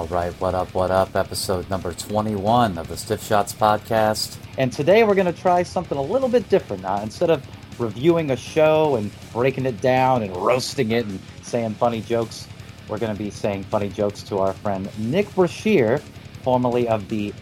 All 0.00 0.06
right, 0.06 0.32
what 0.40 0.54
up, 0.54 0.72
what 0.72 0.90
up? 0.90 1.14
Episode 1.14 1.68
number 1.68 1.92
21 1.92 2.78
of 2.78 2.88
the 2.88 2.96
Stiff 2.96 3.22
Shots 3.22 3.52
podcast. 3.52 4.38
And 4.56 4.72
today 4.72 5.04
we're 5.04 5.14
going 5.14 5.30
to 5.30 5.38
try 5.38 5.62
something 5.62 5.98
a 5.98 6.02
little 6.02 6.30
bit 6.30 6.48
different. 6.48 6.84
Now, 6.84 7.02
instead 7.02 7.28
of 7.28 7.46
reviewing 7.78 8.30
a 8.30 8.36
show 8.36 8.96
and 8.96 9.10
breaking 9.30 9.66
it 9.66 9.78
down 9.82 10.22
and 10.22 10.34
roasting 10.34 10.92
it 10.92 11.04
and 11.04 11.20
saying 11.42 11.74
funny 11.74 12.00
jokes, 12.00 12.48
we're 12.88 12.96
going 12.96 13.14
to 13.14 13.22
be 13.22 13.28
saying 13.28 13.64
funny 13.64 13.90
jokes 13.90 14.22
to 14.22 14.38
our 14.38 14.54
friend 14.54 14.88
Nick 14.96 15.34
Brashear, 15.34 16.00
formerly 16.40 16.88
of 16.88 17.06
the 17.10 17.34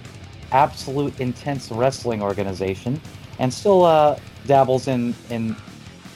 Absolute 0.50 1.20
Intense 1.20 1.70
Wrestling 1.70 2.22
Organization, 2.22 3.00
and 3.38 3.54
still 3.54 3.84
uh, 3.84 4.18
dabbles 4.48 4.88
in, 4.88 5.14
in 5.30 5.54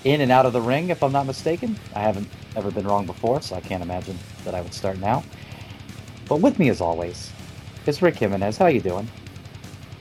in 0.03 0.21
and 0.21 0.33
out 0.33 0.47
of 0.47 0.53
the 0.53 0.61
ring, 0.61 0.91
if 0.91 1.05
I'm 1.05 1.13
not 1.13 1.27
mistaken. 1.27 1.79
I 1.95 2.01
haven't 2.01 2.29
ever 2.57 2.73
been 2.73 2.85
wrong 2.85 3.07
before, 3.07 3.41
so 3.41 3.55
I 3.55 3.61
can't 3.61 3.85
imagine 3.85 4.19
that 4.45 4.57
I 4.57 4.61
would 4.61 4.75
start 4.75 4.99
now. 4.99 5.23
But 6.33 6.41
with 6.41 6.59
me, 6.59 6.71
as 6.71 6.81
always, 6.81 7.31
is 7.85 8.01
Rick 8.01 8.17
Jimenez. 8.17 8.57
How 8.57 8.69
you 8.69 8.81
doing? 8.81 9.07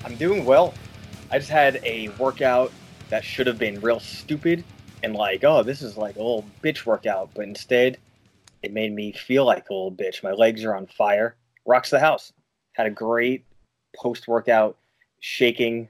I'm 0.05 0.16
doing 0.16 0.45
well. 0.45 0.73
I 1.30 1.38
just 1.38 1.49
had 1.49 1.81
a 1.84 2.07
workout 2.17 2.71
that 3.09 3.26
should 3.26 3.48
have 3.48 3.59
been 3.59 3.81
real 3.81 3.99
stupid 3.99 4.63
and 5.04 5.13
like, 5.13 5.44
oh, 5.44 5.62
this 5.62 5.81
is 5.81 5.98
like 5.98 6.16
a 6.16 6.20
little 6.20 6.45
bitch 6.63 6.85
workout, 6.85 7.31
but 7.35 7.44
instead, 7.44 7.98
it 8.63 8.71
made 8.71 8.94
me 8.94 9.12
feel 9.12 9.44
like 9.44 9.70
a 9.70 9.73
little 9.73 9.91
bitch. 9.91 10.23
My 10.23 10.31
legs 10.31 10.63
are 10.63 10.73
on 10.73 10.88
fire. 10.88 11.35
Rocks 11.66 11.90
the 11.90 11.99
house. 11.99 12.32
Had 12.77 12.88
a 12.88 12.91
great 12.91 13.43
post 13.93 14.29
workout 14.29 14.77
shaking, 15.20 15.90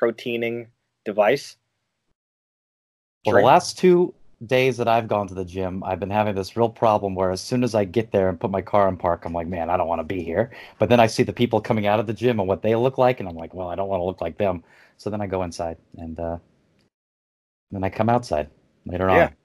proteining 0.00 0.68
device. 1.04 1.58
Well, 3.26 3.36
the 3.36 3.42
last 3.42 3.76
two 3.76 4.14
days 4.44 4.76
that 4.76 4.88
I've 4.88 5.08
gone 5.08 5.28
to 5.28 5.34
the 5.34 5.44
gym, 5.44 5.82
I've 5.84 6.00
been 6.00 6.10
having 6.10 6.34
this 6.34 6.56
real 6.56 6.68
problem 6.68 7.14
where 7.14 7.30
as 7.30 7.40
soon 7.40 7.64
as 7.64 7.74
I 7.74 7.84
get 7.84 8.12
there 8.12 8.28
and 8.28 8.38
put 8.38 8.50
my 8.50 8.60
car 8.62 8.88
in 8.88 8.96
park, 8.96 9.24
I'm 9.24 9.32
like, 9.32 9.46
man, 9.46 9.70
I 9.70 9.76
don't 9.76 9.88
want 9.88 10.00
to 10.00 10.04
be 10.04 10.22
here. 10.22 10.50
But 10.78 10.88
then 10.88 11.00
I 11.00 11.06
see 11.06 11.22
the 11.22 11.32
people 11.32 11.60
coming 11.60 11.86
out 11.86 12.00
of 12.00 12.06
the 12.06 12.12
gym 12.12 12.38
and 12.40 12.48
what 12.48 12.62
they 12.62 12.74
look 12.76 12.98
like, 12.98 13.20
and 13.20 13.28
I'm 13.28 13.36
like, 13.36 13.54
well, 13.54 13.68
I 13.68 13.74
don't 13.74 13.88
want 13.88 14.00
to 14.00 14.04
look 14.04 14.20
like 14.20 14.36
them. 14.38 14.62
So 14.98 15.10
then 15.10 15.20
I 15.20 15.26
go 15.26 15.42
inside 15.42 15.78
and 15.96 16.18
uh, 16.18 16.38
then 17.70 17.84
I 17.84 17.90
come 17.90 18.08
outside 18.08 18.50
later 18.84 19.10
Yeah. 19.10 19.24
on. 19.24 19.36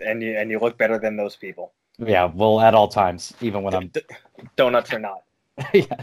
And 0.00 0.22
you 0.22 0.36
and 0.36 0.50
you 0.50 0.58
look 0.58 0.76
better 0.76 0.98
than 0.98 1.16
those 1.16 1.36
people. 1.36 1.72
Yeah, 1.98 2.26
well, 2.26 2.60
at 2.60 2.74
all 2.74 2.88
times, 2.88 3.34
even 3.40 3.62
when 3.62 3.74
I'm. 3.74 3.88
D- 3.88 4.02
donuts 4.56 4.92
or 4.92 4.98
not. 4.98 5.22
yeah, 5.72 6.02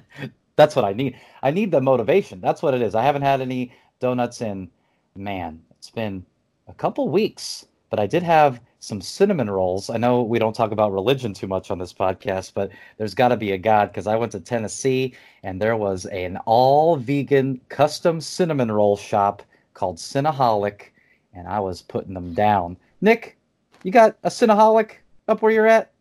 that's 0.56 0.76
what 0.76 0.86
I 0.86 0.94
need. 0.94 1.18
I 1.42 1.52
need 1.52 1.72
the 1.72 1.82
motivation. 1.82 2.42
That's 2.42 2.62
what 2.62 2.74
it 2.74 2.82
is. 2.82 2.96
I 2.96 3.04
haven't 3.04 3.22
had 3.22 3.42
any 3.42 3.72
donuts 4.00 4.42
in, 4.42 4.70
man, 5.16 5.62
it's 5.72 5.90
been 5.90 6.26
a 6.68 6.74
couple 6.74 7.08
weeks, 7.10 7.66
but 7.96 8.02
I 8.04 8.08
did 8.08 8.24
have 8.24 8.60
some 8.80 9.00
cinnamon 9.00 9.50
rolls. 9.50 9.90
I 9.90 9.96
know 9.96 10.22
we 10.22 10.38
don't 10.38 10.54
talk 10.54 10.74
about 10.74 10.92
religion 10.92 11.34
too 11.34 11.48
much 11.48 11.72
on 11.72 11.78
this 11.78 11.94
podcast, 11.94 12.52
but 12.54 12.70
there's 12.98 13.14
got 13.14 13.30
to 13.30 13.38
be 13.38 13.54
a 13.54 13.58
God 13.58 13.86
because 13.90 14.06
I 14.06 14.18
went 14.18 14.34
to 14.34 14.42
Tennessee 14.42 15.16
and 15.44 15.62
there 15.62 15.78
was 15.78 16.06
an 16.08 16.36
all 16.46 16.98
vegan 16.98 17.62
custom 17.70 18.20
cinnamon 18.20 18.70
roll 18.70 18.98
shop 18.98 19.44
called 19.76 19.96
Cinnaholic, 19.96 20.88
and 21.34 21.48
I 21.48 21.62
was 21.62 21.82
putting 21.84 22.14
them 22.14 22.34
down. 22.34 22.76
Nick, 23.00 23.38
you 23.84 23.94
got 23.94 24.18
a 24.24 24.30
Cinnaholic 24.30 24.96
up 25.30 25.42
where 25.42 25.54
you're 25.54 25.66
at? 25.66 25.94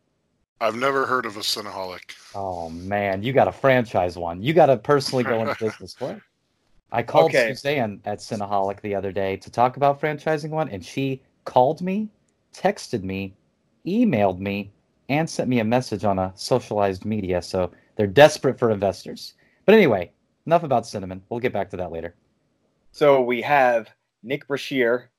I've 0.61 0.75
never 0.75 1.07
heard 1.07 1.27
of 1.27 1.37
a 1.37 1.43
Cinnaholic. 1.43 2.11
Oh 2.35 2.71
man, 2.71 3.23
you 3.23 3.33
got 3.33 3.47
a 3.47 3.53
franchise 3.53 4.19
one. 4.19 4.43
You 4.43 4.53
got 4.53 4.67
to 4.67 4.79
personally 4.79 5.23
go 5.23 5.43
into 5.43 5.55
business 5.61 5.95
for 5.95 6.11
it. 6.11 6.23
I 6.91 7.05
called 7.05 7.27
Okay. 7.31 7.51
Suzanne 7.51 8.01
at 8.05 8.19
Cinnaholic 8.19 8.81
the 8.81 8.97
other 8.97 9.13
day 9.13 9.37
to 9.37 9.49
talk 9.49 9.77
about 9.77 10.01
franchising 10.01 10.51
one, 10.51 10.69
and 10.69 10.85
she 10.85 11.23
called 11.45 11.81
me, 11.81 12.09
texted 12.53 13.03
me, 13.03 13.35
emailed 13.87 14.39
me, 14.39 14.73
and 15.09 15.29
sent 15.29 15.49
me 15.49 15.61
a 15.61 15.65
message 15.65 16.05
on 16.05 16.19
a 16.19 16.33
socialized 16.35 17.05
media. 17.05 17.43
So 17.43 17.71
they're 17.97 18.07
desperate 18.07 18.59
for 18.59 18.71
investors. 18.71 19.35
But 19.67 19.75
anyway, 19.75 20.13
enough 20.47 20.63
about 20.63 20.87
cinnamon. 20.87 21.23
We'll 21.29 21.41
get 21.41 21.53
back 21.53 21.71
to 21.71 21.77
that 21.79 21.93
later. 21.93 22.15
So 22.93 23.21
we 23.21 23.43
have 23.43 23.91
Nick 24.23 24.47
Brashear, 24.47 25.11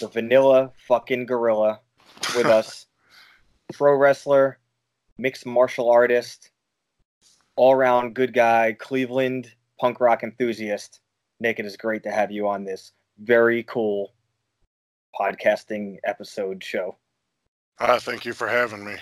the 0.00 0.08
vanilla 0.08 0.72
fucking 0.88 1.26
gorilla, 1.26 1.80
with 2.36 2.46
us. 2.58 2.86
Pro 3.72 3.94
wrestler, 3.94 4.58
mixed 5.16 5.46
martial 5.46 5.90
artist, 5.90 6.50
all 7.54 7.72
around 7.72 8.14
good 8.14 8.34
guy, 8.34 8.72
Cleveland 8.72 9.52
punk 9.78 10.00
rock 10.00 10.24
enthusiast. 10.24 11.00
Nick, 11.38 11.60
it 11.60 11.66
is 11.66 11.76
great 11.76 12.02
to 12.02 12.10
have 12.10 12.30
you 12.30 12.48
on 12.48 12.64
this 12.64 12.92
very 13.20 13.62
cool 13.64 14.12
podcasting 15.20 15.98
episode 16.04 16.64
show. 16.64 16.96
Ah, 17.78 17.98
thank 17.98 18.24
you 18.24 18.32
for 18.32 18.48
having 18.48 18.84
me. 18.84 18.96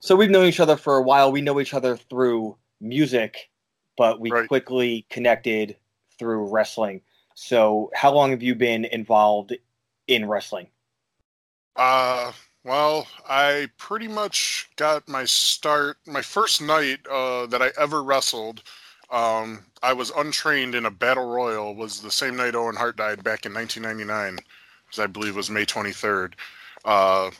So 0.00 0.16
we've 0.16 0.30
known 0.30 0.46
each 0.46 0.60
other 0.60 0.76
for 0.76 0.96
a 0.96 1.02
while. 1.02 1.32
We 1.32 1.40
know 1.40 1.60
each 1.60 1.74
other 1.74 1.96
through 1.96 2.56
music, 2.80 3.50
but 3.96 4.20
we 4.20 4.30
Right. 4.30 4.48
quickly 4.48 5.06
connected 5.10 5.76
through 6.18 6.48
wrestling. 6.48 7.02
So 7.34 7.90
how 7.94 8.12
long 8.12 8.30
have 8.30 8.42
you 8.42 8.54
been 8.54 8.84
involved 8.86 9.54
in 10.06 10.26
wrestling? 10.26 10.68
Uh, 11.76 12.32
well, 12.64 13.06
I 13.28 13.68
pretty 13.78 14.08
much 14.08 14.70
got 14.76 15.08
my 15.08 15.24
start, 15.24 15.98
my 16.06 16.22
first 16.22 16.60
night 16.60 17.06
uh, 17.10 17.46
that 17.46 17.62
I 17.62 17.70
ever 17.78 18.02
wrestled. 18.02 18.62
Um, 19.10 19.64
I 19.82 19.92
was 19.92 20.10
untrained 20.10 20.74
in 20.74 20.86
a 20.86 20.90
battle 20.90 21.28
royal. 21.28 21.74
Was 21.74 22.00
the 22.00 22.10
same 22.10 22.36
night 22.36 22.54
Owen 22.54 22.76
Hart 22.76 22.96
died 22.96 23.24
back 23.24 23.44
in 23.46 23.54
1999, 23.54 24.34
which 24.36 24.46
I 24.98 25.06
believe 25.06 25.36
was 25.36 25.50
May 25.50 25.64
23rd. 25.64 26.32
Uh, 26.84 27.30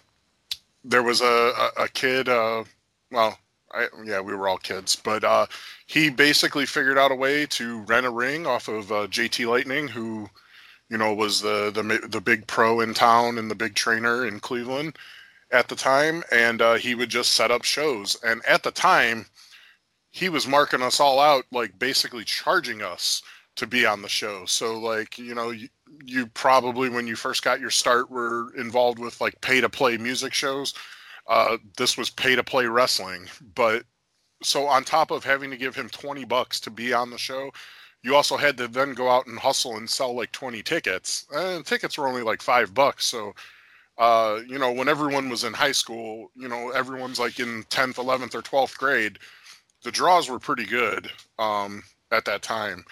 there 0.84 1.03
was 1.03 1.21
a 1.21 1.25
a, 1.78 1.84
a 1.84 1.88
kid. 1.88 2.28
Uh, 2.28 2.65
well, 3.11 3.38
I, 3.72 3.88
yeah, 4.05 4.21
we 4.21 4.34
were 4.34 4.49
all 4.49 4.59
kids, 4.59 4.97
but 4.97 5.25
uh, 5.25 5.47
he 5.87 6.10
basically 6.10 6.66
figured 6.66 6.99
out 6.99 7.12
a 7.12 7.16
way 7.16 7.47
to 7.47 7.81
rent 7.81 8.06
a 8.06 8.10
ring 8.10 8.47
off 8.47 8.69
of 8.69 8.91
uh, 8.91 9.06
JT 9.06 9.49
Lightning, 9.49 9.89
who 9.89 10.28
you 10.91 10.99
know, 10.99 11.15
was 11.15 11.41
the 11.41 11.71
the 11.72 12.09
the 12.09 12.21
big 12.21 12.47
pro 12.47 12.81
in 12.81 12.93
town 12.93 13.39
and 13.39 13.50
the 13.50 13.55
big 13.55 13.75
trainer 13.75 14.27
in 14.27 14.41
Cleveland 14.41 14.99
at 15.53 15.69
the 15.69 15.77
time, 15.77 16.22
and 16.33 16.60
uh, 16.60 16.75
he 16.75 16.94
would 16.94 17.09
just 17.09 17.33
set 17.34 17.50
up 17.50 17.65
shows. 17.65 18.16
And 18.25 18.44
at 18.44 18.65
the 18.65 18.72
time, 18.72 19.27
he 20.10 20.28
was 20.28 20.49
marking 20.49 20.83
us 20.83 21.00
all 21.00 21.21
out, 21.21 21.44
like 21.53 21.78
basically 21.78 22.25
charging 22.25 22.83
us 22.83 23.22
to 23.56 23.66
be 23.66 23.87
on 23.87 24.03
the 24.03 24.09
show. 24.09 24.44
So, 24.47 24.78
like, 24.78 25.16
you 25.19 25.34
know, 25.34 25.53
you, 26.05 26.27
probably 26.27 26.88
when 26.88 27.06
you 27.06 27.16
first 27.16 27.43
got 27.43 27.61
your 27.61 27.71
start 27.71 28.11
were 28.11 28.55
involved 28.56 28.99
with 28.99 29.21
like 29.21 29.41
pay 29.41 29.61
to 29.61 29.69
play 29.69 29.97
music 29.97 30.33
shows. 30.33 30.75
Uh, 31.27 31.59
this 31.77 31.97
was 31.97 32.11
pay 32.11 32.34
to 32.34 32.43
play 32.43 32.66
wrestling, 32.66 33.27
but 33.55 33.84
so 34.43 34.66
on 34.66 34.84
top 34.84 35.10
of 35.10 35.25
having 35.25 35.50
to 35.50 35.56
give 35.56 35.75
him 35.75 35.89
20 35.89 36.25
bucks 36.25 36.60
to 36.60 36.71
be 36.71 36.93
on 36.93 37.10
the 37.10 37.19
show 37.19 37.50
you 38.03 38.15
also 38.15 38.37
had 38.37 38.56
to 38.56 38.69
then 38.69 38.94
go 38.94 39.09
out 39.09 39.27
and 39.27 39.39
hustle 39.39 39.77
and 39.77 39.89
sell 39.89 40.15
like 40.15 40.33
20 40.33 40.62
tickets 40.62 41.27
and 41.33 41.65
tickets 41.65 41.99
were 41.99 42.09
only 42.09 42.22
like 42.22 42.43
five 42.43 42.72
bucks 42.75 43.06
so 43.06 43.34
uh, 43.99 44.41
you 44.47 44.59
know 44.59 44.72
when 44.72 44.89
everyone 44.89 45.28
was 45.28 45.44
in 45.44 45.53
high 45.53 45.72
school 45.72 46.31
you 46.34 46.49
know 46.49 46.71
everyone's 46.71 47.21
like 47.21 47.39
in 47.39 47.62
10th 47.65 47.97
11th 47.97 48.34
or 48.34 48.43
12th 48.43 48.77
grade 48.78 49.19
the 49.83 49.91
draws 49.91 50.31
were 50.31 50.39
pretty 50.39 50.65
good 50.65 51.10
um, 51.39 51.83
at 52.10 52.25
that 52.25 52.43
time 52.43 52.84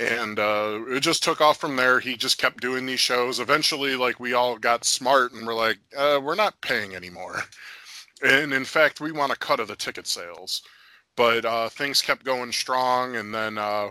and 0.00 0.38
uh, 0.38 0.80
it 0.88 1.00
just 1.00 1.22
took 1.22 1.40
off 1.40 1.58
from 1.58 1.76
there 1.76 2.00
he 2.00 2.16
just 2.16 2.38
kept 2.38 2.60
doing 2.60 2.86
these 2.86 3.00
shows 3.00 3.40
eventually 3.40 3.96
like 3.96 4.20
we 4.20 4.32
all 4.34 4.56
got 4.58 4.84
smart 4.84 5.32
and 5.32 5.46
we're 5.46 5.54
like 5.54 5.78
uh, 5.96 6.20
we're 6.22 6.34
not 6.34 6.60
paying 6.60 6.94
anymore 6.94 7.42
and 8.24 8.52
in 8.52 8.64
fact 8.64 9.00
we 9.00 9.12
want 9.12 9.32
a 9.32 9.36
cut 9.36 9.60
of 9.60 9.68
the 9.68 9.76
ticket 9.76 10.06
sales 10.06 10.62
but 11.16 11.44
uh, 11.44 11.68
things 11.68 12.02
kept 12.02 12.24
going 12.24 12.52
strong 12.52 13.16
and 13.16 13.34
then 13.34 13.58
uh, 13.58 13.90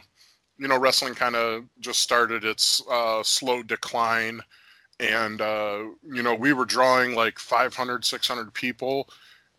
you 0.58 0.68
know, 0.68 0.80
wrestling 0.80 1.16
kind 1.16 1.36
of 1.36 1.66
just 1.80 2.00
started 2.02 2.44
its 2.44 2.82
uh, 2.90 3.22
slow 3.24 3.64
decline. 3.64 4.42
And, 5.00 5.42
uh, 5.42 5.84
you 6.04 6.24
know, 6.24 6.34
we 6.34 6.54
were 6.54 6.66
drawing 6.66 7.16
like 7.16 7.38
500, 7.40 8.04
600 8.04 8.54
people. 8.54 9.08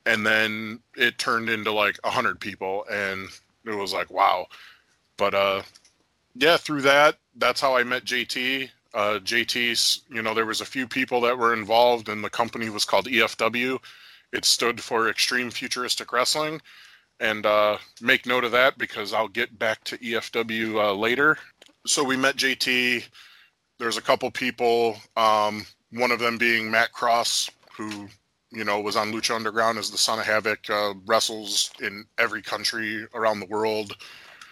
And 0.06 0.26
then 0.26 0.80
it 0.96 1.18
turned 1.18 1.48
into 1.50 1.72
like 1.72 1.98
100 2.04 2.40
people. 2.40 2.84
And 2.90 3.28
it 3.64 3.74
was 3.74 3.92
like, 3.92 4.10
wow. 4.10 4.46
But, 5.16 5.34
uh, 5.34 5.62
yeah, 6.38 6.56
through 6.56 6.82
that, 6.82 7.16
that's 7.36 7.60
how 7.60 7.76
I 7.76 7.82
met 7.82 8.04
JT. 8.04 8.70
Uh, 8.94 9.18
JT's, 9.18 10.02
you 10.08 10.22
know, 10.22 10.34
there 10.34 10.46
was 10.46 10.60
a 10.60 10.66
few 10.66 10.86
people 10.86 11.20
that 11.22 11.36
were 11.36 11.52
involved, 11.52 12.08
and 12.08 12.22
the 12.22 12.30
company 12.30 12.70
was 12.70 12.84
called 12.84 13.06
EFW. 13.06 13.78
It 14.32 14.44
stood 14.44 14.80
for 14.80 15.08
Extreme 15.08 15.50
Futuristic 15.50 16.12
Wrestling 16.12 16.60
and 17.20 17.44
uh, 17.44 17.78
make 18.00 18.26
note 18.26 18.44
of 18.44 18.52
that 18.52 18.78
because 18.78 19.12
I'll 19.12 19.28
get 19.28 19.58
back 19.58 19.82
to 19.84 19.98
EFW 19.98 20.74
uh, 20.76 20.94
later. 20.94 21.36
So 21.86 22.04
we 22.04 22.16
met 22.16 22.36
JT. 22.36 23.04
There's 23.78 23.96
a 23.96 24.02
couple 24.02 24.30
people, 24.30 24.96
um, 25.16 25.66
one 25.90 26.10
of 26.10 26.18
them 26.20 26.38
being 26.38 26.70
Matt 26.70 26.92
Cross, 26.92 27.50
who 27.76 28.08
you 28.50 28.64
know 28.64 28.80
was 28.80 28.96
on 28.96 29.12
Lucha 29.12 29.34
Underground 29.34 29.78
as 29.78 29.90
the 29.90 29.98
Son 29.98 30.18
of 30.18 30.26
Havoc, 30.26 30.68
uh, 30.70 30.94
wrestles 31.06 31.70
in 31.80 32.04
every 32.18 32.42
country 32.42 33.06
around 33.14 33.40
the 33.40 33.46
world. 33.46 33.96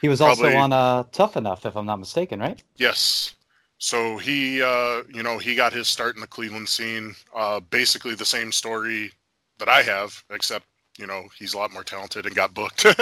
He 0.07 0.09
was 0.09 0.21
also 0.21 0.55
on 0.55 0.73
uh, 0.73 1.03
Tough 1.11 1.37
Enough, 1.37 1.67
if 1.67 1.77
I'm 1.77 1.85
not 1.85 1.99
mistaken, 1.99 2.39
right? 2.39 2.63
Yes. 2.77 3.35
So 3.79 4.19
he, 4.19 4.63
uh, 4.63 5.03
you 5.13 5.25
know, 5.25 5.39
he 5.39 5.57
got 5.57 5.73
his 5.73 5.89
start 5.89 6.15
in 6.15 6.21
the 6.21 6.29
Cleveland 6.29 6.69
scene. 6.69 7.17
Uh, 7.35 7.59
basically 7.59 8.15
the 8.15 8.25
same 8.25 8.53
story 8.53 9.11
that 9.59 9.69
I 9.69 9.83
have, 9.83 10.23
except 10.31 10.65
you 10.97 11.09
know 11.09 11.25
he's 11.37 11.55
a 11.55 11.59
lot 11.59 11.73
more 11.73 11.83
talented 11.83 12.25
and 12.25 12.37
got 12.37 12.55
booked. 12.55 12.87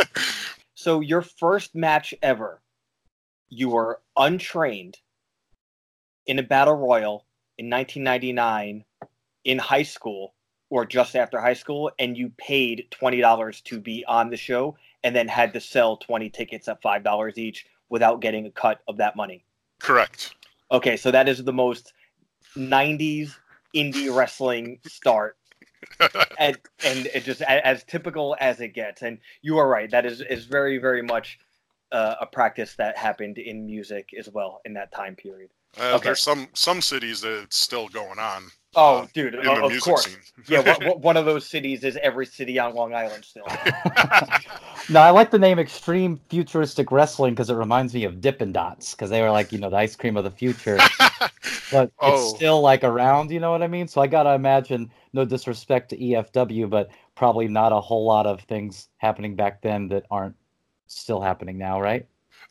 So 0.76 1.00
your 1.00 1.22
first 1.22 1.74
match 1.74 2.12
ever, 2.20 2.60
you 3.48 3.68
were 3.68 4.00
untrained 4.16 4.96
in 6.26 6.38
a 6.38 6.42
battle 6.42 6.74
royal 6.74 7.26
in 7.58 7.70
1999 7.70 8.84
in 9.44 9.58
high 9.58 9.82
school 9.82 10.34
or 10.70 10.84
just 10.84 11.14
after 11.14 11.40
high 11.40 11.54
school, 11.54 11.90
and 11.98 12.18
you 12.18 12.30
paid 12.38 12.86
twenty 12.90 13.20
dollars 13.20 13.60
to 13.62 13.78
be 13.78 14.04
on 14.06 14.30
the 14.30 14.36
show, 14.36 14.76
and 15.04 15.14
then 15.14 15.28
had 15.28 15.52
to 15.52 15.60
sell 15.60 15.98
20 15.98 16.30
tickets 16.30 16.66
at 16.66 16.82
five 16.82 17.04
dollars 17.04 17.38
each 17.38 17.66
without 17.90 18.20
getting 18.20 18.46
a 18.46 18.50
cut 18.50 18.80
of 18.88 18.96
that 18.96 19.14
money. 19.14 19.44
Correct. 19.80 20.34
Okay, 20.72 20.96
so 20.96 21.10
that 21.10 21.28
is 21.28 21.44
the 21.44 21.52
most 21.52 21.92
90s 22.56 23.36
indie 23.76 24.14
wrestling 24.14 24.80
start 24.86 25.36
and 26.38 26.58
and 26.84 27.06
it 27.06 27.24
just 27.24 27.42
as 27.42 27.84
typical 27.84 28.36
as 28.40 28.60
it 28.60 28.68
gets. 28.68 29.02
And 29.02 29.18
you 29.42 29.58
are 29.58 29.68
right. 29.68 29.90
That 29.90 30.06
is 30.06 30.22
is 30.22 30.46
very 30.46 30.78
very 30.78 31.02
much 31.02 31.38
uh, 31.92 32.16
a 32.20 32.26
practice 32.26 32.74
that 32.76 32.96
happened 32.96 33.38
in 33.38 33.66
music 33.66 34.08
as 34.18 34.28
well 34.28 34.60
in 34.64 34.74
that 34.74 34.90
time 34.92 35.14
period. 35.14 35.50
Uh, 35.80 35.94
Okay. 35.96 36.04
There's 36.04 36.22
some 36.22 36.48
some 36.54 36.80
cities 36.80 37.20
that 37.22 37.42
it's 37.42 37.56
still 37.56 37.88
going 37.88 38.18
on. 38.18 38.44
Oh, 38.76 38.98
uh, 38.98 39.06
dude, 39.14 39.34
in 39.34 39.46
o- 39.46 39.54
the 39.54 39.62
of 39.64 39.70
music 39.70 39.84
course. 39.84 40.04
scene. 40.06 40.16
yeah, 40.48 40.88
one 40.96 41.16
of 41.16 41.24
those 41.26 41.46
cities 41.46 41.84
is 41.84 41.96
every 42.02 42.26
city 42.26 42.58
on 42.58 42.74
Long 42.74 42.92
Island 42.92 43.24
still. 43.24 43.44
no, 44.90 45.00
I 45.00 45.10
like 45.10 45.30
the 45.30 45.38
name 45.38 45.58
Extreme 45.60 46.20
Futuristic 46.28 46.90
Wrestling 46.90 47.34
because 47.34 47.50
it 47.50 47.54
reminds 47.54 47.94
me 47.94 48.02
of 48.04 48.20
Dippin' 48.20 48.52
Dots 48.52 48.92
because 48.94 49.10
they 49.10 49.22
were 49.22 49.30
like, 49.30 49.52
you 49.52 49.58
know, 49.58 49.70
the 49.70 49.76
ice 49.76 49.94
cream 49.94 50.16
of 50.16 50.24
the 50.24 50.30
future. 50.30 50.76
but 51.70 51.90
Oh. 52.00 52.14
it's 52.14 52.34
still 52.36 52.60
like 52.60 52.82
around, 52.82 53.30
you 53.30 53.38
know 53.40 53.52
what 53.52 53.62
I 53.62 53.68
mean? 53.68 53.86
So 53.86 54.00
I 54.00 54.06
gotta 54.08 54.32
imagine, 54.34 54.90
no 55.12 55.24
disrespect 55.24 55.90
to 55.90 55.96
EFW, 55.96 56.68
but 56.68 56.90
probably 57.14 57.46
not 57.46 57.72
a 57.72 57.80
whole 57.80 58.04
lot 58.04 58.26
of 58.26 58.40
things 58.42 58.88
happening 58.98 59.36
back 59.36 59.62
then 59.62 59.86
that 59.88 60.04
aren't 60.10 60.34
still 60.88 61.20
happening 61.20 61.58
now, 61.58 61.80
right? 61.80 62.06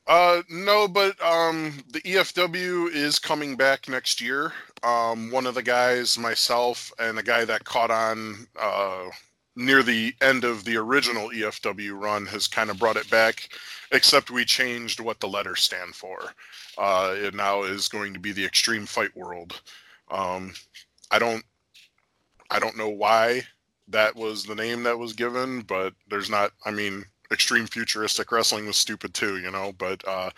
Uh, 0.06 0.42
no, 0.50 0.88
but 0.88 1.22
um, 1.24 1.82
the 1.92 2.02
EFW 2.02 2.92
is 2.94 3.20
coming 3.20 3.56
back 3.56 3.88
next 3.88 4.20
year. 4.20 4.52
Um, 4.84 5.32
one 5.32 5.46
of 5.46 5.56
the 5.56 5.64
guys, 5.64 6.18
myself, 6.20 6.92
and 7.00 7.18
the 7.18 7.24
guy 7.24 7.46
that 7.46 7.64
caught 7.64 7.90
on 7.90 8.48
uh, 8.60 9.06
near 9.56 9.82
the 9.82 10.14
end 10.22 10.44
of 10.44 10.66
the 10.66 10.76
original 10.76 11.30
EFW 11.30 12.00
run 12.00 12.26
has 12.26 12.48
kind 12.48 12.70
of 12.70 12.80
brought 12.80 12.98
it 12.98 13.10
back, 13.10 13.50
except 13.92 14.30
we 14.30 14.44
changed 14.44 15.00
what 15.00 15.22
the 15.22 15.28
letters 15.28 15.62
stand 15.62 15.96
for. 15.96 16.20
Uh, 16.78 17.14
it 17.16 17.34
now 17.34 17.64
is 17.64 17.88
going 17.88 18.14
to 18.14 18.20
be 18.20 18.34
the 18.34 18.44
Extreme 18.44 18.88
Fight 18.88 19.16
World. 19.16 19.62
Um, 20.12 20.54
I 21.12 21.20
don't, 21.20 21.44
I 22.52 22.60
don't 22.60 22.78
know 22.78 22.90
why 22.90 23.44
that 23.88 24.16
was 24.16 24.44
the 24.44 24.56
name 24.56 24.84
that 24.84 25.00
was 25.00 25.14
given, 25.14 25.62
but 25.62 25.94
there's 26.10 26.30
not. 26.30 26.52
I 26.66 26.72
mean, 26.72 27.06
extreme 27.34 27.68
futuristic 27.68 28.32
wrestling 28.32 28.66
was 28.66 28.78
stupid 28.78 29.14
too, 29.14 29.40
you 29.40 29.52
know. 29.52 29.74
But 29.78 30.08
uh, 30.08 30.30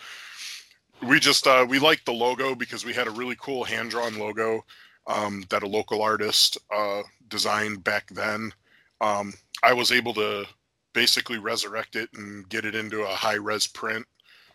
we 1.02 1.20
just 1.20 1.46
uh, 1.46 1.66
we 1.68 1.78
liked 1.78 2.06
the 2.06 2.12
logo 2.12 2.54
because 2.54 2.84
we 2.84 2.92
had 2.92 3.06
a 3.06 3.12
really 3.12 3.36
cool 3.40 3.64
hand 3.64 3.90
drawn 3.90 4.18
logo 4.18 4.64
um, 5.06 5.44
that 5.50 5.62
a 5.62 5.68
local 5.68 6.02
artist 6.02 6.58
uh, 6.74 7.02
designed 7.28 7.84
back 7.84 8.08
then. 8.10 8.52
Um, 9.00 9.34
I 9.62 9.72
was 9.72 9.92
able 9.92 10.14
to 10.14 10.46
basically 10.92 11.38
resurrect 11.38 11.96
it 11.96 12.08
and 12.14 12.48
get 12.48 12.64
it 12.64 12.74
into 12.74 13.02
a 13.02 13.14
high 13.14 13.34
res 13.34 13.66
print, 13.66 14.06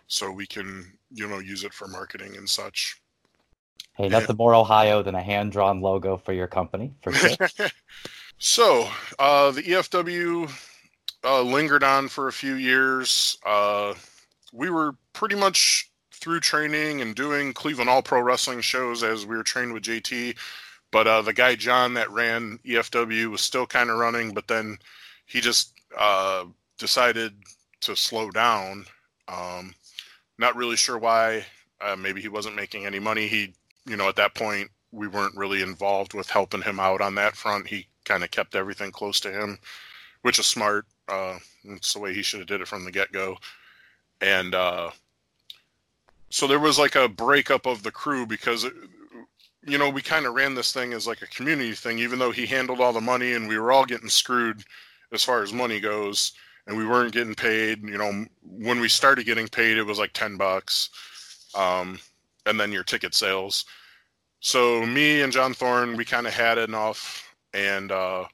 so 0.07 0.31
we 0.31 0.47
can 0.47 0.97
you 1.13 1.27
know 1.27 1.39
use 1.39 1.63
it 1.63 1.73
for 1.73 1.87
marketing 1.87 2.35
and 2.37 2.49
such. 2.49 2.97
Hey, 3.93 4.07
nothing 4.07 4.37
more 4.37 4.55
Ohio 4.55 5.03
than 5.03 5.15
a 5.15 5.21
hand 5.21 5.51
drawn 5.51 5.81
logo 5.81 6.17
for 6.17 6.33
your 6.33 6.47
company, 6.47 6.93
for 7.01 7.11
sure. 7.11 7.35
so 8.37 8.87
uh, 9.19 9.51
the 9.51 9.61
EFW 9.61 10.49
uh, 11.23 11.41
lingered 11.41 11.83
on 11.83 12.07
for 12.07 12.27
a 12.27 12.33
few 12.33 12.55
years. 12.55 13.37
Uh, 13.45 13.93
we 14.53 14.69
were 14.69 14.95
pretty 15.13 15.35
much 15.35 15.89
through 16.13 16.39
training 16.39 17.01
and 17.01 17.15
doing 17.15 17.53
Cleveland 17.53 17.89
All 17.89 18.01
Pro 18.01 18.21
Wrestling 18.21 18.61
shows 18.61 19.03
as 19.03 19.25
we 19.25 19.35
were 19.35 19.43
trained 19.43 19.73
with 19.73 19.83
JT. 19.83 20.37
But 20.91 21.07
uh, 21.07 21.21
the 21.21 21.33
guy 21.33 21.55
John 21.55 21.93
that 21.95 22.11
ran 22.11 22.59
EFW 22.65 23.31
was 23.31 23.41
still 23.41 23.65
kind 23.65 23.89
of 23.89 23.97
running, 23.97 24.33
but 24.33 24.47
then 24.47 24.77
he 25.25 25.39
just 25.39 25.73
uh, 25.97 26.45
decided 26.77 27.33
to 27.81 27.95
slow 27.95 28.29
down. 28.29 28.85
Um, 29.27 29.73
not 30.37 30.55
really 30.55 30.75
sure 30.75 30.97
why. 30.97 31.45
Uh, 31.79 31.95
maybe 31.95 32.21
he 32.21 32.27
wasn't 32.27 32.55
making 32.55 32.85
any 32.85 32.99
money. 32.99 33.27
He, 33.27 33.53
you 33.85 33.95
know, 33.95 34.09
at 34.09 34.17
that 34.17 34.35
point 34.35 34.69
we 34.91 35.07
weren't 35.07 35.37
really 35.37 35.61
involved 35.61 36.13
with 36.13 36.29
helping 36.29 36.61
him 36.61 36.79
out 36.79 37.01
on 37.01 37.15
that 37.15 37.35
front. 37.35 37.67
He 37.67 37.87
kind 38.03 38.23
of 38.23 38.31
kept 38.31 38.55
everything 38.55 38.91
close 38.91 39.19
to 39.21 39.31
him, 39.31 39.57
which 40.21 40.37
is 40.37 40.45
smart. 40.45 40.85
Uh, 41.11 41.37
it's 41.65 41.93
the 41.93 41.99
way 41.99 42.13
he 42.13 42.21
should 42.21 42.39
have 42.39 42.47
did 42.47 42.61
it 42.61 42.67
from 42.67 42.85
the 42.85 42.91
get 42.91 43.11
go. 43.11 43.37
And 44.21 44.55
uh, 44.55 44.91
so 46.29 46.47
there 46.47 46.59
was 46.59 46.79
like 46.79 46.95
a 46.95 47.09
breakup 47.09 47.65
of 47.65 47.83
the 47.83 47.91
crew 47.91 48.25
because, 48.25 48.63
it, 48.63 48.73
you 49.65 49.77
know, 49.77 49.89
we 49.89 50.01
kind 50.01 50.25
of 50.25 50.33
ran 50.33 50.55
this 50.55 50.71
thing 50.71 50.93
as 50.93 51.05
like 51.05 51.21
a 51.21 51.27
community 51.27 51.73
thing, 51.73 51.99
even 51.99 52.17
though 52.17 52.31
he 52.31 52.45
handled 52.45 52.79
all 52.79 52.93
the 52.93 53.01
money 53.01 53.33
and 53.33 53.47
we 53.47 53.59
were 53.59 53.71
all 53.71 53.85
getting 53.85 54.09
screwed 54.09 54.63
as 55.11 55.23
far 55.23 55.43
as 55.43 55.53
money 55.53 55.79
goes. 55.79 56.33
And 56.67 56.77
we 56.77 56.87
weren't 56.87 57.13
getting 57.13 57.35
paid. 57.35 57.81
You 57.83 57.97
know, 57.97 58.25
when 58.43 58.79
we 58.79 58.87
started 58.87 59.25
getting 59.25 59.47
paid, 59.47 59.77
it 59.77 59.83
was 59.83 59.99
like 59.99 60.13
10 60.13 60.37
bucks. 60.37 60.89
Um, 61.55 61.99
and 62.45 62.59
then 62.59 62.71
your 62.71 62.83
ticket 62.83 63.13
sales. 63.13 63.65
So 64.39 64.85
me 64.85 65.21
and 65.21 65.31
John 65.31 65.53
Thorne, 65.53 65.95
we 65.95 66.05
kind 66.05 66.25
of 66.25 66.33
had 66.33 66.57
enough, 66.57 67.35
and 67.53 67.91
uh, 67.91 68.25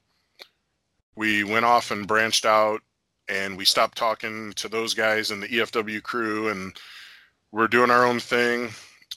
we 1.17 1.43
went 1.43 1.65
off 1.65 1.89
and 1.91 2.07
branched 2.07 2.45
out, 2.45 2.81
and 3.27 3.57
we 3.57 3.65
stopped 3.65 3.97
talking 3.97 4.53
to 4.53 4.69
those 4.69 4.93
guys 4.93 5.31
in 5.31 5.39
the 5.39 5.47
EFW 5.47 6.01
crew, 6.03 6.49
and 6.49 6.77
we're 7.51 7.67
doing 7.67 7.89
our 7.89 8.05
own 8.05 8.19
thing. 8.19 8.69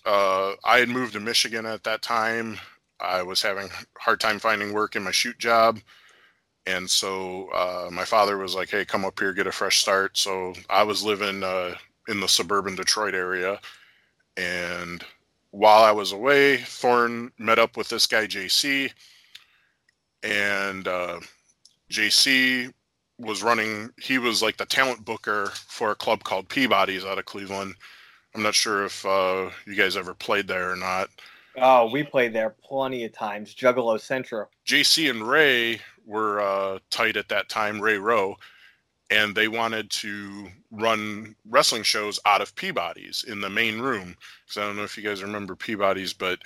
Uh, 0.06 0.54
I 0.64 0.78
had 0.78 0.88
moved 0.88 1.12
to 1.12 1.20
Michigan 1.20 1.66
at 1.66 1.84
that 1.84 2.00
time. 2.00 2.58
I 3.00 3.22
was 3.22 3.42
having 3.42 3.68
hard 3.98 4.18
time 4.18 4.38
finding 4.38 4.72
work 4.72 4.96
in 4.96 5.04
my 5.04 5.10
shoot 5.10 5.38
job. 5.38 5.78
And 6.66 6.88
so 6.88 7.48
uh, 7.50 7.88
my 7.92 8.04
father 8.04 8.38
was 8.38 8.54
like, 8.54 8.70
hey, 8.70 8.84
come 8.84 9.04
up 9.04 9.18
here, 9.18 9.32
get 9.32 9.46
a 9.46 9.52
fresh 9.52 9.78
start. 9.78 10.16
So 10.16 10.54
I 10.70 10.82
was 10.82 11.02
living 11.02 11.42
uh, 11.42 11.74
in 12.08 12.20
the 12.20 12.28
suburban 12.28 12.76
Detroit 12.76 13.14
area. 13.14 13.60
And 14.36 15.04
while 15.50 15.82
I 15.82 15.92
was 15.92 16.12
away, 16.12 16.58
Thorne 16.58 17.30
met 17.38 17.58
up 17.58 17.76
with 17.76 17.88
this 17.88 18.06
guy, 18.06 18.26
JC. 18.26 18.92
And 20.22 20.86
uh, 20.86 21.20
JC 21.90 22.72
was 23.18 23.42
running, 23.42 23.90
he 24.00 24.18
was 24.18 24.42
like 24.42 24.56
the 24.56 24.64
talent 24.64 25.04
booker 25.04 25.46
for 25.68 25.90
a 25.90 25.94
club 25.94 26.24
called 26.24 26.48
Peabody's 26.48 27.04
out 27.04 27.18
of 27.18 27.26
Cleveland. 27.26 27.74
I'm 28.34 28.42
not 28.42 28.54
sure 28.54 28.84
if 28.84 29.04
uh, 29.04 29.50
you 29.66 29.74
guys 29.74 29.96
ever 29.96 30.14
played 30.14 30.46
there 30.46 30.70
or 30.70 30.76
not. 30.76 31.10
Oh, 31.56 31.90
we 31.90 32.04
played 32.04 32.32
there 32.32 32.54
plenty 32.62 33.04
of 33.04 33.12
times. 33.12 33.54
Juggalo 33.54 34.00
Central. 34.00 34.48
JC 34.66 35.10
and 35.10 35.22
Ray 35.22 35.80
were 36.06 36.40
uh, 36.40 36.78
tight 36.90 37.16
at 37.16 37.28
that 37.28 37.48
time, 37.48 37.80
Ray 37.80 37.98
Rowe, 37.98 38.36
and 39.10 39.34
they 39.34 39.48
wanted 39.48 39.90
to 39.90 40.48
run 40.70 41.34
wrestling 41.48 41.82
shows 41.82 42.20
out 42.24 42.40
of 42.40 42.54
Peabody's 42.54 43.24
in 43.26 43.40
the 43.40 43.50
main 43.50 43.80
room. 43.80 44.16
Because 44.46 44.62
I 44.62 44.66
don't 44.66 44.76
know 44.76 44.84
if 44.84 44.96
you 44.96 45.02
guys 45.02 45.22
remember 45.22 45.56
Peabody's, 45.56 46.12
but 46.12 46.38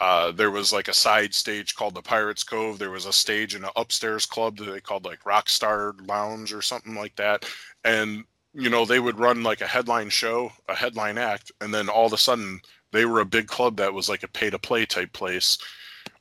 uh, 0.00 0.32
there 0.32 0.50
was 0.50 0.72
like 0.72 0.88
a 0.88 0.94
side 0.94 1.32
stage 1.34 1.74
called 1.74 1.94
the 1.94 2.02
Pirates 2.02 2.44
Cove. 2.44 2.78
There 2.78 2.90
was 2.90 3.06
a 3.06 3.12
stage 3.12 3.54
in 3.54 3.64
an 3.64 3.70
upstairs 3.76 4.26
club 4.26 4.58
that 4.58 4.64
they 4.64 4.80
called 4.80 5.04
like 5.04 5.24
Rockstar 5.24 5.94
Lounge 6.06 6.52
or 6.52 6.62
something 6.62 6.94
like 6.94 7.16
that. 7.16 7.46
And, 7.84 8.24
you 8.52 8.68
know, 8.68 8.84
they 8.84 9.00
would 9.00 9.18
run 9.18 9.42
like 9.42 9.60
a 9.60 9.66
headline 9.66 10.10
show, 10.10 10.52
a 10.68 10.74
headline 10.74 11.18
act, 11.18 11.50
and 11.60 11.72
then 11.72 11.88
all 11.88 12.06
of 12.06 12.12
a 12.12 12.18
sudden 12.18 12.60
they 12.92 13.04
were 13.04 13.20
a 13.20 13.26
big 13.26 13.46
club 13.46 13.76
that 13.76 13.92
was 13.92 14.08
like 14.08 14.22
a 14.22 14.28
pay 14.28 14.50
to 14.50 14.58
play 14.58 14.86
type 14.86 15.12
place 15.12 15.58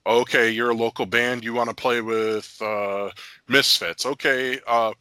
okay 0.07 0.49
you're 0.49 0.69
a 0.69 0.75
local 0.75 1.05
band 1.05 1.43
you 1.43 1.53
want 1.53 1.69
to 1.69 1.75
play 1.75 2.01
with 2.01 2.59
uh, 2.61 3.09
misfits 3.47 4.05
okay 4.05 4.59
uh, 4.67 4.93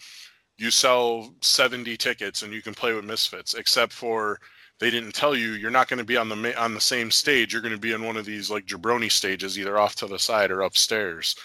you 0.57 0.71
sell 0.71 1.35
70 1.43 1.97
tickets 1.97 2.43
and 2.43 2.53
you 2.53 2.63
can 2.63 2.75
play 2.75 2.95
with 2.95 3.05
misfits 3.05 3.55
except 3.55 3.93
for 3.93 4.39
they 4.81 4.91
didn't 4.91 5.13
tell 5.15 5.35
you 5.35 5.53
you're 5.53 5.71
not 5.71 5.89
going 5.89 5.99
to 5.99 6.05
be 6.05 6.17
on 6.17 6.29
the 6.29 6.61
on 6.61 6.75
the 6.75 6.81
same 6.81 7.11
stage. 7.11 7.53
You're 7.53 7.63
going 7.63 7.75
to 7.75 7.81
be 7.81 7.93
in 7.93 8.05
one 8.05 8.17
of 8.17 8.25
these 8.27 8.51
like 8.51 8.67
jabroni 8.67 9.11
stages 9.11 9.59
either 9.59 9.79
off 9.79 9.95
to 9.97 10.07
the 10.07 10.19
side 10.19 10.51
or 10.51 10.63
upstairs. 10.63 11.37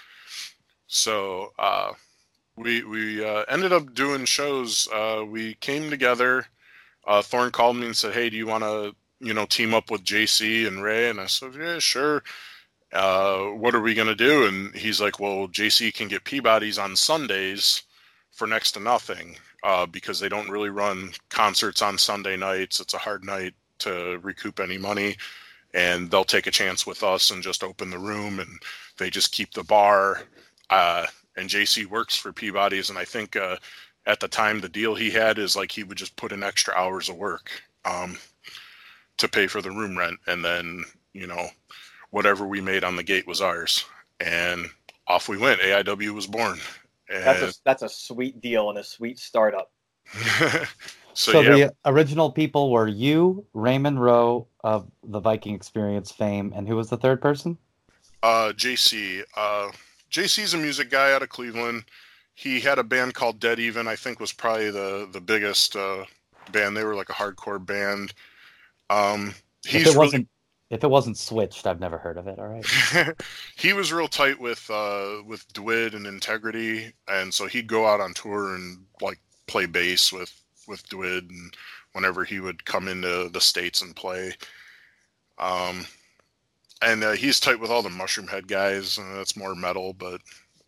So 0.87 1.53
uh, 1.59 1.93
we 2.57 2.83
we 2.83 3.23
uh, 3.23 3.45
ended 3.47 3.73
up 3.73 3.93
doing 3.93 4.25
shows. 4.25 4.87
Uh, 4.93 5.23
we 5.27 5.55
came 5.55 5.89
together. 5.89 6.45
Uh, 7.05 7.21
thorne 7.21 7.51
called 7.51 7.77
me 7.77 7.85
and 7.85 7.95
said 7.95 8.13
hey 8.13 8.29
do 8.29 8.37
you 8.37 8.45
want 8.45 8.63
to 8.63 8.93
you 9.19 9.33
know 9.33 9.45
team 9.45 9.73
up 9.73 9.89
with 9.89 10.03
jc 10.03 10.67
and 10.67 10.83
ray? 10.83 11.09
And 11.09 11.19
i 11.19 11.25
said 11.25 11.53
yeah 11.57 11.79
sure. 11.79 12.23
Uh, 12.91 13.45
what 13.49 13.75
are 13.75 13.81
we 13.81 13.93
going 13.93 14.07
to 14.07 14.15
do? 14.15 14.47
And 14.47 14.73
he's 14.73 14.99
like, 14.99 15.19
well, 15.19 15.47
JC 15.47 15.93
can 15.93 16.07
get 16.07 16.23
Peabody's 16.23 16.79
on 16.79 16.95
Sundays 16.95 17.83
for 18.31 18.47
next 18.47 18.71
to 18.71 18.79
nothing 18.79 19.35
uh, 19.63 19.85
because 19.85 20.19
they 20.19 20.29
don't 20.29 20.49
really 20.49 20.69
run 20.69 21.11
concerts 21.29 21.81
on 21.81 21.97
Sunday 21.97 22.37
nights. 22.37 22.79
It's 22.79 22.93
a 22.93 22.99
hard 22.99 23.23
night 23.23 23.53
to 23.79 24.19
recoup 24.21 24.59
any 24.59 24.77
money. 24.77 25.15
And 25.73 26.09
they'll 26.09 26.23
take 26.23 26.47
a 26.47 26.51
chance 26.51 26.87
with 26.87 27.03
us 27.03 27.31
and 27.31 27.43
just 27.43 27.63
open 27.63 27.91
the 27.91 27.99
room 27.99 28.39
and 28.39 28.49
they 28.97 29.09
just 29.09 29.31
keep 29.31 29.53
the 29.53 29.63
bar 29.63 30.23
uh, 30.69 31.05
and 31.35 31.49
JC 31.49 31.85
works 31.85 32.15
for 32.15 32.33
Peabody's, 32.33 32.89
and 32.89 32.99
I 32.99 33.05
think 33.05 33.35
uh, 33.35 33.57
at 34.05 34.19
the 34.19 34.27
time 34.27 34.59
the 34.59 34.69
deal 34.69 34.95
he 34.95 35.09
had 35.09 35.39
is 35.39 35.55
like 35.55 35.71
he 35.71 35.83
would 35.83 35.97
just 35.97 36.15
put 36.15 36.31
in 36.31 36.43
extra 36.43 36.73
hours 36.73 37.09
of 37.09 37.15
work 37.15 37.49
um, 37.85 38.17
to 39.17 39.27
pay 39.27 39.47
for 39.47 39.61
the 39.61 39.71
room 39.71 39.97
rent, 39.97 40.19
and 40.27 40.43
then 40.43 40.83
you 41.13 41.27
know 41.27 41.47
whatever 42.11 42.45
we 42.45 42.61
made 42.61 42.83
on 42.83 42.95
the 42.95 43.03
gate 43.03 43.27
was 43.27 43.41
ours, 43.41 43.85
and 44.19 44.67
off 45.07 45.29
we 45.29 45.37
went. 45.37 45.61
AIW 45.61 46.11
was 46.11 46.27
born. 46.27 46.59
And 47.09 47.23
That's 47.23 47.41
a 47.41 47.53
that's 47.65 47.81
a 47.83 47.89
sweet 47.89 48.41
deal 48.41 48.69
and 48.69 48.77
a 48.77 48.83
sweet 48.83 49.19
startup. 49.19 49.71
so, 51.13 51.31
So, 51.31 51.41
yeah, 51.41 51.57
the 51.57 51.73
original 51.85 52.31
people 52.31 52.71
were 52.71 52.87
you, 52.87 53.45
Raymond 53.53 54.01
Rowe 54.01 54.47
of 54.63 54.89
the 55.03 55.19
Viking 55.19 55.55
Experience 55.55 56.11
fame, 56.11 56.53
and 56.55 56.67
who 56.67 56.75
was 56.75 56.89
the 56.89 56.97
third 56.97 57.21
person? 57.21 57.57
uh, 58.23 58.53
JC. 58.55 59.23
Uh, 59.35 59.71
JC's 60.11 60.53
a 60.53 60.57
music 60.57 60.89
guy 60.89 61.13
out 61.13 61.21
of 61.23 61.29
Cleveland. 61.29 61.85
He 62.35 62.59
had 62.59 62.79
a 62.79 62.83
band 62.83 63.13
called 63.13 63.39
Dead 63.39 63.59
Even. 63.59 63.87
I 63.87 63.95
think 63.95 64.19
was 64.19 64.33
probably 64.33 64.71
the 64.71 65.09
the 65.11 65.21
biggest 65.21 65.75
uh, 65.75 66.05
band. 66.51 66.75
They 66.75 66.83
were 66.83 66.95
like 66.95 67.09
a 67.09 67.13
hardcore 67.13 67.63
band. 67.63 68.13
Um, 68.89 69.35
if 69.65 69.85
it 69.85 69.95
really 69.95 69.97
wasn't 69.97 70.29
if 70.69 70.83
it 70.83 70.89
wasn't 70.89 71.17
switched, 71.17 71.65
I've 71.65 71.79
never 71.79 71.97
heard 71.97 72.17
of 72.17 72.27
it. 72.27 72.37
All 72.37 72.47
right. 72.47 73.15
he 73.57 73.73
was 73.73 73.91
real 73.91 74.07
tight 74.07 74.39
with 74.39 74.69
uh, 74.69 75.23
with 75.25 75.51
Dwid 75.53 75.95
and 75.95 76.05
Integrity, 76.05 76.93
and 77.07 77.33
so 77.33 77.47
he'd 77.47 77.67
go 77.67 77.87
out 77.87 78.01
on 78.01 78.13
tour 78.13 78.55
and 78.55 78.85
like 79.01 79.19
play 79.47 79.65
bass 79.65 80.11
with 80.13 80.33
with 80.67 80.87
Dwid, 80.89 81.29
and 81.29 81.53
whenever 81.93 82.23
he 82.23 82.39
would 82.39 82.65
come 82.65 82.87
into 82.87 83.29
the 83.29 83.41
states 83.41 83.81
and 83.81 83.95
play. 83.95 84.33
Um, 85.39 85.85
and 86.81 87.03
uh, 87.03 87.11
he's 87.11 87.39
tight 87.39 87.59
with 87.59 87.71
all 87.71 87.81
the 87.81 87.89
Mushroomhead 87.89 88.47
guys, 88.47 88.97
and 88.97 89.17
that's 89.17 89.35
more 89.35 89.55
metal, 89.55 89.93
but 89.93 90.21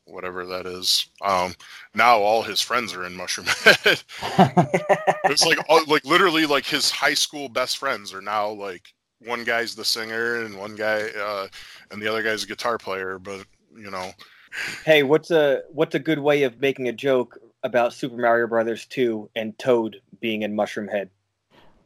whatever 0.06 0.46
that 0.46 0.66
is. 0.66 1.08
Um, 1.22 1.54
now 1.94 2.20
all 2.20 2.42
his 2.42 2.60
friends 2.60 2.94
are 2.94 3.06
in 3.06 3.14
Mushroomhead. 3.14 4.04
it's 5.26 5.46
like 5.46 5.60
all, 5.70 5.84
like 5.88 6.06
literally 6.06 6.46
like 6.46 6.66
his 6.66 6.90
high 6.90 7.14
school 7.14 7.50
best 7.50 7.78
friends 7.78 8.14
are 8.14 8.22
now 8.22 8.50
like 8.50 8.94
one 9.26 9.44
guy's 9.44 9.76
the 9.76 9.86
singer 9.86 10.44
and 10.44 10.58
one 10.58 10.76
guy 10.76 11.10
uh, 11.20 11.48
and 11.92 12.02
the 12.02 12.08
other 12.08 12.24
guy's 12.24 12.44
a 12.44 12.48
guitar 12.48 12.78
player 12.78 13.20
but 13.20 13.46
you 13.76 13.92
know 13.92 14.12
Hey, 14.84 15.04
what's 15.04 15.32
a 15.32 15.62
what's 15.72 15.96
a 15.96 16.00
good 16.00 16.20
way 16.20 16.44
of 16.44 16.60
making 16.60 16.90
a 16.90 16.92
joke 16.94 17.38
about 17.64 17.94
Super 17.94 18.18
Mario 18.18 18.48
Brothers 18.48 18.86
2 18.88 19.30
and 19.36 19.58
Toad 19.58 20.02
being 20.20 20.42
in 20.42 20.54
Mushroomhead? 20.56 21.10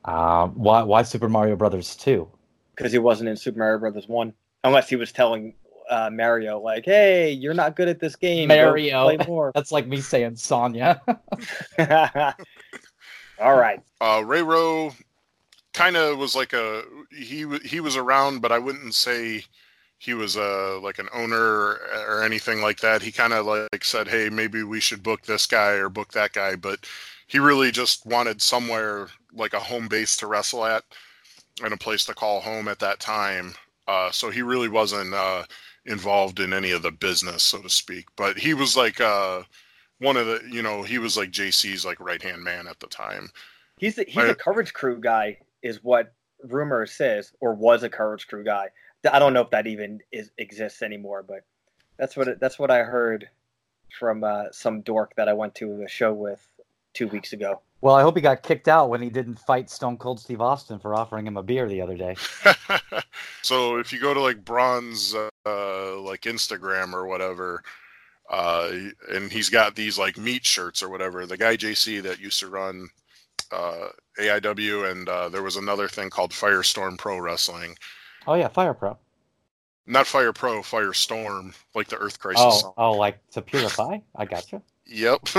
um, 0.05 0.51
why 0.55 0.83
why 0.83 1.01
Super 1.03 1.29
Mario 1.29 1.55
Brothers 1.55 1.95
two? 1.95 2.27
Because 2.75 2.91
he 2.91 2.99
wasn't 2.99 3.29
in 3.29 3.35
Super 3.37 3.59
Mario 3.59 3.79
Brothers 3.79 4.07
1. 4.07 4.33
Unless 4.63 4.89
he 4.89 4.95
was 4.95 5.11
telling 5.11 5.53
uh, 5.89 6.09
Mario, 6.11 6.59
like, 6.59 6.85
hey, 6.85 7.31
you're 7.31 7.53
not 7.53 7.75
good 7.75 7.87
at 7.87 7.99
this 7.99 8.15
game. 8.15 8.47
Mario. 8.47 9.03
Play 9.03 9.17
more. 9.27 9.51
That's 9.55 9.71
like 9.71 9.87
me 9.87 10.01
saying 10.01 10.35
Sonya. 10.35 11.01
All 13.39 13.55
right. 13.55 13.81
uh, 14.01 14.23
ray 14.25 14.41
rowe 14.41 14.91
kind 15.75 15.97
of 15.97 16.17
was 16.17 16.35
like 16.35 16.53
a 16.53 16.83
he 17.11 17.45
he 17.65 17.79
was 17.79 17.95
around 17.95 18.41
but 18.41 18.51
i 18.51 18.57
wouldn't 18.57 18.93
say 18.93 19.43
he 19.97 20.13
was 20.13 20.35
a 20.35 20.79
like 20.83 20.99
an 20.99 21.09
owner 21.13 21.79
or, 22.07 22.23
anything 22.23 22.61
like 22.61 22.79
that. 22.79 23.01
He 23.01 23.11
kind 23.11 23.33
of 23.33 23.45
like 23.45 23.83
said 23.83 24.07
hey 24.07 24.29
maybe 24.29 24.63
we 24.63 24.79
should 24.79 25.03
book 25.03 25.23
this 25.23 25.45
guy 25.45 25.71
or 25.71 25.89
book 25.89 26.11
that 26.13 26.33
guy 26.33 26.55
but 26.55 26.85
he 27.27 27.39
really 27.39 27.71
just 27.71 28.05
wanted 28.05 28.41
somewhere 28.41 29.07
like 29.33 29.53
a 29.53 29.59
home 29.59 29.87
base 29.87 30.15
to 30.17 30.27
wrestle 30.27 30.65
at 30.65 30.83
and 31.63 31.73
a 31.73 31.77
place 31.77 32.05
to 32.05 32.13
call 32.13 32.39
home 32.39 32.67
at 32.67 32.79
that 32.79 32.99
time. 32.99 33.53
Uh, 33.87 34.11
so 34.11 34.29
he 34.29 34.41
really 34.41 34.67
wasn't 34.67 35.13
uh, 35.13 35.43
involved 35.85 36.39
in 36.39 36.53
any 36.53 36.71
of 36.71 36.81
the 36.81 36.91
business 36.91 37.43
so 37.43 37.61
to 37.61 37.69
speak. 37.69 38.05
But 38.15 38.37
he 38.37 38.53
was 38.53 38.75
like 38.77 39.01
uh, 39.01 39.43
one 39.99 40.17
of 40.17 40.27
the 40.27 40.41
you 40.51 40.61
know 40.61 40.83
he 40.83 40.99
was 40.99 41.17
like 41.17 41.31
jc's 41.31 41.85
like 41.85 41.99
right 41.99 42.21
hand 42.21 42.43
man 42.43 42.67
at 42.67 42.79
the 42.79 42.87
time. 42.87 43.29
He's 43.77 43.95
the, 43.95 44.05
he's 44.07 44.23
a 44.23 44.35
coverage 44.35 44.73
crew 44.73 44.99
guy, 44.99 45.37
is 45.65 45.83
what 45.83 46.13
rumor 46.43 46.85
says, 46.85 47.33
or 47.41 47.55
was 47.55 47.81
a 47.83 47.89
courage 47.89 48.27
crew 48.27 48.43
guy. 48.43 48.69
I 49.11 49.19
don't 49.19 49.33
know 49.33 49.41
if 49.41 49.49
that 49.49 49.67
even 49.67 49.99
is 50.11 50.31
exists 50.37 50.81
anymore, 50.83 51.23
but 51.27 51.41
that's 51.97 52.15
what 52.15 52.27
it, 52.27 52.39
that's 52.39 52.59
what 52.59 52.71
I 52.71 52.83
heard 52.83 53.27
from 53.99 54.23
uh, 54.23 54.45
some 54.51 54.81
dork 54.81 55.15
that 55.15 55.27
I 55.27 55.33
went 55.33 55.55
to 55.55 55.81
a 55.81 55.87
show 55.87 56.13
with 56.13 56.47
two 56.93 57.07
weeks 57.07 57.33
ago. 57.33 57.61
well, 57.81 57.95
I 57.95 58.01
hope 58.03 58.15
he 58.15 58.21
got 58.21 58.43
kicked 58.43 58.67
out 58.67 58.89
when 58.89 59.01
he 59.01 59.09
didn't 59.09 59.39
fight 59.39 59.69
Stone 59.69 59.97
Cold 59.97 60.19
Steve 60.19 60.39
Austin 60.39 60.79
for 60.79 60.93
offering 60.95 61.25
him 61.27 61.35
a 61.35 61.43
beer 61.43 61.67
the 61.67 61.81
other 61.81 61.97
day. 61.97 62.15
so 63.41 63.77
if 63.77 63.91
you 63.91 63.99
go 63.99 64.13
to 64.13 64.21
like 64.21 64.45
bronze 64.45 65.15
uh, 65.15 65.99
like 65.99 66.21
Instagram 66.21 66.93
or 66.93 67.07
whatever, 67.07 67.63
uh, 68.29 68.71
and 69.11 69.31
he's 69.31 69.49
got 69.49 69.75
these 69.75 69.97
like 69.97 70.17
meat 70.17 70.45
shirts 70.45 70.83
or 70.83 70.89
whatever. 70.89 71.25
The 71.25 71.37
guy 71.37 71.57
JC 71.57 72.01
that 72.03 72.19
used 72.19 72.39
to 72.39 72.47
run 72.47 72.89
uh, 73.51 73.87
AIW, 74.19 74.91
and 74.91 75.07
uh, 75.09 75.29
there 75.29 75.43
was 75.43 75.55
another 75.55 75.87
thing 75.87 76.09
called 76.09 76.31
Firestorm 76.31 76.97
Pro 76.97 77.19
Wrestling. 77.19 77.77
Oh 78.27 78.35
yeah, 78.35 78.47
Fire 78.47 78.73
Pro. 78.73 78.97
Not 79.87 80.07
Fire 80.07 80.33
Pro, 80.33 80.61
Firestorm, 80.61 81.53
like 81.75 81.87
the 81.87 81.97
Earth 81.97 82.19
Crisis. 82.19 82.43
Oh, 82.43 82.59
song. 82.59 82.73
oh, 82.77 82.91
like 82.93 83.19
to 83.31 83.41
purify. 83.41 83.99
I 84.15 84.25
gotcha. 84.25 84.61
Yep, 84.87 85.29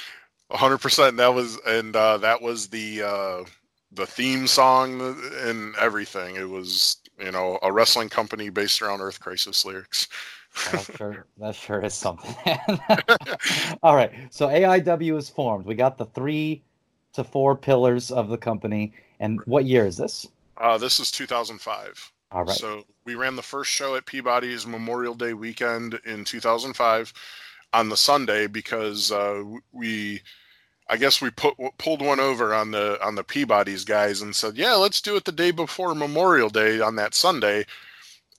hundred 0.50 0.78
percent. 0.78 1.16
That 1.16 1.34
was 1.34 1.58
and 1.66 1.94
uh, 1.94 2.18
that 2.18 2.42
was 2.42 2.68
the 2.68 3.02
uh, 3.02 3.44
the 3.92 4.06
theme 4.06 4.46
song 4.46 5.00
and 5.40 5.76
everything. 5.76 6.36
It 6.36 6.48
was 6.48 6.96
you 7.18 7.30
know 7.30 7.58
a 7.62 7.72
wrestling 7.72 8.08
company 8.08 8.48
based 8.50 8.82
around 8.82 9.00
Earth 9.00 9.20
Crisis 9.20 9.64
lyrics. 9.64 10.08
Sure, 10.96 11.26
that 11.38 11.54
sure 11.54 11.80
is 11.80 11.94
something. 11.94 12.34
All 13.82 13.94
right, 13.96 14.12
so 14.30 14.48
AIW 14.48 15.16
is 15.16 15.30
formed. 15.30 15.64
We 15.64 15.74
got 15.74 15.96
the 15.96 16.04
three 16.06 16.62
to 17.12 17.24
four 17.24 17.56
pillars 17.56 18.10
of 18.10 18.28
the 18.28 18.38
company. 18.38 18.92
And 19.20 19.40
what 19.44 19.64
year 19.64 19.86
is 19.86 19.96
this? 19.96 20.26
Uh, 20.56 20.78
this 20.78 21.00
is 21.00 21.10
2005. 21.10 22.12
All 22.32 22.44
right. 22.44 22.56
So 22.56 22.84
we 23.04 23.14
ran 23.14 23.36
the 23.36 23.42
first 23.42 23.70
show 23.70 23.94
at 23.96 24.06
Peabody's 24.06 24.66
Memorial 24.66 25.14
Day 25.14 25.34
weekend 25.34 26.00
in 26.04 26.24
2005 26.24 27.12
on 27.72 27.88
the 27.88 27.96
Sunday 27.96 28.46
because 28.46 29.12
uh, 29.12 29.42
we, 29.72 30.22
I 30.88 30.96
guess 30.96 31.20
we 31.20 31.30
put 31.30 31.54
pulled 31.78 32.02
one 32.02 32.20
over 32.20 32.54
on 32.54 32.70
the 32.70 32.98
on 33.04 33.14
the 33.14 33.24
Peabody's 33.24 33.84
guys 33.84 34.22
and 34.22 34.34
said, 34.34 34.56
yeah, 34.56 34.74
let's 34.74 35.00
do 35.00 35.16
it 35.16 35.24
the 35.24 35.32
day 35.32 35.50
before 35.50 35.94
Memorial 35.94 36.48
Day 36.48 36.80
on 36.80 36.96
that 36.96 37.14
Sunday, 37.14 37.66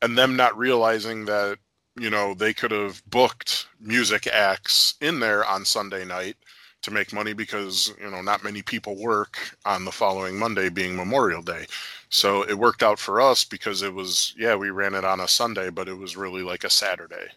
and 0.02 0.18
them 0.18 0.36
not 0.36 0.58
realizing 0.58 1.26
that 1.26 1.58
you 2.00 2.10
know 2.10 2.34
they 2.34 2.54
could 2.54 2.72
have 2.72 3.04
booked 3.10 3.68
music 3.80 4.28
acts 4.28 4.96
in 5.02 5.20
there 5.20 5.46
on 5.46 5.66
Sunday 5.66 6.06
night 6.06 6.38
to 6.84 6.92
make 6.92 7.14
money 7.14 7.34
because 7.34 7.94
you 8.00 8.10
know 8.10 8.22
not 8.22 8.44
many 8.44 8.62
people 8.62 8.96
work 8.96 9.38
on 9.66 9.86
the 9.86 9.92
following 9.92 10.38
Monday 10.38 10.70
being 10.70 10.96
Memorial 10.96 11.42
Day. 11.42 11.66
So 12.10 12.44
it 12.44 12.58
worked 12.58 12.84
out 12.84 13.00
for 13.00 13.20
us 13.20 13.44
because 13.44 13.82
it 13.82 13.94
was 13.94 14.36
yeah 14.38 14.56
we 14.56 14.70
ran 14.70 14.94
it 14.94 15.06
on 15.06 15.20
a 15.20 15.28
Sunday, 15.28 15.70
but 15.70 15.88
it 15.88 15.98
was 15.98 16.16
really 16.16 16.44
like 16.44 16.64
a 16.64 16.70
Saturday, 16.70 17.28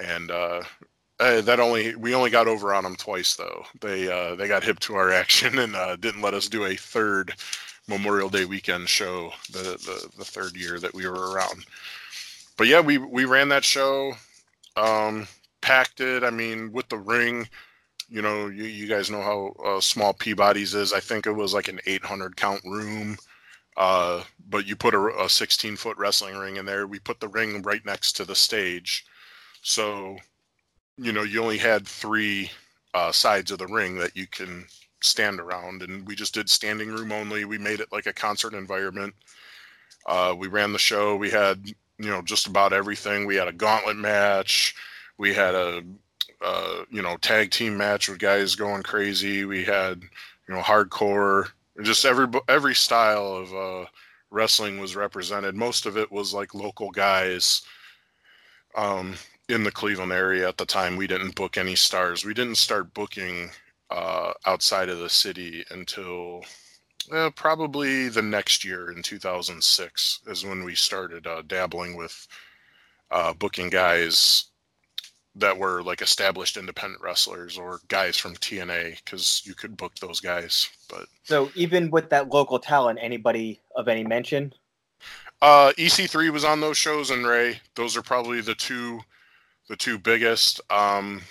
and 0.00 0.30
uh, 0.30 0.62
uh, 1.20 1.40
that 1.40 1.60
only 1.60 1.94
we 1.96 2.14
only 2.14 2.30
got 2.30 2.48
over 2.48 2.74
on 2.74 2.84
them 2.84 2.96
twice 2.96 3.34
though. 3.36 3.64
They 3.80 4.10
uh, 4.10 4.34
they 4.34 4.48
got 4.48 4.64
hip 4.64 4.80
to 4.80 4.96
our 4.96 5.10
action 5.22 5.58
and 5.58 5.74
uh, 5.74 5.96
didn't 5.96 6.22
let 6.22 6.34
us 6.34 6.48
do 6.48 6.64
a 6.64 6.76
third 6.76 7.34
Memorial 7.88 8.28
Day 8.28 8.44
weekend 8.44 8.88
show 8.88 9.32
the, 9.50 9.58
the 9.58 10.08
the 10.18 10.24
third 10.24 10.56
year 10.56 10.78
that 10.78 10.94
we 10.94 11.06
were 11.08 11.32
around. 11.32 11.64
But 12.56 12.66
yeah, 12.66 12.80
we 12.80 12.98
we 12.98 13.24
ran 13.24 13.48
that 13.50 13.64
show, 13.64 14.14
um, 14.76 15.28
packed 15.60 16.00
it. 16.00 16.24
I 16.24 16.30
mean, 16.30 16.72
with 16.72 16.88
the 16.88 16.98
ring 16.98 17.48
you 18.08 18.22
know, 18.22 18.46
you, 18.48 18.64
you 18.64 18.86
guys 18.86 19.10
know 19.10 19.22
how 19.22 19.54
uh, 19.64 19.80
small 19.80 20.12
Peabody's 20.12 20.74
is. 20.74 20.92
I 20.92 21.00
think 21.00 21.26
it 21.26 21.32
was 21.32 21.52
like 21.52 21.68
an 21.68 21.80
800 21.86 22.36
count 22.36 22.62
room, 22.64 23.16
uh, 23.76 24.22
but 24.48 24.66
you 24.66 24.76
put 24.76 24.94
a, 24.94 25.24
a 25.24 25.28
16 25.28 25.76
foot 25.76 25.96
wrestling 25.98 26.36
ring 26.36 26.56
in 26.56 26.64
there. 26.66 26.86
We 26.86 26.98
put 26.98 27.20
the 27.20 27.28
ring 27.28 27.62
right 27.62 27.84
next 27.84 28.12
to 28.14 28.24
the 28.24 28.34
stage, 28.34 29.04
so 29.62 30.16
you 30.96 31.12
know 31.12 31.22
you 31.22 31.42
only 31.42 31.58
had 31.58 31.86
three 31.86 32.50
uh, 32.94 33.12
sides 33.12 33.50
of 33.50 33.58
the 33.58 33.66
ring 33.66 33.96
that 33.98 34.16
you 34.16 34.26
can 34.26 34.66
stand 35.00 35.38
around, 35.38 35.82
and 35.82 36.06
we 36.06 36.14
just 36.16 36.34
did 36.34 36.48
standing 36.48 36.88
room 36.88 37.12
only. 37.12 37.44
We 37.44 37.58
made 37.58 37.80
it 37.80 37.92
like 37.92 38.06
a 38.06 38.12
concert 38.12 38.54
environment. 38.54 39.14
Uh, 40.06 40.34
we 40.36 40.48
ran 40.48 40.72
the 40.72 40.78
show. 40.78 41.14
We 41.16 41.30
had 41.30 41.66
you 41.98 42.10
know 42.10 42.22
just 42.22 42.46
about 42.46 42.72
everything. 42.72 43.26
We 43.26 43.36
had 43.36 43.48
a 43.48 43.52
gauntlet 43.52 43.96
match. 43.96 44.74
We 45.18 45.34
had 45.34 45.54
a 45.54 45.82
uh, 46.40 46.84
you 46.90 47.02
know, 47.02 47.16
tag 47.16 47.50
team 47.50 47.76
match 47.76 48.08
with 48.08 48.18
guys 48.18 48.54
going 48.54 48.82
crazy. 48.82 49.44
We 49.44 49.64
had, 49.64 50.02
you 50.48 50.54
know, 50.54 50.60
hardcore. 50.60 51.50
Just 51.82 52.04
every 52.04 52.26
every 52.48 52.74
style 52.74 53.32
of 53.32 53.54
uh, 53.54 53.86
wrestling 54.30 54.78
was 54.80 54.96
represented. 54.96 55.54
Most 55.54 55.86
of 55.86 55.96
it 55.96 56.10
was 56.10 56.34
like 56.34 56.54
local 56.54 56.90
guys 56.90 57.62
um, 58.74 59.14
in 59.48 59.64
the 59.64 59.70
Cleveland 59.70 60.12
area 60.12 60.48
at 60.48 60.58
the 60.58 60.66
time. 60.66 60.96
We 60.96 61.06
didn't 61.06 61.34
book 61.34 61.56
any 61.56 61.74
stars. 61.74 62.24
We 62.24 62.34
didn't 62.34 62.56
start 62.56 62.94
booking 62.94 63.50
uh, 63.90 64.32
outside 64.46 64.88
of 64.88 64.98
the 64.98 65.08
city 65.08 65.64
until 65.70 66.42
uh, 67.12 67.30
probably 67.30 68.08
the 68.08 68.22
next 68.22 68.64
year 68.64 68.90
in 68.90 69.02
2006 69.02 70.20
is 70.26 70.44
when 70.44 70.62
we 70.64 70.74
started 70.74 71.26
uh, 71.26 71.42
dabbling 71.46 71.96
with 71.96 72.26
uh, 73.10 73.32
booking 73.32 73.70
guys 73.70 74.46
that 75.38 75.58
were 75.58 75.82
like 75.82 76.02
established 76.02 76.56
independent 76.56 77.02
wrestlers 77.02 77.58
or 77.58 77.80
guys 77.88 78.16
from 78.16 78.34
TNA 78.36 78.98
because 79.04 79.42
you 79.44 79.54
could 79.54 79.76
book 79.76 79.94
those 79.96 80.20
guys. 80.20 80.68
But 80.88 81.06
So 81.24 81.50
even 81.54 81.90
with 81.90 82.10
that 82.10 82.28
local 82.28 82.58
talent, 82.58 82.98
anybody 83.00 83.60
of 83.76 83.88
any 83.88 84.04
mention? 84.04 84.52
uh, 85.40 85.72
EC3 85.78 86.30
was 86.30 86.44
on 86.44 86.60
those 86.60 86.76
shows 86.76 87.10
and 87.10 87.26
Ray. 87.26 87.60
Those 87.74 87.96
are 87.96 88.02
probably 88.02 88.40
the 88.40 88.54
two 88.54 89.00
the 89.68 89.76
two 89.76 89.98
biggest. 89.98 90.60
Um, 90.70 91.22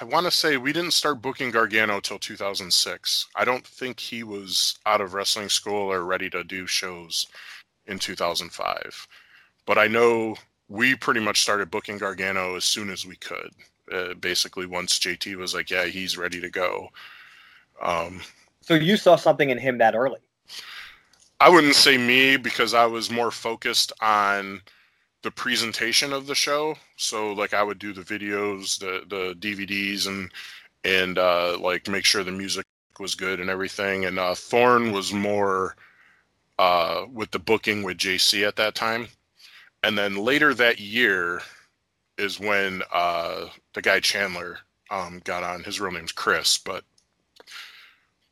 I 0.00 0.04
want 0.04 0.26
to 0.26 0.30
say 0.30 0.56
we 0.56 0.72
didn't 0.72 0.92
start 0.92 1.22
booking 1.22 1.50
Gargano 1.50 2.00
till 2.00 2.18
2006. 2.18 3.28
I 3.36 3.44
don't 3.44 3.66
think 3.66 4.00
he 4.00 4.22
was 4.24 4.78
out 4.86 5.00
of 5.00 5.14
wrestling 5.14 5.48
school 5.48 5.92
or 5.92 6.04
ready 6.04 6.30
to 6.30 6.44
do 6.44 6.66
shows 6.66 7.26
in 7.86 7.98
2005. 7.98 9.08
But 9.66 9.78
I 9.78 9.86
know 9.88 10.36
we 10.68 10.94
pretty 10.94 11.20
much 11.20 11.42
started 11.42 11.70
booking 11.70 11.98
Gargano 11.98 12.56
as 12.56 12.64
soon 12.64 12.90
as 12.90 13.06
we 13.06 13.16
could. 13.16 13.50
Uh, 13.92 14.14
basically, 14.14 14.66
once 14.66 14.98
JT 14.98 15.36
was 15.36 15.54
like, 15.54 15.70
"Yeah, 15.70 15.84
he's 15.84 16.16
ready 16.16 16.40
to 16.40 16.50
go." 16.50 16.88
Um, 17.82 18.22
So 18.62 18.74
you 18.74 18.96
saw 18.96 19.16
something 19.16 19.50
in 19.50 19.58
him 19.58 19.78
that 19.78 19.94
early. 19.94 20.20
I 21.40 21.50
wouldn't 21.50 21.74
say 21.74 21.98
me 21.98 22.36
because 22.38 22.72
I 22.72 22.86
was 22.86 23.10
more 23.10 23.30
focused 23.30 23.92
on 24.00 24.62
the 25.22 25.30
presentation 25.30 26.12
of 26.12 26.26
the 26.26 26.34
show. 26.34 26.76
So 26.96 27.32
like 27.32 27.52
I 27.52 27.62
would 27.62 27.78
do 27.78 27.92
the 27.92 28.02
videos, 28.02 28.78
the 28.78 29.02
the 29.08 29.34
DVDs 29.34 30.06
and 30.06 30.30
and 30.84 31.18
uh 31.18 31.58
like 31.58 31.88
make 31.88 32.04
sure 32.04 32.22
the 32.24 32.32
music 32.32 32.64
was 33.00 33.14
good 33.14 33.40
and 33.40 33.50
everything. 33.50 34.04
And 34.04 34.18
uh 34.18 34.34
Thorn 34.34 34.92
was 34.92 35.12
more 35.12 35.76
uh 36.58 37.04
with 37.12 37.30
the 37.32 37.38
booking 37.38 37.82
with 37.82 37.98
JC 37.98 38.46
at 38.46 38.56
that 38.56 38.74
time. 38.74 39.08
And 39.84 39.98
then 39.98 40.16
later 40.16 40.54
that 40.54 40.80
year 40.80 41.42
is 42.16 42.40
when 42.40 42.82
uh 42.90 43.48
the 43.74 43.82
guy 43.82 44.00
Chandler 44.00 44.58
um 44.90 45.20
got 45.24 45.42
on. 45.44 45.62
His 45.62 45.78
real 45.78 45.92
name's 45.92 46.10
Chris, 46.10 46.56
but 46.56 46.84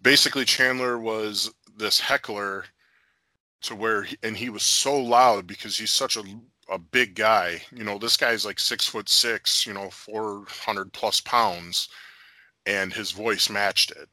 basically 0.00 0.46
Chandler 0.46 0.98
was 0.98 1.52
this 1.76 2.00
heckler 2.00 2.64
to 3.62 3.74
where 3.74 4.04
he, 4.04 4.16
and 4.22 4.34
he 4.34 4.48
was 4.48 4.62
so 4.62 4.98
loud 4.98 5.46
because 5.46 5.76
he's 5.76 5.90
such 5.90 6.16
a 6.16 6.24
a 6.70 6.78
big 6.78 7.14
guy. 7.14 7.60
You 7.70 7.84
know, 7.84 7.98
this 7.98 8.16
guy's 8.16 8.46
like 8.46 8.58
six 8.58 8.86
foot 8.88 9.10
six, 9.10 9.66
you 9.66 9.74
know, 9.74 9.90
four 9.90 10.46
hundred 10.48 10.90
plus 10.94 11.20
pounds, 11.20 11.90
and 12.64 12.94
his 12.94 13.10
voice 13.10 13.50
matched 13.50 13.90
it. 13.90 14.08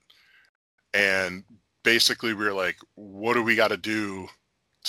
And 0.93 1.45
basically, 1.83 2.33
we 2.33 2.43
were 2.43 2.53
like, 2.53 2.77
"What 2.95 3.35
do 3.35 3.43
we 3.43 3.55
got 3.55 3.69
to 3.69 3.77
do 3.77 4.27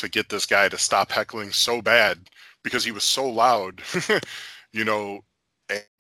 to 0.01 0.09
get 0.09 0.29
this 0.29 0.47
guy 0.47 0.69
to 0.69 0.79
stop 0.79 1.11
heckling 1.13 1.53
so 1.53 1.83
bad?" 1.83 2.31
Because 2.63 2.85
he 2.85 2.93
was 2.93 3.05
so 3.05 3.29
loud, 3.29 3.83
you 4.73 4.85
know. 4.85 5.21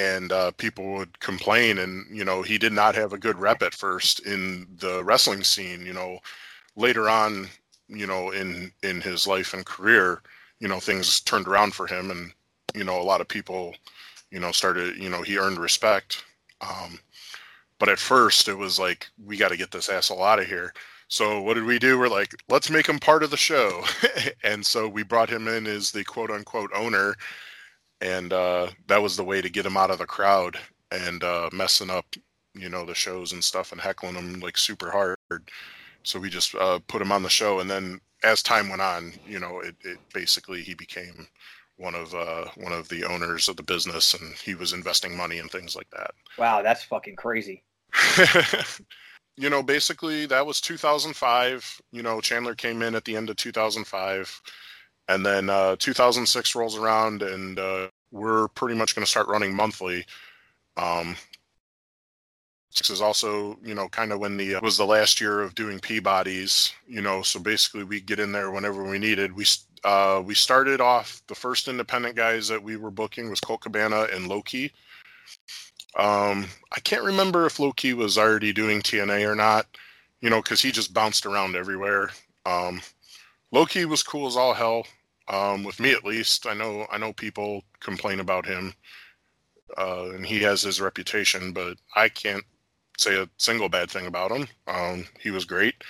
And 0.00 0.32
uh, 0.32 0.50
people 0.52 0.92
would 0.94 1.20
complain, 1.20 1.78
and 1.78 2.04
you 2.16 2.24
know 2.24 2.42
he 2.42 2.58
did 2.58 2.72
not 2.72 2.96
have 2.96 3.12
a 3.12 3.18
good 3.18 3.38
rep 3.38 3.62
at 3.62 3.74
first 3.74 4.20
in 4.26 4.66
the 4.78 5.04
wrestling 5.04 5.44
scene. 5.44 5.86
You 5.86 5.92
know, 5.92 6.18
later 6.76 7.08
on, 7.08 7.48
you 7.88 8.06
know, 8.06 8.30
in 8.30 8.72
in 8.82 9.00
his 9.00 9.26
life 9.26 9.54
and 9.54 9.64
career, 9.66 10.22
you 10.60 10.68
know, 10.68 10.80
things 10.80 11.20
turned 11.20 11.46
around 11.48 11.74
for 11.74 11.86
him, 11.86 12.10
and 12.10 12.32
you 12.74 12.84
know, 12.84 13.00
a 13.00 13.02
lot 13.02 13.20
of 13.20 13.28
people, 13.28 13.74
you 14.30 14.40
know, 14.40 14.52
started, 14.52 14.96
you 14.96 15.08
know, 15.10 15.22
he 15.22 15.38
earned 15.38 15.58
respect. 15.58 16.24
Um, 16.60 16.98
but 17.78 17.88
at 17.88 17.98
first, 17.98 18.48
it 18.48 18.56
was 18.56 18.78
like, 18.78 19.08
we 19.24 19.36
got 19.36 19.48
to 19.48 19.56
get 19.56 19.70
this 19.70 19.88
asshole 19.88 20.22
out 20.22 20.38
of 20.38 20.46
here. 20.46 20.72
So 21.10 21.42
what 21.42 21.54
did 21.54 21.64
we 21.64 21.80
do? 21.80 21.98
We're 21.98 22.08
like, 22.08 22.36
let's 22.48 22.70
make 22.70 22.88
him 22.88 23.00
part 23.00 23.24
of 23.24 23.32
the 23.32 23.36
show, 23.36 23.82
and 24.44 24.64
so 24.64 24.88
we 24.88 25.02
brought 25.02 25.28
him 25.28 25.48
in 25.48 25.66
as 25.66 25.90
the 25.90 26.04
quote 26.04 26.30
unquote 26.30 26.70
owner, 26.72 27.16
and 28.00 28.32
uh, 28.32 28.68
that 28.86 29.02
was 29.02 29.16
the 29.16 29.24
way 29.24 29.42
to 29.42 29.50
get 29.50 29.66
him 29.66 29.76
out 29.76 29.90
of 29.90 29.98
the 29.98 30.06
crowd 30.06 30.56
and 30.92 31.24
uh, 31.24 31.50
messing 31.52 31.90
up, 31.90 32.06
you 32.54 32.68
know, 32.68 32.84
the 32.86 32.94
shows 32.94 33.32
and 33.32 33.42
stuff 33.42 33.72
and 33.72 33.80
heckling 33.80 34.14
them 34.14 34.38
like 34.38 34.56
super 34.56 34.88
hard. 34.88 35.18
So 36.04 36.20
we 36.20 36.30
just 36.30 36.54
uh, 36.54 36.78
put 36.86 37.02
him 37.02 37.10
on 37.10 37.24
the 37.24 37.28
show, 37.28 37.58
and 37.58 37.68
then 37.68 38.00
as 38.22 38.40
time 38.40 38.68
went 38.68 38.80
on, 38.80 39.12
you 39.26 39.40
know, 39.40 39.58
it, 39.58 39.74
it 39.82 39.98
basically 40.14 40.62
he 40.62 40.74
became 40.74 41.26
one 41.76 41.96
of 41.96 42.14
uh, 42.14 42.44
one 42.56 42.72
of 42.72 42.88
the 42.88 43.02
owners 43.02 43.48
of 43.48 43.56
the 43.56 43.64
business, 43.64 44.14
and 44.14 44.34
he 44.36 44.54
was 44.54 44.72
investing 44.72 45.16
money 45.16 45.40
and 45.40 45.50
things 45.50 45.74
like 45.74 45.90
that. 45.90 46.12
Wow, 46.38 46.62
that's 46.62 46.84
fucking 46.84 47.16
crazy. 47.16 47.64
you 49.36 49.50
know, 49.50 49.62
basically 49.62 50.26
that 50.26 50.46
was 50.46 50.60
2005. 50.60 51.80
You 51.92 52.02
know, 52.02 52.20
Chandler 52.20 52.54
came 52.54 52.82
in 52.82 52.94
at 52.94 53.04
the 53.04 53.16
end 53.16 53.30
of 53.30 53.36
2005, 53.36 54.42
and 55.08 55.24
then 55.24 55.50
uh, 55.50 55.76
2006 55.78 56.54
rolls 56.54 56.76
around, 56.76 57.22
and 57.22 57.58
uh, 57.58 57.88
we're 58.10 58.48
pretty 58.48 58.74
much 58.74 58.94
going 58.94 59.04
to 59.04 59.10
start 59.10 59.28
running 59.28 59.54
monthly. 59.54 60.04
Um, 60.76 61.16
this 62.76 62.90
is 62.90 63.00
also, 63.00 63.58
you 63.64 63.74
know, 63.74 63.88
kind 63.88 64.12
of 64.12 64.20
when 64.20 64.36
the 64.36 64.54
uh, 64.54 64.60
was 64.62 64.76
the 64.76 64.86
last 64.86 65.20
year 65.20 65.40
of 65.40 65.54
doing 65.54 65.80
Peabody's, 65.80 66.72
you 66.86 67.00
know, 67.00 67.20
so 67.22 67.40
basically 67.40 67.82
we 67.82 68.00
get 68.00 68.20
in 68.20 68.30
there 68.30 68.50
whenever 68.50 68.84
we 68.84 68.98
needed. 68.98 69.34
We 69.34 69.44
uh, 69.82 70.22
we 70.24 70.34
started 70.34 70.80
off 70.80 71.22
the 71.26 71.34
first 71.34 71.66
independent 71.66 72.14
guys 72.14 72.46
that 72.48 72.62
we 72.62 72.76
were 72.76 72.90
booking 72.90 73.30
was 73.30 73.40
Colt 73.40 73.62
Cabana 73.62 74.06
and 74.12 74.28
Loki. 74.28 74.72
Um, 75.96 76.46
I 76.72 76.80
can't 76.80 77.04
remember 77.04 77.46
if 77.46 77.58
Loki 77.58 77.94
was 77.94 78.16
already 78.16 78.52
doing 78.52 78.80
TNA 78.80 79.26
or 79.28 79.34
not, 79.34 79.66
you 80.20 80.30
know, 80.30 80.40
because 80.40 80.62
he 80.62 80.70
just 80.70 80.94
bounced 80.94 81.26
around 81.26 81.56
everywhere. 81.56 82.10
Um, 82.46 82.80
Loki 83.52 83.84
was 83.84 84.02
cool 84.02 84.26
as 84.26 84.36
all 84.36 84.54
hell, 84.54 84.86
um, 85.28 85.64
with 85.64 85.80
me 85.80 85.92
at 85.92 86.04
least. 86.04 86.46
I 86.46 86.54
know 86.54 86.86
I 86.90 86.98
know 86.98 87.12
people 87.12 87.64
complain 87.80 88.20
about 88.20 88.46
him, 88.46 88.72
uh, 89.76 90.10
and 90.10 90.24
he 90.24 90.38
has 90.40 90.62
his 90.62 90.80
reputation, 90.80 91.52
but 91.52 91.76
I 91.96 92.08
can't 92.08 92.44
say 92.98 93.20
a 93.20 93.28
single 93.38 93.68
bad 93.68 93.90
thing 93.90 94.06
about 94.06 94.30
him. 94.30 94.46
Um, 94.68 95.06
he 95.20 95.30
was 95.30 95.44
great, 95.44 95.82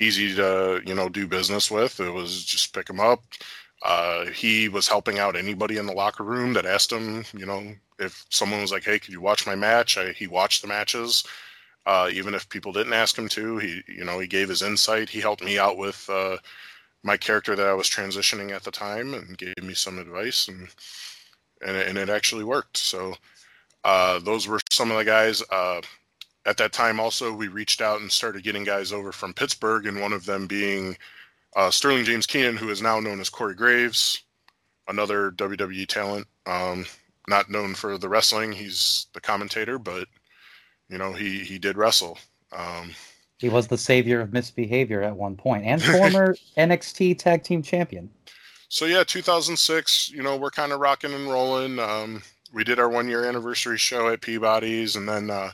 easy 0.00 0.34
to 0.34 0.82
you 0.86 0.94
know 0.94 1.08
do 1.08 1.26
business 1.26 1.70
with. 1.70 1.98
It 2.00 2.10
was 2.10 2.44
just 2.44 2.74
pick 2.74 2.90
him 2.90 3.00
up. 3.00 3.22
Uh, 3.82 4.26
he 4.26 4.68
was 4.68 4.88
helping 4.88 5.18
out 5.18 5.36
anybody 5.36 5.76
in 5.78 5.86
the 5.86 5.92
locker 5.92 6.24
room 6.24 6.52
that 6.54 6.66
asked 6.66 6.90
him, 6.90 7.24
you 7.36 7.46
know, 7.46 7.74
if 7.98 8.24
someone 8.30 8.60
was 8.60 8.72
like, 8.72 8.84
"Hey, 8.84 8.98
could 8.98 9.12
you 9.12 9.20
watch 9.20 9.46
my 9.46 9.54
match?" 9.54 9.98
I, 9.98 10.12
he 10.12 10.26
watched 10.26 10.62
the 10.62 10.68
matches, 10.68 11.24
uh, 11.86 12.08
even 12.12 12.34
if 12.34 12.48
people 12.48 12.72
didn't 12.72 12.92
ask 12.92 13.16
him 13.16 13.28
to. 13.30 13.58
He, 13.58 13.82
you 13.88 14.04
know, 14.04 14.18
he 14.18 14.26
gave 14.26 14.48
his 14.48 14.62
insight. 14.62 15.08
He 15.08 15.20
helped 15.20 15.44
me 15.44 15.58
out 15.58 15.78
with 15.78 16.08
uh, 16.10 16.38
my 17.02 17.16
character 17.16 17.56
that 17.56 17.66
I 17.66 17.74
was 17.74 17.88
transitioning 17.88 18.52
at 18.52 18.64
the 18.64 18.70
time, 18.70 19.14
and 19.14 19.38
gave 19.38 19.62
me 19.62 19.74
some 19.74 19.98
advice, 19.98 20.48
and 20.48 20.68
and, 21.64 21.76
and 21.76 21.98
it 21.98 22.08
actually 22.08 22.44
worked. 22.44 22.76
So 22.76 23.14
uh, 23.84 24.18
those 24.20 24.48
were 24.48 24.60
some 24.70 24.90
of 24.90 24.98
the 24.98 25.04
guys. 25.04 25.42
Uh, 25.50 25.80
at 26.44 26.56
that 26.58 26.72
time, 26.72 27.00
also 27.00 27.32
we 27.32 27.48
reached 27.48 27.80
out 27.80 28.00
and 28.00 28.10
started 28.10 28.44
getting 28.44 28.64
guys 28.64 28.92
over 28.92 29.12
from 29.12 29.34
Pittsburgh, 29.34 29.86
and 29.86 30.00
one 30.00 30.12
of 30.12 30.26
them 30.26 30.46
being 30.46 30.96
uh, 31.56 31.70
Sterling 31.70 32.04
James 32.04 32.26
Keenan, 32.26 32.56
who 32.56 32.68
is 32.68 32.82
now 32.82 33.00
known 33.00 33.20
as 33.20 33.30
Corey 33.30 33.54
Graves, 33.54 34.22
another 34.88 35.32
WWE 35.32 35.86
talent. 35.86 36.26
Um, 36.46 36.84
not 37.28 37.50
known 37.50 37.74
for 37.74 37.98
the 37.98 38.08
wrestling. 38.08 38.52
He's 38.52 39.06
the 39.12 39.20
commentator, 39.20 39.78
but 39.78 40.08
you 40.88 40.98
know 40.98 41.12
he 41.12 41.40
he 41.40 41.58
did 41.58 41.76
wrestle. 41.76 42.18
Um, 42.52 42.92
He 43.38 43.48
was 43.48 43.66
the 43.68 43.78
savior 43.78 44.20
of 44.20 44.32
misbehavior 44.32 45.02
at 45.02 45.16
one 45.16 45.36
point, 45.36 45.64
and 45.64 45.82
former 45.82 46.36
NXT 46.56 47.18
Tag 47.18 47.42
Team 47.42 47.62
Champion. 47.62 48.10
so 48.68 48.84
yeah, 48.86 49.04
2006. 49.04 50.10
You 50.10 50.22
know 50.22 50.36
we're 50.36 50.50
kind 50.50 50.72
of 50.72 50.80
rocking 50.80 51.12
and 51.12 51.28
rolling. 51.28 51.78
Um, 51.78 52.22
we 52.52 52.64
did 52.64 52.78
our 52.78 52.88
one 52.88 53.08
year 53.08 53.24
anniversary 53.26 53.78
show 53.78 54.08
at 54.08 54.20
Peabody's, 54.22 54.96
and 54.96 55.08
then 55.08 55.30
uh, 55.30 55.50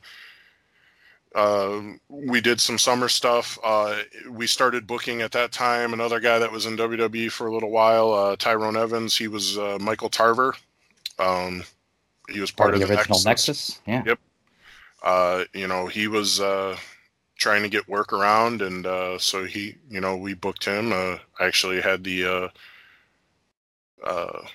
uh, 1.34 1.80
we 2.08 2.40
did 2.40 2.60
some 2.60 2.78
summer 2.78 3.08
stuff. 3.08 3.58
Uh, 3.64 3.96
we 4.30 4.46
started 4.46 4.86
booking 4.86 5.22
at 5.22 5.32
that 5.32 5.50
time 5.50 5.94
another 5.94 6.20
guy 6.20 6.38
that 6.38 6.52
was 6.52 6.66
in 6.66 6.76
WWE 6.76 7.30
for 7.30 7.46
a 7.46 7.52
little 7.54 7.70
while, 7.70 8.12
uh, 8.12 8.36
Tyrone 8.36 8.76
Evans. 8.76 9.16
He 9.16 9.28
was 9.28 9.56
uh, 9.58 9.78
Michael 9.80 10.10
Tarver. 10.10 10.54
Um, 11.18 11.64
he 12.28 12.40
was 12.40 12.50
part, 12.50 12.72
Part 12.72 12.74
of 12.74 12.80
the 12.80 12.86
the 12.86 12.86
original 12.86 13.20
Nexus. 13.20 13.22
Nexus. 13.22 13.80
Yeah. 13.86 14.04
Yep. 14.04 14.18
Uh, 15.02 15.44
you 15.52 15.66
know, 15.66 15.86
he 15.86 16.08
was 16.08 16.40
uh, 16.40 16.76
trying 17.38 17.62
to 17.62 17.68
get 17.68 17.88
work 17.88 18.12
around, 18.12 18.62
and 18.62 18.86
uh, 18.86 19.18
so 19.18 19.44
he, 19.44 19.76
you 19.90 20.00
know, 20.00 20.16
we 20.16 20.34
booked 20.34 20.64
him. 20.64 20.92
Uh, 20.92 21.18
I 21.40 21.46
actually 21.46 21.80
had 21.80 22.04
the 22.04 22.24
uh, 22.26 22.48
uh, 24.04 24.46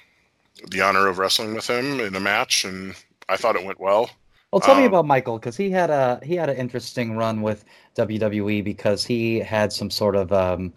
the 0.70 0.82
honor 0.82 1.08
of 1.08 1.20
wrestling 1.20 1.54
with 1.56 1.70
him 1.70 2.00
in 2.00 2.16
a 2.16 2.20
match, 2.20 2.66
and 2.66 2.96
I 3.30 3.38
thought 3.38 3.56
it 3.56 3.66
went 3.66 3.80
well. 3.80 4.10
Well, 4.52 4.62
tell 4.62 4.76
me 4.76 4.86
Um, 4.86 4.88
about 4.88 5.06
Michael 5.06 5.40
because 5.40 5.58
he 5.58 5.70
had 5.72 5.90
a 5.90 6.20
he 6.24 6.36
had 6.36 6.50
an 6.50 6.58
interesting 6.58 7.16
run 7.18 7.42
with 7.42 7.66
WWE 7.96 8.62
because 8.62 9.06
he 9.06 9.40
had 9.40 9.74
some 9.74 9.90
sort 9.90 10.16
of 10.16 10.32
um, 10.32 10.74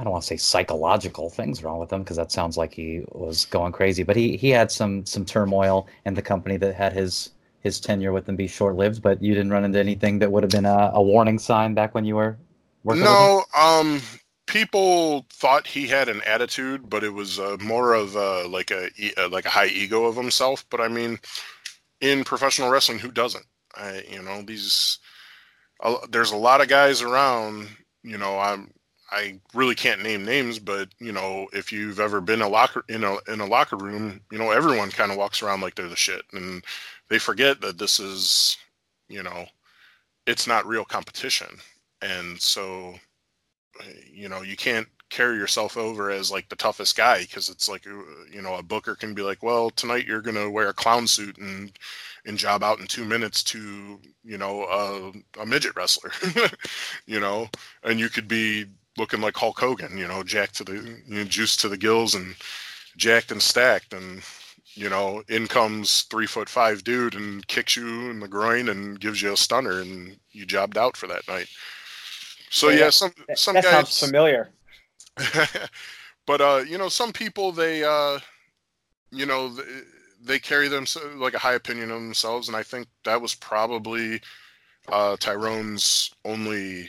I 0.00 0.02
don't 0.02 0.12
want 0.12 0.22
to 0.22 0.28
say 0.28 0.38
psychological 0.38 1.28
things 1.28 1.62
wrong 1.62 1.78
with 1.78 1.92
him 1.92 2.02
because 2.02 2.16
that 2.16 2.32
sounds 2.32 2.56
like 2.56 2.72
he 2.72 3.02
was 3.12 3.44
going 3.44 3.72
crazy, 3.72 4.02
but 4.02 4.16
he 4.16 4.34
he 4.38 4.48
had 4.48 4.72
some 4.72 5.04
some 5.04 5.26
turmoil 5.26 5.88
in 6.06 6.14
the 6.14 6.22
company 6.22 6.56
that 6.56 6.74
had 6.74 6.94
his 6.94 7.32
his 7.60 7.78
tenure 7.78 8.10
with 8.10 8.24
them 8.24 8.34
be 8.34 8.46
short 8.46 8.76
lived. 8.76 9.02
But 9.02 9.22
you 9.22 9.34
didn't 9.34 9.50
run 9.50 9.62
into 9.62 9.78
anything 9.78 10.20
that 10.20 10.32
would 10.32 10.42
have 10.42 10.50
been 10.50 10.64
a, 10.64 10.92
a 10.94 11.02
warning 11.02 11.38
sign 11.38 11.74
back 11.74 11.94
when 11.94 12.06
you 12.06 12.16
were 12.16 12.38
working. 12.82 13.02
with 13.02 13.10
him? 13.10 13.14
No, 13.14 13.44
um, 13.54 14.00
people 14.46 15.26
thought 15.28 15.66
he 15.66 15.86
had 15.86 16.08
an 16.08 16.22
attitude, 16.22 16.88
but 16.88 17.04
it 17.04 17.12
was 17.12 17.38
uh, 17.38 17.58
more 17.60 17.92
of 17.92 18.16
uh, 18.16 18.48
like 18.48 18.70
a 18.70 18.88
uh, 19.18 19.28
like 19.28 19.44
a 19.44 19.50
high 19.50 19.66
ego 19.66 20.06
of 20.06 20.16
himself. 20.16 20.64
But 20.70 20.80
I 20.80 20.88
mean, 20.88 21.18
in 22.00 22.24
professional 22.24 22.70
wrestling 22.70 23.00
who 23.00 23.10
doesn't. 23.10 23.44
I, 23.76 24.02
you 24.10 24.22
know, 24.22 24.40
these 24.40 24.98
uh, 25.80 25.96
there's 26.10 26.32
a 26.32 26.36
lot 26.36 26.62
of 26.62 26.68
guys 26.68 27.02
around. 27.02 27.68
You 28.02 28.16
know, 28.16 28.38
I'm 28.38 28.72
I 29.10 29.40
really 29.54 29.74
can't 29.74 30.02
name 30.02 30.24
names, 30.24 30.58
but 30.58 30.88
you 30.98 31.12
know, 31.12 31.48
if 31.52 31.72
you've 31.72 32.00
ever 32.00 32.20
been 32.20 32.42
a 32.42 32.48
locker 32.48 32.84
in 32.88 33.04
a 33.04 33.16
in 33.28 33.40
a 33.40 33.46
locker 33.46 33.76
room, 33.76 34.20
you 34.30 34.38
know, 34.38 34.50
everyone 34.50 34.90
kind 34.90 35.10
of 35.10 35.18
walks 35.18 35.42
around 35.42 35.60
like 35.60 35.74
they're 35.74 35.88
the 35.88 35.96
shit, 35.96 36.22
and 36.32 36.64
they 37.08 37.18
forget 37.18 37.60
that 37.60 37.78
this 37.78 37.98
is, 38.00 38.56
you 39.08 39.22
know, 39.22 39.46
it's 40.26 40.46
not 40.46 40.66
real 40.66 40.84
competition, 40.84 41.48
and 42.02 42.40
so, 42.40 42.94
you 44.12 44.28
know, 44.28 44.42
you 44.42 44.56
can't 44.56 44.88
carry 45.10 45.36
yourself 45.36 45.76
over 45.76 46.10
as 46.10 46.30
like 46.30 46.48
the 46.48 46.56
toughest 46.56 46.96
guy 46.96 47.20
because 47.22 47.48
it's 47.48 47.68
like 47.68 47.84
uh, 47.86 47.90
you 48.32 48.40
know 48.40 48.54
a 48.54 48.62
booker 48.62 48.94
can 48.94 49.12
be 49.12 49.22
like 49.22 49.42
well 49.42 49.68
tonight 49.70 50.06
you're 50.06 50.20
gonna 50.20 50.48
wear 50.48 50.68
a 50.68 50.72
clown 50.72 51.04
suit 51.04 51.36
and 51.38 51.72
and 52.26 52.38
job 52.38 52.62
out 52.62 52.78
in 52.78 52.86
two 52.86 53.04
minutes 53.04 53.42
to 53.42 53.98
you 54.22 54.38
know 54.38 54.64
a, 54.66 55.40
a 55.40 55.44
midget 55.46 55.74
wrestler 55.74 56.12
you 57.06 57.20
know? 57.20 57.48
And 57.82 57.98
you 57.98 58.08
could 58.08 58.28
be 58.28 58.66
looking 58.96 59.20
like 59.20 59.36
hulk 59.36 59.58
hogan 59.58 59.96
you 59.96 60.06
know 60.06 60.22
jacked 60.22 60.56
to 60.56 60.64
the 60.64 60.74
you 61.06 61.18
know, 61.18 61.24
juice 61.24 61.56
to 61.56 61.68
the 61.68 61.76
gills 61.76 62.14
and 62.14 62.34
jacked 62.96 63.32
and 63.32 63.42
stacked. 63.42 63.92
And 63.92 64.22
you 64.74 64.88
know 64.88 65.22
in 65.28 65.46
comes 65.46 66.02
three 66.02 66.26
foot 66.26 66.48
five 66.48 66.84
dude 66.84 67.14
and 67.14 67.46
kicks 67.48 67.76
you 67.76 68.10
in 68.10 68.20
the 68.20 68.28
groin 68.28 68.68
and 68.68 69.00
gives 69.00 69.22
you 69.22 69.32
a 69.32 69.36
stunner 69.36 69.80
and 69.80 70.16
you 70.32 70.46
jobbed 70.46 70.78
out 70.78 70.96
for 70.96 71.06
that 71.06 71.26
night. 71.28 71.48
So 72.50 72.68
yeah, 72.68 72.78
yeah 72.78 72.90
some 72.90 73.12
some 73.34 73.54
that 73.54 73.64
guys 73.64 73.72
sounds 73.72 73.98
familiar. 73.98 74.50
But 76.30 76.40
uh, 76.40 76.62
you 76.64 76.78
know, 76.78 76.88
some 76.88 77.12
people 77.12 77.50
they 77.50 77.82
uh, 77.82 78.20
you 79.10 79.26
know 79.26 79.48
they, 79.48 79.62
they 80.22 80.38
carry 80.38 80.68
them 80.68 80.84
like 81.16 81.34
a 81.34 81.40
high 81.40 81.54
opinion 81.54 81.90
of 81.90 82.00
themselves, 82.00 82.46
and 82.46 82.56
I 82.56 82.62
think 82.62 82.86
that 83.04 83.20
was 83.20 83.34
probably 83.34 84.20
uh, 84.92 85.16
Tyrone's 85.18 86.14
only 86.24 86.88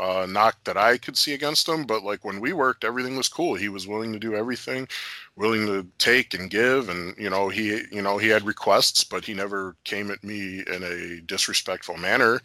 uh, 0.00 0.26
knock 0.28 0.56
that 0.64 0.76
I 0.76 0.98
could 0.98 1.16
see 1.16 1.34
against 1.34 1.68
him. 1.68 1.84
But 1.84 2.04
like 2.04 2.24
when 2.24 2.40
we 2.40 2.52
worked, 2.52 2.84
everything 2.84 3.16
was 3.16 3.28
cool. 3.28 3.54
He 3.54 3.68
was 3.68 3.86
willing 3.86 4.12
to 4.12 4.18
do 4.18 4.34
everything, 4.34 4.88
willing 5.36 5.66
to 5.66 5.86
take 5.98 6.34
and 6.34 6.50
give, 6.50 6.88
and 6.88 7.14
you 7.18 7.30
know 7.30 7.48
he 7.48 7.82
you 7.90 8.02
know 8.02 8.18
he 8.18 8.28
had 8.28 8.44
requests, 8.44 9.04
but 9.04 9.24
he 9.24 9.34
never 9.34 9.76
came 9.84 10.10
at 10.10 10.24
me 10.24 10.62
in 10.66 10.82
a 10.82 11.20
disrespectful 11.22 11.96
manner. 11.96 12.40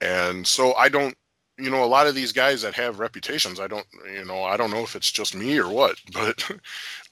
And 0.00 0.46
so 0.46 0.74
I 0.74 0.88
don't 0.88 1.16
you 1.60 1.70
know, 1.70 1.84
a 1.84 1.86
lot 1.86 2.06
of 2.06 2.14
these 2.14 2.32
guys 2.32 2.62
that 2.62 2.74
have 2.74 2.98
reputations, 3.00 3.60
I 3.60 3.66
don't, 3.66 3.86
you 4.10 4.24
know, 4.24 4.42
I 4.42 4.56
don't 4.56 4.70
know 4.70 4.82
if 4.82 4.96
it's 4.96 5.12
just 5.12 5.34
me 5.34 5.58
or 5.58 5.68
what, 5.68 6.00
but 6.12 6.50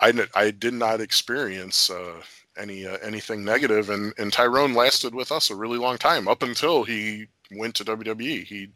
I, 0.00 0.26
I 0.34 0.50
did 0.50 0.74
not 0.74 1.00
experience 1.00 1.90
uh, 1.90 2.22
any 2.56 2.86
uh, 2.86 2.98
anything 3.02 3.44
negative, 3.44 3.90
and 3.90 4.12
and 4.18 4.32
Tyrone 4.32 4.74
lasted 4.74 5.14
with 5.14 5.30
us 5.30 5.50
a 5.50 5.54
really 5.54 5.78
long 5.78 5.96
time 5.96 6.28
up 6.28 6.42
until 6.42 6.84
he 6.84 7.26
went 7.52 7.74
to 7.76 7.84
WWE. 7.84 8.44
He 8.44 8.70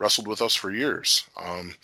wrestled 0.00 0.26
with 0.26 0.42
us 0.42 0.54
for 0.54 0.70
years. 0.70 1.24
Um, 1.36 1.74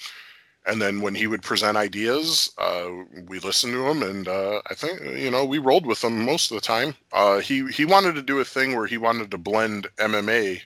and 0.67 0.83
then 0.83 1.01
when 1.01 1.15
he 1.15 1.29
would 1.29 1.43
present 1.43 1.77
ideas, 1.77 2.53
uh, 2.59 2.89
we 3.29 3.39
listened 3.39 3.73
to 3.75 3.87
him, 3.87 4.03
and 4.03 4.27
uh, 4.27 4.61
I 4.69 4.75
think 4.75 5.01
you 5.01 5.31
know 5.31 5.45
we 5.45 5.59
rolled 5.59 5.87
with 5.87 6.03
him 6.03 6.25
most 6.25 6.51
of 6.51 6.57
the 6.57 6.61
time. 6.61 6.95
Uh, 7.13 7.39
he 7.39 7.69
he 7.69 7.85
wanted 7.85 8.17
to 8.17 8.23
do 8.23 8.41
a 8.41 8.45
thing 8.45 8.75
where 8.75 8.87
he 8.87 8.99
wanted 8.99 9.31
to 9.31 9.39
blend 9.39 9.87
MMA 9.99 10.61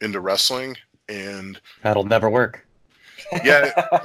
into 0.00 0.20
wrestling, 0.20 0.76
and 1.08 1.60
that'll 1.82 2.04
never 2.04 2.30
work. 2.30 2.64
Yeah, 3.44 3.72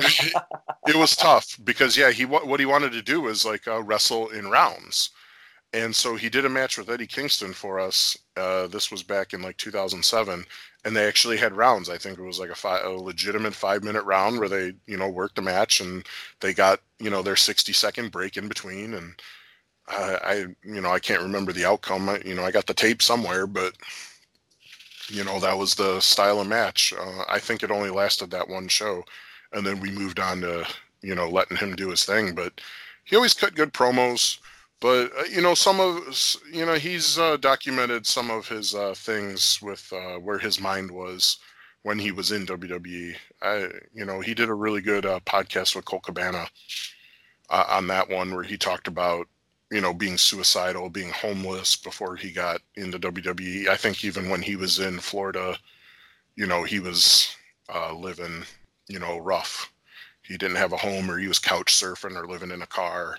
it 0.88 0.96
was 0.96 1.16
tough 1.16 1.60
because 1.64 1.96
yeah, 1.96 2.12
he 2.12 2.26
what 2.26 2.60
he 2.60 2.66
wanted 2.66 2.92
to 2.94 3.02
do 3.04 3.22
was 3.22 3.46
like 3.46 3.68
uh, 3.68 3.84
wrestle 3.84 4.30
in 4.30 4.50
rounds, 4.50 5.12
and 5.74 5.96
so 5.96 6.16
he 6.16 6.30
did 6.30 6.46
a 6.46 6.50
match 6.50 6.78
with 6.78 6.90
Eddie 6.90 7.06
Kingston 7.08 7.54
for 7.54 7.80
us. 7.80 8.18
Uh, 8.36 8.66
this 8.68 8.90
was 8.90 9.04
back 9.04 9.34
in 9.34 9.42
like 9.42 9.58
2007, 9.58 10.44
and 10.86 10.96
they 10.96 11.08
actually 11.08 11.38
had 11.38 11.58
rounds. 11.58 11.90
I 11.90 11.98
think 11.98 12.18
it 12.20 12.24
was 12.24 12.40
like 12.40 12.52
a, 12.52 12.88
a 12.88 12.90
legitimate 12.92 13.56
five 13.56 13.84
minute 13.84 14.04
round 14.06 14.40
where 14.40 14.48
they 14.50 14.74
you 14.88 14.98
know 14.98 15.10
worked 15.10 15.40
a 15.40 15.42
match 15.42 15.82
and 15.82 16.06
they 16.40 16.54
got 16.54 16.80
you 17.00 17.10
know 17.10 17.22
their 17.22 17.36
60 17.36 17.74
second 17.74 18.12
break 18.12 18.38
in 18.38 18.48
between 18.48 18.94
and. 18.94 19.16
Uh, 19.88 20.18
I 20.24 20.34
you 20.64 20.82
know 20.82 20.90
I 20.90 20.98
can't 20.98 21.22
remember 21.22 21.54
the 21.54 21.66
outcome. 21.66 22.10
I, 22.10 22.20
you 22.26 22.34
know 22.34 22.44
I 22.44 22.50
got 22.50 22.66
the 22.66 22.74
tape 22.74 23.04
somewhere, 23.04 23.46
but 23.46 23.74
you 25.10 25.24
know 25.24 25.40
that 25.40 25.58
was 25.58 25.76
the 25.76 26.00
style 26.00 26.42
of 26.42 26.48
match. 26.48 26.94
Uh, 27.00 27.24
I 27.30 27.40
think 27.40 27.64
it 27.64 27.72
only 27.72 27.92
lasted 27.92 28.32
that 28.32 28.50
one 28.50 28.68
show, 28.68 29.04
and 29.54 29.66
then 29.66 29.80
we 29.80 29.92
moved 29.92 30.20
on 30.20 30.42
to 30.42 30.68
you 31.02 31.16
know 31.16 31.30
letting 31.30 31.58
him 31.58 31.76
do 31.76 31.90
his 31.90 32.04
thing. 32.04 32.34
But 32.34 32.62
he 33.04 33.16
always 33.16 33.34
cut 33.34 33.56
good 33.56 33.74
promos. 33.74 34.40
But 34.86 35.18
uh, 35.18 35.24
you 35.32 35.42
know 35.42 35.56
some 35.56 35.80
of 35.80 36.16
you 36.54 36.64
know 36.64 36.76
he's 36.76 37.18
uh, 37.18 37.38
documented 37.38 38.06
some 38.06 38.30
of 38.30 38.48
his 38.48 38.76
uh, 38.76 38.94
things 38.96 39.60
with 39.60 39.92
uh, 39.92 40.20
where 40.20 40.38
his 40.38 40.62
mind 40.62 40.92
was 40.92 41.40
when 41.82 41.98
he 41.98 42.12
was 42.12 42.32
in 42.32 42.46
WWE. 42.46 43.16
I 43.42 43.70
you 43.96 44.06
know 44.06 44.20
he 44.20 44.36
did 44.36 44.48
a 44.48 44.54
really 44.54 44.82
good 44.82 45.08
uh, 45.08 45.22
podcast 45.22 45.76
with 45.76 45.86
Colt 45.86 46.04
Cabana 46.04 46.46
on 47.50 47.88
that 47.88 48.12
one 48.12 48.36
where 48.36 48.44
he 48.44 48.58
talked 48.58 48.88
about 48.88 49.28
you 49.72 49.82
know, 49.82 49.94
being 49.94 50.20
suicidal, 50.20 50.92
being 50.92 51.10
homeless 51.10 51.76
before 51.76 52.16
he 52.16 52.32
got 52.32 52.62
into 52.76 53.00
WWE. 53.00 53.68
I 53.68 53.76
think 53.76 54.06
even 54.06 54.30
when 54.30 54.44
he 54.44 54.56
was 54.56 54.78
in 54.78 55.00
Florida, 55.00 55.58
you 56.36 56.46
know, 56.46 56.64
he 56.64 56.80
was 56.80 57.36
uh, 57.74 57.92
living, 57.92 58.44
you 58.88 59.00
know, 59.00 59.18
rough. 59.18 59.74
He 60.22 60.38
didn't 60.38 60.58
have 60.58 60.74
a 60.74 60.78
home, 60.78 61.10
or 61.10 61.18
he 61.18 61.28
was 61.28 61.40
couch 61.40 61.74
surfing, 61.74 62.16
or 62.16 62.28
living 62.28 62.52
in 62.52 62.62
a 62.62 62.68
car. 62.68 63.18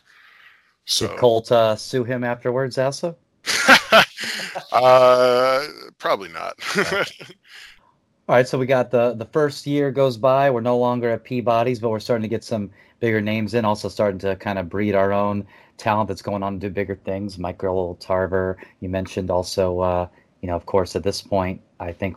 So 0.86 1.08
did 1.08 1.16
Colt 1.18 1.52
uh, 1.52 1.76
sue 1.76 2.04
him 2.04 2.24
afterwards, 2.24 2.78
also? 2.78 3.16
uh, 4.72 5.66
probably 5.98 6.30
not. 6.30 6.54
All 8.28 8.34
right, 8.34 8.48
so 8.48 8.58
we 8.58 8.66
got 8.66 8.90
the 8.90 9.14
the 9.14 9.26
first 9.26 9.66
year 9.66 9.90
goes 9.90 10.16
by. 10.16 10.50
We're 10.50 10.60
no 10.60 10.78
longer 10.78 11.10
at 11.10 11.24
Peabody's, 11.24 11.78
but 11.78 11.90
we're 11.90 12.00
starting 12.00 12.22
to 12.22 12.28
get 12.28 12.42
some 12.42 12.70
bigger 12.98 13.20
names 13.20 13.54
in. 13.54 13.64
Also 13.64 13.88
starting 13.88 14.18
to 14.20 14.36
kind 14.36 14.58
of 14.58 14.68
breed 14.68 14.94
our 14.94 15.12
own 15.12 15.46
talent 15.76 16.08
that's 16.08 16.22
going 16.22 16.42
on 16.42 16.54
to 16.54 16.68
do 16.68 16.72
bigger 16.72 16.96
things. 17.04 17.38
Michael 17.38 17.96
Tarver, 17.96 18.58
you 18.80 18.88
mentioned 18.88 19.30
also, 19.30 19.80
uh, 19.80 20.08
you 20.40 20.48
know, 20.48 20.56
of 20.56 20.66
course, 20.66 20.96
at 20.96 21.02
this 21.02 21.20
point, 21.20 21.60
I 21.78 21.92
think 21.92 22.16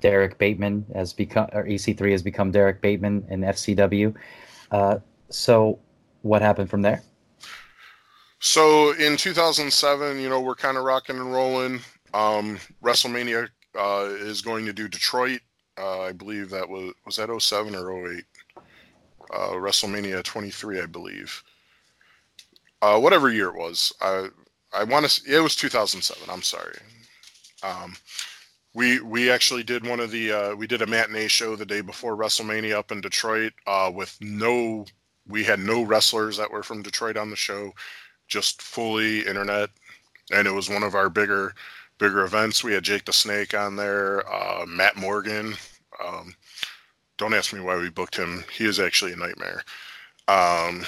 Derrick 0.00 0.38
Bateman 0.38 0.86
has 0.94 1.12
become, 1.12 1.48
or 1.52 1.64
EC3 1.64 2.12
has 2.12 2.22
become 2.22 2.50
Derrick 2.50 2.80
Bateman 2.80 3.26
in 3.28 3.40
FCW. 3.40 4.14
Uh, 4.70 4.98
so 5.30 5.78
what 6.22 6.42
happened 6.42 6.70
from 6.70 6.82
there? 6.82 7.02
So 8.38 8.92
in 8.94 9.16
2007, 9.16 10.20
you 10.20 10.28
know, 10.28 10.40
we're 10.40 10.54
kind 10.54 10.76
of 10.76 10.84
rocking 10.84 11.16
and 11.16 11.32
rolling. 11.32 11.80
Um, 12.14 12.58
WrestleMania 12.82 13.48
uh, 13.78 14.08
is 14.10 14.42
going 14.42 14.66
to 14.66 14.72
do 14.72 14.88
Detroit. 14.88 15.40
Uh, 15.78 16.02
I 16.02 16.12
believe 16.12 16.50
that 16.50 16.68
was 16.68 16.92
was 17.04 17.16
that 17.16 17.34
07 17.40 17.74
or 17.74 18.08
08. 18.08 18.24
Uh, 19.32 19.50
WrestleMania 19.54 20.22
23, 20.22 20.80
I 20.80 20.86
believe 20.86 21.42
uh, 22.82 22.98
whatever 22.98 23.30
year 23.30 23.48
it 23.48 23.56
was. 23.56 23.92
I 24.00 24.28
I 24.72 24.84
want 24.84 25.08
to. 25.08 25.36
It 25.36 25.40
was 25.40 25.56
2007. 25.56 26.22
I'm 26.30 26.42
sorry. 26.42 26.76
Um, 27.62 27.96
we 28.74 29.00
we 29.00 29.30
actually 29.30 29.62
did 29.62 29.86
one 29.86 30.00
of 30.00 30.10
the 30.10 30.32
uh, 30.32 30.54
we 30.54 30.66
did 30.66 30.82
a 30.82 30.86
matinee 30.86 31.28
show 31.28 31.56
the 31.56 31.66
day 31.66 31.80
before 31.80 32.16
WrestleMania 32.16 32.74
up 32.74 32.92
in 32.92 33.00
Detroit 33.00 33.52
uh, 33.66 33.90
with 33.94 34.16
no 34.20 34.84
we 35.28 35.42
had 35.42 35.58
no 35.58 35.82
wrestlers 35.82 36.36
that 36.36 36.50
were 36.50 36.62
from 36.62 36.82
Detroit 36.82 37.16
on 37.16 37.30
the 37.30 37.36
show, 37.36 37.72
just 38.28 38.62
fully 38.62 39.26
internet, 39.26 39.70
and 40.32 40.46
it 40.46 40.52
was 40.52 40.68
one 40.68 40.82
of 40.82 40.94
our 40.94 41.08
bigger 41.08 41.54
bigger 41.98 42.24
events. 42.24 42.62
We 42.62 42.72
had 42.72 42.84
Jake 42.84 43.04
the 43.04 43.12
Snake 43.12 43.54
on 43.54 43.76
there, 43.76 44.28
uh, 44.32 44.66
Matt 44.66 44.96
Morgan. 44.96 45.54
Um, 46.04 46.34
don't 47.16 47.34
ask 47.34 47.52
me 47.52 47.60
why 47.60 47.76
we 47.76 47.88
booked 47.88 48.16
him. 48.16 48.44
He 48.52 48.66
is 48.66 48.78
actually 48.78 49.12
a 49.12 49.16
nightmare. 49.16 49.62
Um, 50.28 50.84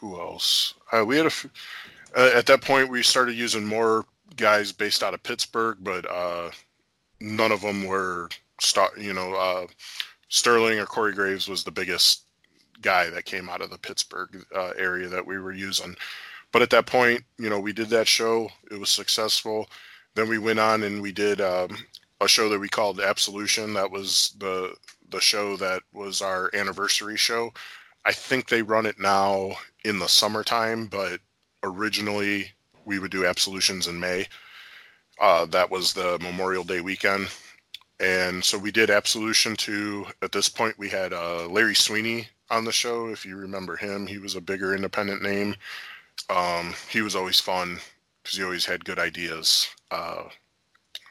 who 0.00 0.18
else? 0.18 0.74
Uh, 0.92 1.04
we 1.04 1.16
had 1.16 1.26
a 1.26 1.28
f- 1.28 1.46
uh, 2.16 2.30
at 2.34 2.46
that 2.46 2.62
point 2.62 2.88
we 2.88 3.02
started 3.02 3.34
using 3.34 3.64
more 3.64 4.06
guys 4.36 4.72
based 4.72 5.02
out 5.02 5.14
of 5.14 5.22
Pittsburgh, 5.22 5.78
but 5.80 6.10
uh, 6.10 6.50
none 7.20 7.52
of 7.52 7.60
them 7.60 7.84
were 7.84 8.28
star. 8.60 8.90
You 8.96 9.12
know, 9.12 9.34
uh, 9.34 9.66
Sterling 10.28 10.78
or 10.78 10.86
Corey 10.86 11.12
Graves 11.12 11.48
was 11.48 11.64
the 11.64 11.70
biggest 11.70 12.22
guy 12.80 13.10
that 13.10 13.24
came 13.24 13.48
out 13.48 13.60
of 13.60 13.70
the 13.70 13.78
Pittsburgh 13.78 14.44
uh, 14.54 14.72
area 14.76 15.08
that 15.08 15.26
we 15.26 15.38
were 15.38 15.52
using. 15.52 15.96
But 16.52 16.62
at 16.62 16.70
that 16.70 16.86
point, 16.86 17.22
you 17.38 17.50
know, 17.50 17.60
we 17.60 17.72
did 17.72 17.88
that 17.90 18.08
show. 18.08 18.48
It 18.70 18.78
was 18.80 18.90
successful. 18.90 19.68
Then 20.14 20.28
we 20.28 20.38
went 20.38 20.58
on 20.58 20.82
and 20.82 21.02
we 21.02 21.12
did 21.12 21.40
um, 21.40 21.76
a 22.20 22.28
show 22.28 22.48
that 22.48 22.58
we 22.58 22.68
called 22.68 23.00
Absolution. 23.00 23.74
That 23.74 23.90
was 23.90 24.34
the 24.38 24.74
the 25.10 25.20
show 25.20 25.56
that 25.56 25.82
was 25.92 26.20
our 26.20 26.50
anniversary 26.54 27.16
show. 27.16 27.52
I 28.04 28.12
think 28.12 28.48
they 28.48 28.62
run 28.62 28.84
it 28.84 28.98
now 28.98 29.52
in 29.84 29.98
the 29.98 30.08
summertime, 30.08 30.86
but 30.86 31.20
originally 31.62 32.52
we 32.84 32.98
would 32.98 33.10
do 33.10 33.24
absolutions 33.24 33.86
in 33.86 33.98
May. 33.98 34.26
Uh, 35.20 35.46
that 35.46 35.70
was 35.70 35.92
the 35.92 36.18
Memorial 36.20 36.64
Day 36.64 36.80
weekend. 36.80 37.28
And 38.00 38.44
so 38.44 38.56
we 38.58 38.70
did 38.70 38.90
Absolution 38.90 39.56
2. 39.56 40.06
At 40.22 40.32
this 40.32 40.48
point, 40.48 40.78
we 40.78 40.88
had 40.88 41.12
uh, 41.12 41.48
Larry 41.48 41.74
Sweeney 41.74 42.28
on 42.50 42.64
the 42.64 42.72
show. 42.72 43.08
If 43.08 43.24
you 43.24 43.36
remember 43.36 43.76
him, 43.76 44.06
he 44.06 44.18
was 44.18 44.36
a 44.36 44.40
bigger 44.40 44.74
independent 44.74 45.22
name. 45.22 45.54
Um, 46.30 46.74
he 46.90 47.02
was 47.02 47.14
always 47.16 47.40
fun 47.40 47.78
because 48.22 48.38
he 48.38 48.44
always 48.44 48.66
had 48.66 48.84
good 48.84 48.98
ideas 48.98 49.68
uh, 49.90 50.24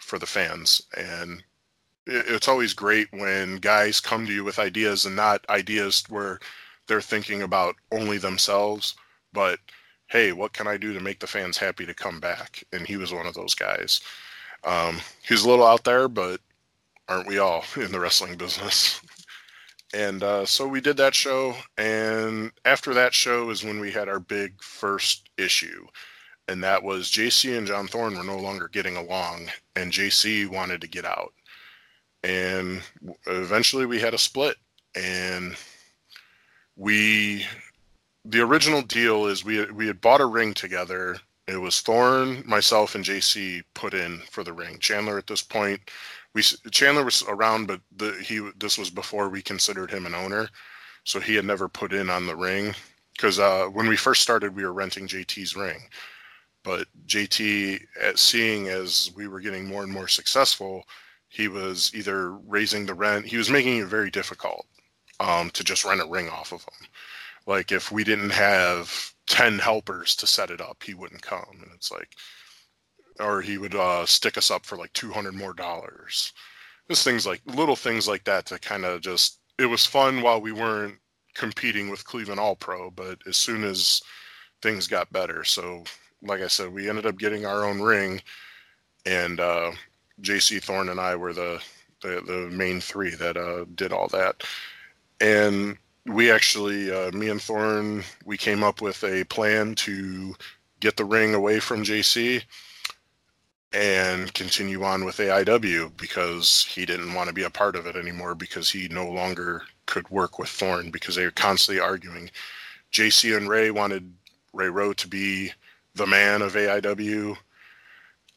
for 0.02 0.20
the 0.20 0.26
fans, 0.26 0.82
and 0.96 1.44
it, 2.06 2.26
it's 2.28 2.48
always 2.48 2.74
great 2.74 3.08
when 3.12 3.58
guys 3.58 4.00
come 4.00 4.26
to 4.26 4.34
you 4.34 4.44
with 4.44 4.60
ideas 4.60 5.06
and 5.06 5.16
not 5.16 5.48
ideas 5.50 6.04
where 6.10 6.40
they're 6.88 7.02
thinking 7.02 7.42
about 7.42 7.76
only 7.92 8.18
themselves, 8.18 8.96
but 9.34 9.60
hey, 10.08 10.32
what 10.32 10.54
can 10.54 10.68
I 10.68 10.78
do 10.78 10.94
to 10.94 11.00
make 11.00 11.20
the 11.20 11.28
fans 11.28 11.58
happy 11.58 11.86
to 11.86 11.94
come 11.94 12.20
back? 12.20 12.64
And 12.72 12.88
he 12.88 12.98
was 12.98 13.14
one 13.14 13.28
of 13.28 13.34
those 13.34 13.54
guys. 13.54 14.02
Um, 14.64 15.00
he 15.22 15.34
was 15.34 15.44
a 15.44 15.50
little 15.50 15.66
out 15.66 15.84
there, 15.84 16.08
but 16.08 16.40
aren't 17.08 17.28
we 17.28 17.38
all 17.38 17.64
in 17.76 17.92
the 17.92 18.00
wrestling 18.00 18.38
business? 18.38 19.02
And 19.94 20.24
uh, 20.24 20.46
so 20.46 20.68
we 20.68 20.82
did 20.82 20.98
that 20.98 21.16
show, 21.16 21.56
and 21.78 22.52
after 22.66 22.94
that 22.94 23.14
show 23.14 23.50
is 23.50 23.64
when 23.64 23.80
we 23.80 23.92
had 23.92 24.10
our 24.10 24.20
big 24.20 24.62
first 24.62 25.30
issue, 25.38 25.88
and 26.48 26.64
that 26.64 26.84
was 26.84 27.12
JC 27.12 27.58
and 27.58 27.68
John 27.68 27.88
Thorne 27.88 28.16
were 28.18 28.24
no 28.24 28.38
longer 28.38 28.68
getting 28.68 28.98
along, 28.98 29.48
and 29.76 29.92
JC 29.92 30.48
wanted 30.48 30.82
to 30.82 30.88
get 30.88 31.06
out, 31.06 31.34
and 32.24 32.82
eventually 33.28 33.86
we 33.86 34.00
had 34.00 34.14
a 34.14 34.18
split, 34.18 34.58
and 34.96 35.56
we 36.76 37.46
the 38.26 38.42
original 38.42 38.82
deal 38.82 39.26
is 39.28 39.46
we 39.46 39.66
we 39.72 39.88
had 39.88 40.02
bought 40.02 40.22
a 40.22 40.26
ring 40.26 40.54
together. 40.54 41.18
It 41.48 41.58
was 41.58 41.80
Thorne, 41.80 42.44
myself, 42.46 42.94
and 42.94 43.06
JC 43.06 43.64
put 43.74 43.94
in 43.94 44.20
for 44.30 44.44
the 44.44 44.52
ring. 44.52 44.80
Chandler 44.80 45.18
at 45.18 45.28
this 45.28 45.42
point, 45.42 45.80
we 46.38 46.72
Chandler 46.72 47.04
was 47.04 47.24
around, 47.28 47.68
but 47.68 47.82
the, 47.96 48.14
he 48.24 48.48
this 48.58 48.78
was 48.78 48.90
before 48.90 49.30
we 49.30 49.42
considered 49.42 49.92
him 49.92 50.06
an 50.06 50.16
owner, 50.16 50.48
so 51.04 51.20
he 51.20 51.36
had 51.36 51.46
never 51.46 51.68
put 51.68 51.94
in 51.94 52.10
on 52.10 52.28
the 52.28 52.36
ring. 52.36 52.76
Because 53.14 53.40
uh, 53.40 53.66
when 53.66 53.88
we 53.88 53.98
first 53.98 54.22
started, 54.22 54.56
we 54.56 54.64
were 54.64 54.74
renting 54.74 55.08
JT's 55.08 55.56
ring, 55.56 55.80
but 56.64 56.88
JT, 57.08 57.82
at 58.02 58.20
seeing 58.20 58.68
as 58.68 59.12
we 59.16 59.28
were 59.28 59.40
getting 59.40 59.66
more 59.68 59.84
and 59.84 59.92
more 59.92 60.08
successful, 60.08 60.84
he 61.28 61.48
was 61.48 61.92
either 61.96 62.34
raising 62.34 62.86
the 62.86 62.94
rent. 62.94 63.26
He 63.26 63.38
was 63.38 63.50
making 63.50 63.80
it 63.80 63.88
very 63.88 64.12
difficult 64.12 64.68
um, 65.20 65.50
to 65.52 65.64
just 65.64 65.86
rent 65.86 66.02
a 66.02 66.06
ring 66.06 66.30
off 66.30 66.52
of 66.52 66.62
him 66.62 66.88
like 67.48 67.72
if 67.72 67.92
we 67.92 68.04
didn't 68.04 68.30
have 68.30 69.14
10 69.28 69.58
helpers 69.58 70.16
to 70.18 70.28
set 70.28 70.52
it 70.52 70.62
up 70.62 70.84
he 70.84 70.94
wouldn't 70.94 71.22
come 71.22 71.58
and 71.64 71.72
it's 71.74 71.92
like 71.92 72.16
or 73.20 73.42
he 73.42 73.58
would 73.58 73.76
uh, 73.76 74.06
stick 74.06 74.38
us 74.38 74.52
up 74.52 74.66
for 74.66 74.78
like 74.78 74.94
200 74.94 75.34
more 75.34 75.54
dollars. 75.54 76.34
Just 76.90 77.04
things 77.04 77.26
like 77.26 77.42
little 77.46 77.76
things 77.76 78.08
like 78.08 78.24
that 78.26 78.46
to 78.48 78.60
kind 78.60 78.86
of 78.86 79.02
just 79.02 79.40
it 79.60 79.66
was 79.66 79.86
fun 79.86 80.22
while 80.22 80.40
we 80.40 80.52
weren't 80.52 80.96
competing 81.34 81.90
with 81.90 82.06
cleveland 82.06 82.40
all 82.40 82.56
pro 82.56 82.90
but 82.90 83.20
as 83.28 83.38
soon 83.38 83.64
as 83.64 84.02
things 84.64 84.88
got 84.88 85.12
better 85.14 85.44
so 85.44 85.84
like 86.24 86.42
i 86.42 86.48
said 86.48 86.74
we 86.74 86.90
ended 86.90 87.06
up 87.06 87.16
getting 87.20 87.46
our 87.46 87.64
own 87.64 87.80
ring 87.80 88.20
and 89.06 89.40
uh, 89.40 89.72
jc 90.22 90.64
thorne 90.64 90.90
and 90.90 91.00
i 91.00 91.16
were 91.16 91.34
the 91.34 91.62
the, 92.02 92.22
the 92.26 92.50
main 92.56 92.82
three 92.82 93.16
that 93.16 93.38
uh, 93.38 93.66
did 93.76 93.92
all 93.92 94.08
that. 94.10 94.44
And 95.20 95.78
we 96.06 96.32
actually, 96.32 96.92
uh, 96.92 97.12
me 97.12 97.30
and 97.30 97.42
Thorne, 97.42 98.04
we 98.26 98.38
came 98.38 98.64
up 98.64 98.82
with 98.82 99.04
a 99.04 99.24
plan 99.26 99.76
to 99.76 100.36
get 100.80 100.96
the 100.96 101.06
ring 101.06 101.34
away 101.34 101.60
from 101.60 101.84
JC 101.84 102.44
and 103.74 104.34
continue 104.34 104.84
on 104.84 105.04
with 105.04 105.18
AIW 105.18 105.98
because 105.98 106.66
he 106.66 106.86
didn't 106.86 107.14
want 107.14 107.28
to 107.28 107.34
be 107.34 107.44
a 107.44 107.50
part 107.50 107.76
of 107.76 107.86
it 107.86 107.96
anymore 107.96 108.34
because 108.36 108.70
he 108.70 108.88
no 108.88 109.10
longer 109.10 109.64
could 109.86 110.10
work 110.10 110.40
with 110.40 110.50
Thorne 110.50 110.90
because 110.90 111.16
they 111.16 111.26
were 111.26 111.32
constantly 111.32 111.82
arguing. 111.82 112.30
JC 112.92 113.36
and 113.36 113.50
Ray 113.50 113.72
wanted 113.72 114.14
Ray 114.54 114.70
Rowe 114.70 114.94
to 114.94 115.08
be 115.08 115.52
the 115.96 116.08
man 116.08 116.42
of 116.42 116.54
AIW. 116.54 117.38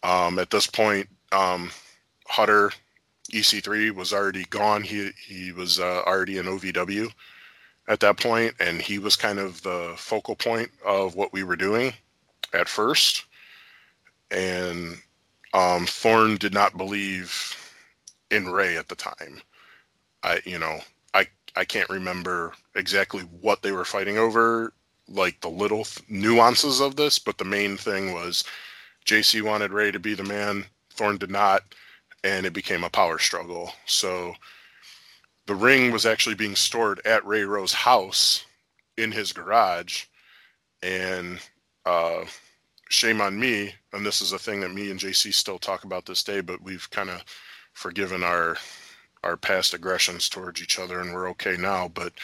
Um, 0.03 0.39
at 0.39 0.51
this 0.51 0.67
point, 0.67 1.09
um, 1.33 1.71
Hutter 2.27 2.73
EC3 3.33 3.93
was 3.93 4.13
already 4.13 4.45
gone. 4.47 4.83
He 4.83 5.11
he 5.25 5.53
was 5.53 5.79
uh, 5.79 6.03
already 6.07 6.39
in 6.39 6.47
OVW 6.47 7.13
at 7.89 8.01
that 8.01 8.19
point, 8.19 8.55
and 8.61 8.81
he 8.81 8.99
was 8.99 9.17
kind 9.17 9.39
of 9.39 9.63
the 9.63 9.95
focal 9.97 10.37
point 10.37 10.71
of 10.85 11.15
what 11.15 11.33
we 11.33 11.43
were 11.43 11.57
doing 11.57 11.93
at 12.53 12.69
first. 12.69 13.25
And 14.31 14.97
um, 15.55 15.87
Thorne 15.87 16.37
did 16.37 16.55
not 16.55 16.77
believe 16.79 17.57
in 18.31 18.49
Ray 18.51 18.77
at 18.77 18.89
the 18.89 18.97
time. 18.97 19.43
I, 20.23 20.41
you 20.45 20.59
know, 20.59 20.81
I 21.15 21.29
I 21.57 21.65
can't 21.65 21.91
remember 21.91 22.55
exactly 22.77 23.23
what 23.23 23.63
they 23.63 23.73
were 23.73 23.85
fighting 23.87 24.19
over, 24.19 24.73
like 25.09 25.41
the 25.41 25.51
little 25.51 25.85
th- 25.85 26.09
nuances 26.11 26.81
of 26.81 26.97
this, 26.97 27.19
but 27.19 27.39
the 27.39 27.45
main 27.45 27.77
thing 27.77 28.13
was 28.15 28.45
JC 29.07 29.43
wanted 29.43 29.73
Ray 29.73 29.91
to 29.93 30.01
be 30.01 30.15
the 30.15 30.25
man, 30.25 30.67
Thorne 30.93 31.19
did 31.19 31.31
not, 31.31 31.63
and 32.25 32.47
it 32.47 32.53
became 32.53 32.85
a 32.85 32.91
power 32.91 33.19
struggle. 33.19 33.73
So 33.87 34.35
the 35.47 35.55
ring 35.55 35.91
was 35.93 36.07
actually 36.07 36.37
being 36.37 36.57
stored 36.57 37.01
at 37.05 37.27
Ray 37.27 37.45
Rowe's 37.45 37.73
house 37.73 38.45
in 38.97 39.13
his 39.13 39.33
garage. 39.33 40.05
And 40.83 41.41
uh, 41.87 42.25
shame 42.91 43.21
on 43.21 43.41
me, 43.41 43.75
and 43.93 44.05
this 44.05 44.21
is 44.21 44.33
a 44.33 44.39
thing 44.39 44.61
that 44.61 44.75
me 44.75 44.91
and 44.91 45.01
JC 45.01 45.33
still 45.33 45.59
talk 45.59 45.85
about 45.85 46.07
this 46.07 46.23
day, 46.23 46.41
but 46.41 46.63
we've 46.63 46.91
kind 46.91 47.11
of 47.11 47.25
forgiven 47.73 48.23
our 48.23 48.57
our 49.25 49.37
past 49.37 49.75
aggressions 49.75 50.31
towards 50.31 50.63
each 50.63 50.79
other 50.79 51.01
and 51.01 51.13
we're 51.13 51.29
okay 51.31 51.57
now. 51.57 51.89
But 51.89 52.15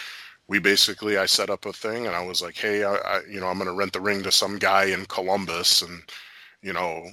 we 0.48 0.58
basically 0.58 1.18
I 1.18 1.26
set 1.26 1.50
up 1.50 1.66
a 1.66 1.72
thing 1.72 2.06
and 2.06 2.16
I 2.16 2.24
was 2.24 2.40
like, 2.42 2.56
hey, 2.56 2.84
I, 2.84 2.94
I 2.96 3.20
you 3.30 3.40
know, 3.40 3.48
I'm 3.48 3.58
gonna 3.58 3.74
rent 3.74 3.92
the 3.92 4.00
ring 4.00 4.22
to 4.22 4.32
some 4.32 4.58
guy 4.58 4.86
in 4.86 5.06
Columbus 5.06 5.82
and 5.82 6.02
you 6.62 6.72
know, 6.72 7.10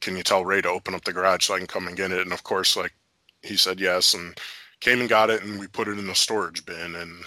can 0.00 0.16
you 0.16 0.22
tell 0.22 0.44
Ray 0.44 0.62
to 0.62 0.68
open 0.68 0.94
up 0.94 1.04
the 1.04 1.12
garage 1.12 1.46
so 1.46 1.54
I 1.54 1.58
can 1.58 1.66
come 1.66 1.88
and 1.88 1.96
get 1.96 2.12
it? 2.12 2.22
And 2.22 2.32
of 2.32 2.44
course, 2.44 2.76
like 2.76 2.94
he 3.42 3.56
said 3.56 3.80
yes 3.80 4.14
and 4.14 4.38
came 4.80 5.00
and 5.00 5.08
got 5.08 5.30
it, 5.30 5.42
and 5.42 5.58
we 5.60 5.66
put 5.66 5.88
it 5.88 5.98
in 5.98 6.06
the 6.06 6.14
storage 6.14 6.64
bin. 6.64 6.96
And 6.96 7.24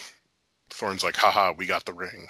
Thorne's 0.69 1.03
like, 1.03 1.15
haha, 1.15 1.53
we 1.55 1.65
got 1.65 1.85
the 1.85 1.93
ring. 1.93 2.27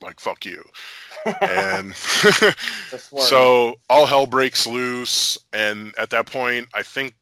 Like, 0.00 0.20
fuck 0.20 0.44
you. 0.44 0.62
and 1.40 1.94
so 1.96 3.76
all 3.88 4.06
hell 4.06 4.26
breaks 4.26 4.66
loose. 4.66 5.38
And 5.52 5.94
at 5.98 6.10
that 6.10 6.26
point, 6.26 6.68
I 6.74 6.82
think 6.82 7.14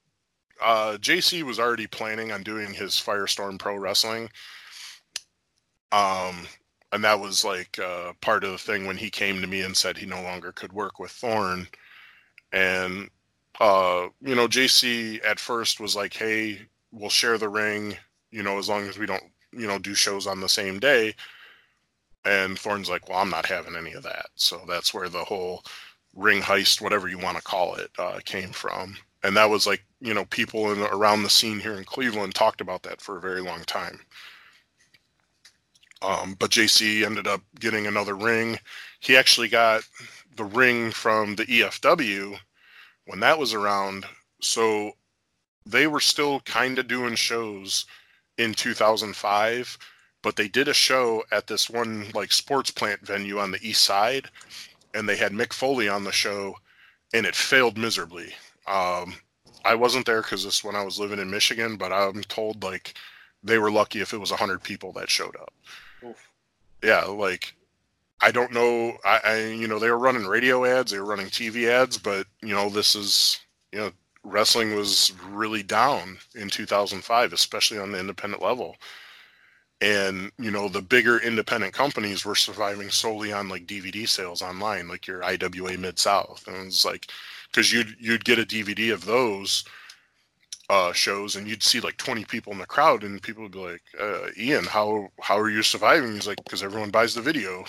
uh, 0.62 0.96
JC 1.00 1.42
was 1.42 1.58
already 1.58 1.86
planning 1.86 2.32
on 2.32 2.42
doing 2.42 2.72
his 2.72 2.94
Firestorm 2.94 3.58
Pro 3.58 3.76
Wrestling. 3.76 4.30
Um, 5.92 6.46
and 6.92 7.04
that 7.04 7.20
was 7.20 7.44
like 7.44 7.78
uh, 7.78 8.12
part 8.20 8.44
of 8.44 8.52
the 8.52 8.58
thing 8.58 8.86
when 8.86 8.96
he 8.96 9.10
came 9.10 9.40
to 9.40 9.46
me 9.46 9.62
and 9.62 9.76
said 9.76 9.96
he 9.96 10.06
no 10.06 10.22
longer 10.22 10.52
could 10.52 10.72
work 10.72 10.98
with 10.98 11.10
thorn 11.10 11.66
And 12.52 13.10
uh, 13.60 14.08
you 14.20 14.34
know, 14.34 14.48
JC 14.48 15.24
at 15.24 15.38
first 15.38 15.80
was 15.80 15.94
like, 15.94 16.14
"Hey, 16.14 16.60
we'll 16.92 17.10
share 17.10 17.38
the 17.38 17.48
ring, 17.48 17.96
you 18.30 18.42
know, 18.42 18.58
as 18.58 18.68
long 18.68 18.88
as 18.88 18.98
we 18.98 19.06
don't, 19.06 19.22
you 19.52 19.66
know, 19.66 19.78
do 19.78 19.94
shows 19.94 20.26
on 20.26 20.40
the 20.40 20.48
same 20.48 20.78
day. 20.78 21.14
And 22.24 22.58
Thorne's 22.58 22.88
like, 22.88 23.08
well, 23.08 23.18
I'm 23.18 23.30
not 23.30 23.46
having 23.46 23.76
any 23.76 23.92
of 23.92 24.02
that. 24.04 24.26
So 24.34 24.62
that's 24.66 24.94
where 24.94 25.08
the 25.08 25.24
whole 25.24 25.62
ring 26.14 26.40
heist, 26.40 26.80
whatever 26.80 27.08
you 27.08 27.18
want 27.18 27.36
to 27.36 27.42
call 27.42 27.74
it, 27.74 27.90
uh, 27.98 28.20
came 28.24 28.50
from. 28.50 28.96
And 29.22 29.36
that 29.36 29.50
was 29.50 29.66
like, 29.66 29.84
you 30.00 30.14
know, 30.14 30.24
people 30.26 30.72
in 30.72 30.80
around 30.80 31.22
the 31.22 31.30
scene 31.30 31.60
here 31.60 31.74
in 31.74 31.84
Cleveland 31.84 32.34
talked 32.34 32.60
about 32.60 32.82
that 32.84 33.00
for 33.00 33.16
a 33.16 33.20
very 33.20 33.40
long 33.40 33.62
time. 33.64 34.00
Um, 36.02 36.36
but 36.38 36.50
JC 36.50 37.04
ended 37.04 37.26
up 37.26 37.40
getting 37.58 37.86
another 37.86 38.14
ring. 38.14 38.58
He 39.00 39.16
actually 39.16 39.48
got 39.48 39.82
the 40.36 40.44
ring 40.44 40.90
from 40.90 41.36
the 41.36 41.46
EFW 41.46 42.38
when 43.06 43.20
that 43.20 43.38
was 43.38 43.54
around. 43.54 44.04
So 44.40 44.92
they 45.64 45.86
were 45.86 46.00
still 46.00 46.40
kind 46.40 46.78
of 46.78 46.88
doing 46.88 47.14
shows 47.14 47.86
in 48.36 48.52
2005 48.52 49.78
but 50.24 50.36
they 50.36 50.48
did 50.48 50.66
a 50.66 50.74
show 50.74 51.22
at 51.30 51.46
this 51.46 51.70
one 51.70 52.06
like 52.14 52.32
sports 52.32 52.70
plant 52.70 53.06
venue 53.06 53.38
on 53.38 53.52
the 53.52 53.62
east 53.62 53.84
side 53.84 54.28
and 54.94 55.08
they 55.08 55.16
had 55.16 55.32
mick 55.32 55.52
foley 55.52 55.88
on 55.88 56.02
the 56.02 56.10
show 56.10 56.56
and 57.12 57.26
it 57.26 57.36
failed 57.36 57.78
miserably 57.78 58.34
um, 58.66 59.14
i 59.64 59.74
wasn't 59.74 60.04
there 60.04 60.22
because 60.22 60.42
this 60.42 60.64
when 60.64 60.74
i 60.74 60.82
was 60.82 60.98
living 60.98 61.20
in 61.20 61.30
michigan 61.30 61.76
but 61.76 61.92
i'm 61.92 62.22
told 62.24 62.62
like 62.64 62.94
they 63.44 63.58
were 63.58 63.70
lucky 63.70 64.00
if 64.00 64.12
it 64.12 64.18
was 64.18 64.30
100 64.30 64.62
people 64.62 64.92
that 64.92 65.10
showed 65.10 65.36
up 65.36 65.52
Oof. 66.02 66.30
yeah 66.82 67.04
like 67.04 67.54
i 68.20 68.32
don't 68.32 68.52
know 68.52 68.96
I, 69.04 69.20
I 69.24 69.44
you 69.48 69.68
know 69.68 69.78
they 69.78 69.90
were 69.90 69.98
running 69.98 70.26
radio 70.26 70.64
ads 70.64 70.90
they 70.90 70.98
were 70.98 71.04
running 71.04 71.26
tv 71.26 71.68
ads 71.68 71.98
but 71.98 72.26
you 72.40 72.54
know 72.54 72.70
this 72.70 72.96
is 72.96 73.38
you 73.70 73.78
know 73.78 73.92
wrestling 74.24 74.74
was 74.74 75.12
really 75.28 75.62
down 75.62 76.18
in 76.34 76.48
2005, 76.48 77.32
especially 77.32 77.78
on 77.78 77.92
the 77.92 78.00
independent 78.00 78.42
level. 78.42 78.76
And 79.84 80.32
you 80.38 80.50
know, 80.50 80.68
the 80.68 80.82
bigger 80.82 81.18
independent 81.18 81.74
companies 81.74 82.24
were 82.24 82.34
surviving 82.34 82.90
solely 82.90 83.32
on 83.32 83.48
like 83.48 83.66
DVD 83.66 84.08
sales 84.08 84.42
online, 84.42 84.88
like 84.88 85.06
your 85.06 85.22
IWA 85.22 85.76
Mid 85.76 85.98
South, 85.98 86.44
and 86.46 86.66
it's 86.66 86.84
like 86.84 87.08
because 87.50 87.72
you'd 87.72 87.94
you'd 88.00 88.24
get 88.24 88.38
a 88.38 88.46
DVD 88.46 88.92
of 88.92 89.04
those 89.04 89.64
uh, 90.70 90.92
shows 90.92 91.36
and 91.36 91.46
you'd 91.46 91.62
see 91.62 91.78
like 91.78 91.98
20 91.98 92.24
people 92.24 92.50
in 92.52 92.58
the 92.58 92.64
crowd 92.64 93.04
and 93.04 93.22
people 93.22 93.42
would 93.42 93.52
be 93.52 93.58
like 93.58 93.82
uh, 94.00 94.28
ian 94.38 94.64
how 94.64 95.08
how 95.20 95.38
are 95.38 95.50
you 95.50 95.62
surviving 95.62 96.14
he's 96.14 96.26
like 96.26 96.42
because 96.42 96.62
everyone 96.62 96.88
buys 96.88 97.14
the 97.14 97.20
video 97.20 97.66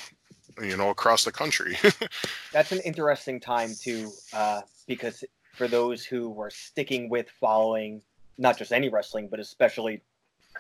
you 0.61 0.77
know, 0.77 0.89
across 0.89 1.25
the 1.25 1.31
country. 1.31 1.77
That's 2.51 2.71
an 2.71 2.79
interesting 2.79 3.39
time 3.39 3.71
too, 3.79 4.11
uh, 4.33 4.61
because 4.87 5.23
for 5.53 5.67
those 5.67 6.05
who 6.05 6.29
were 6.29 6.49
sticking 6.49 7.09
with 7.09 7.29
following 7.29 8.01
not 8.37 8.57
just 8.57 8.71
any 8.71 8.89
wrestling, 8.89 9.27
but 9.29 9.39
especially 9.39 10.01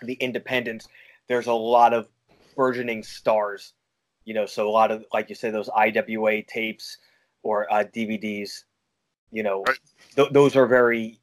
the 0.01 0.13
independents, 0.13 0.87
there's 1.27 1.47
a 1.47 1.53
lot 1.53 1.93
of 1.93 2.07
burgeoning 2.55 3.03
stars. 3.03 3.73
You 4.25 4.33
know, 4.33 4.45
so 4.45 4.67
a 4.67 4.71
lot 4.71 4.91
of 4.91 5.05
like 5.13 5.29
you 5.29 5.35
say 5.35 5.51
those 5.51 5.69
IWA 5.75 6.43
tapes 6.43 6.97
or 7.43 7.71
uh, 7.71 7.83
DVDs. 7.83 8.63
You 9.31 9.43
know, 9.43 9.63
Right. 9.63 9.77
th- 10.15 10.31
those 10.31 10.55
are 10.55 10.65
very 10.65 11.19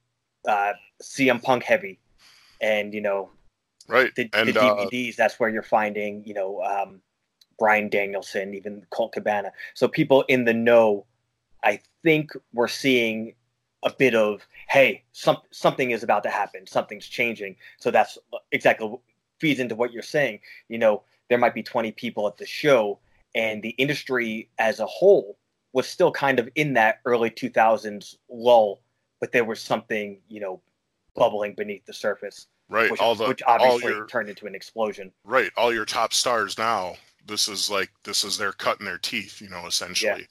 uh, 0.47 0.73
CM 1.03 1.43
Punk 1.43 1.65
heavy, 1.65 1.99
and 2.61 2.93
you 2.95 3.01
know 3.01 3.31
right. 3.89 4.15
the, 4.15 4.29
and 4.35 4.49
the 4.49 4.61
uh, 4.61 4.87
DVDs. 4.87 5.17
that's 5.17 5.41
where 5.41 5.49
you're 5.49 5.63
finding 5.63 6.25
you 6.25 6.35
know 6.35 6.63
um, 6.63 7.01
Bryan 7.59 7.89
Danielson, 7.89 8.55
even 8.55 8.85
Colt 8.91 9.13
Cabana. 9.13 9.53
So 9.75 9.89
people 9.89 10.23
in 10.29 10.45
the 10.45 10.55
know, 10.55 11.07
I 11.65 11.81
think 12.03 12.33
we're 12.53 12.69
seeing 12.69 13.35
a 13.85 13.93
bit 13.93 14.15
of 14.15 14.47
hey, 14.69 15.05
some, 15.13 15.39
something 15.51 15.91
is 15.91 16.03
about 16.03 16.23
to 16.23 16.31
happen, 16.31 16.67
something's 16.67 17.07
changing. 17.07 17.57
So 17.79 17.91
that's 17.91 18.17
exactly 18.53 18.89
what 18.89 19.01
feeds 19.43 19.61
into 19.61 19.75
what 19.75 19.93
you're 19.93 20.03
saying. 20.03 20.39
You 20.69 20.79
know, 20.79 21.03
there 21.29 21.37
might 21.37 21.53
be 21.53 21.63
20 21.63 21.93
people 21.93 22.29
at 22.29 22.39
the 22.39 22.47
show, 22.47 23.01
and 23.35 23.61
the 23.61 23.71
industry 23.71 24.49
as 24.59 24.79
a 24.79 24.87
whole 24.87 25.37
was 25.73 25.89
still 25.89 26.13
kind 26.13 26.39
of 26.39 26.49
in 26.55 26.75
that 26.75 27.01
early 27.05 27.31
2000s 27.31 28.17
lull, 28.31 28.81
but 29.21 29.33
there 29.33 29.45
was 29.45 29.61
something 29.61 30.21
you 30.29 30.41
know 30.41 30.63
bubbling 31.17 31.55
beneath 31.55 31.85
the 31.85 31.93
surface, 31.93 32.47
right. 32.69 32.91
which, 32.91 33.01
all 33.01 33.15
the 33.15 33.27
which 33.27 33.43
all 33.43 33.61
obviously 33.61 33.93
your 33.93 34.07
turned 34.07 34.29
into 34.29 34.47
an 34.47 34.55
explosion. 34.55 35.11
right. 35.25 35.51
All 35.57 35.75
your 35.75 35.85
top 35.85 36.15
stars 36.15 36.57
now. 36.57 36.95
This 37.27 37.49
is 37.49 37.71
like 37.71 37.91
this 38.05 38.25
is 38.25 38.39
their 38.39 38.53
cutting 38.53 38.87
their 38.87 38.99
teeth. 38.99 39.41
You 39.41 39.49
know, 39.49 39.67
essentially. 39.67 40.27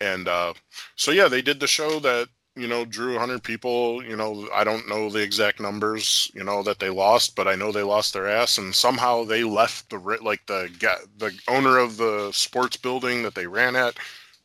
Yeah. 0.00 0.12
And 0.12 0.28
uh, 0.28 0.52
so 0.94 1.10
yeah, 1.10 1.28
they 1.28 1.42
did 1.42 1.58
the 1.58 1.66
show 1.66 1.98
that 2.00 2.28
you 2.56 2.66
know 2.66 2.84
drew 2.84 3.12
100 3.12 3.42
people. 3.42 4.02
You 4.04 4.16
know, 4.16 4.48
I 4.54 4.64
don't 4.64 4.88
know 4.88 5.10
the 5.10 5.22
exact 5.22 5.60
numbers. 5.60 6.30
You 6.34 6.44
know 6.44 6.62
that 6.62 6.78
they 6.78 6.90
lost, 6.90 7.36
but 7.36 7.48
I 7.48 7.54
know 7.54 7.72
they 7.72 7.82
lost 7.82 8.12
their 8.12 8.28
ass, 8.28 8.58
and 8.58 8.74
somehow 8.74 9.24
they 9.24 9.44
left 9.44 9.90
the 9.90 9.98
like 10.22 10.46
the 10.46 10.70
the 11.18 11.38
owner 11.48 11.78
of 11.78 11.96
the 11.96 12.32
sports 12.32 12.76
building 12.76 13.22
that 13.22 13.34
they 13.34 13.46
ran 13.46 13.76
at 13.76 13.96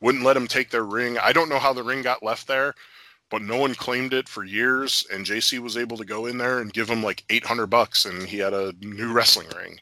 wouldn't 0.01 0.23
let 0.23 0.33
them 0.33 0.47
take 0.47 0.69
their 0.71 0.83
ring. 0.83 1.17
I 1.19 1.31
don't 1.31 1.49
know 1.49 1.59
how 1.59 1.73
the 1.73 1.83
ring 1.83 2.01
got 2.01 2.23
left 2.23 2.47
there, 2.47 2.73
but 3.29 3.41
no 3.41 3.57
one 3.57 3.75
claimed 3.75 4.13
it 4.13 4.27
for 4.27 4.43
years. 4.43 5.05
And 5.13 5.25
JC 5.25 5.59
was 5.59 5.77
able 5.77 5.97
to 5.97 6.05
go 6.05 6.25
in 6.25 6.37
there 6.37 6.59
and 6.59 6.73
give 6.73 6.89
him 6.89 7.03
like 7.03 7.23
800 7.29 7.67
bucks, 7.67 8.05
and 8.05 8.23
he 8.27 8.39
had 8.39 8.53
a 8.53 8.73
new 8.81 9.13
wrestling 9.13 9.47
ring. 9.55 9.79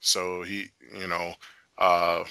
So 0.00 0.42
he, 0.42 0.66
you 0.98 1.06
know, 1.06 1.34
uh, 1.78 2.24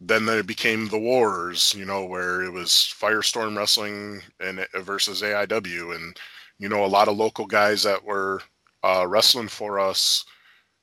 then 0.00 0.26
there 0.26 0.42
became 0.42 0.88
the 0.88 0.98
wars, 0.98 1.74
you 1.76 1.84
know, 1.84 2.04
where 2.04 2.42
it 2.42 2.52
was 2.52 2.70
Firestorm 2.70 3.56
Wrestling 3.56 4.22
and 4.40 4.66
versus 4.74 5.22
AIW, 5.22 5.94
and 5.94 6.16
you 6.58 6.68
know, 6.68 6.84
a 6.84 6.86
lot 6.86 7.08
of 7.08 7.16
local 7.16 7.46
guys 7.46 7.82
that 7.84 8.04
were 8.04 8.40
uh, 8.82 9.06
wrestling 9.08 9.48
for 9.48 9.78
us. 9.78 10.24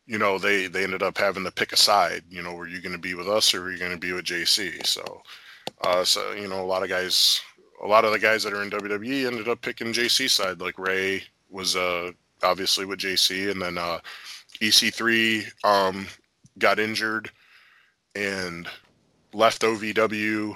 You 0.08 0.18
know, 0.18 0.38
they 0.38 0.68
they 0.68 0.84
ended 0.84 1.04
up 1.04 1.18
having 1.18 1.44
to 1.44 1.52
pick 1.52 1.72
a 1.72 1.78
side. 1.78 2.24
You 2.30 2.42
know, 2.42 2.54
were 2.54 2.68
you 2.68 2.82
going 2.82 2.94
to 2.94 3.00
be 3.00 3.14
with 3.14 3.28
us 3.28 3.54
or 3.54 3.62
were 3.62 3.72
you 3.72 3.80
going 3.80 3.92
to 3.92 3.98
be 3.98 4.14
with 4.14 4.26
JC? 4.26 4.86
So, 4.86 5.22
uh, 5.84 6.04
so 6.04 6.32
you 6.34 6.48
know, 6.48 6.62
a 6.62 6.66
lot 6.66 6.84
of 6.84 6.90
guys, 6.90 7.42
a 7.84 7.88
lot 7.88 8.06
of 8.06 8.12
the 8.12 8.20
guys 8.20 8.44
that 8.44 8.54
are 8.54 8.64
in 8.64 8.70
WWE 8.70 9.28
ended 9.28 9.48
up 9.48 9.62
picking 9.62 9.94
JC 9.94 10.30
side. 10.30 10.62
Like 10.62 10.80
Ray 10.80 11.24
was 11.50 11.76
uh, 11.76 12.12
obviously 12.44 12.86
with 12.86 13.00
JC, 13.00 13.52
and 13.52 13.62
then 13.62 13.78
uh, 13.78 14.00
EC3 14.62 15.46
um, 15.64 16.08
got 16.58 16.80
injured 16.80 17.30
and 18.16 18.68
left 19.34 19.62
OVW 19.62 20.56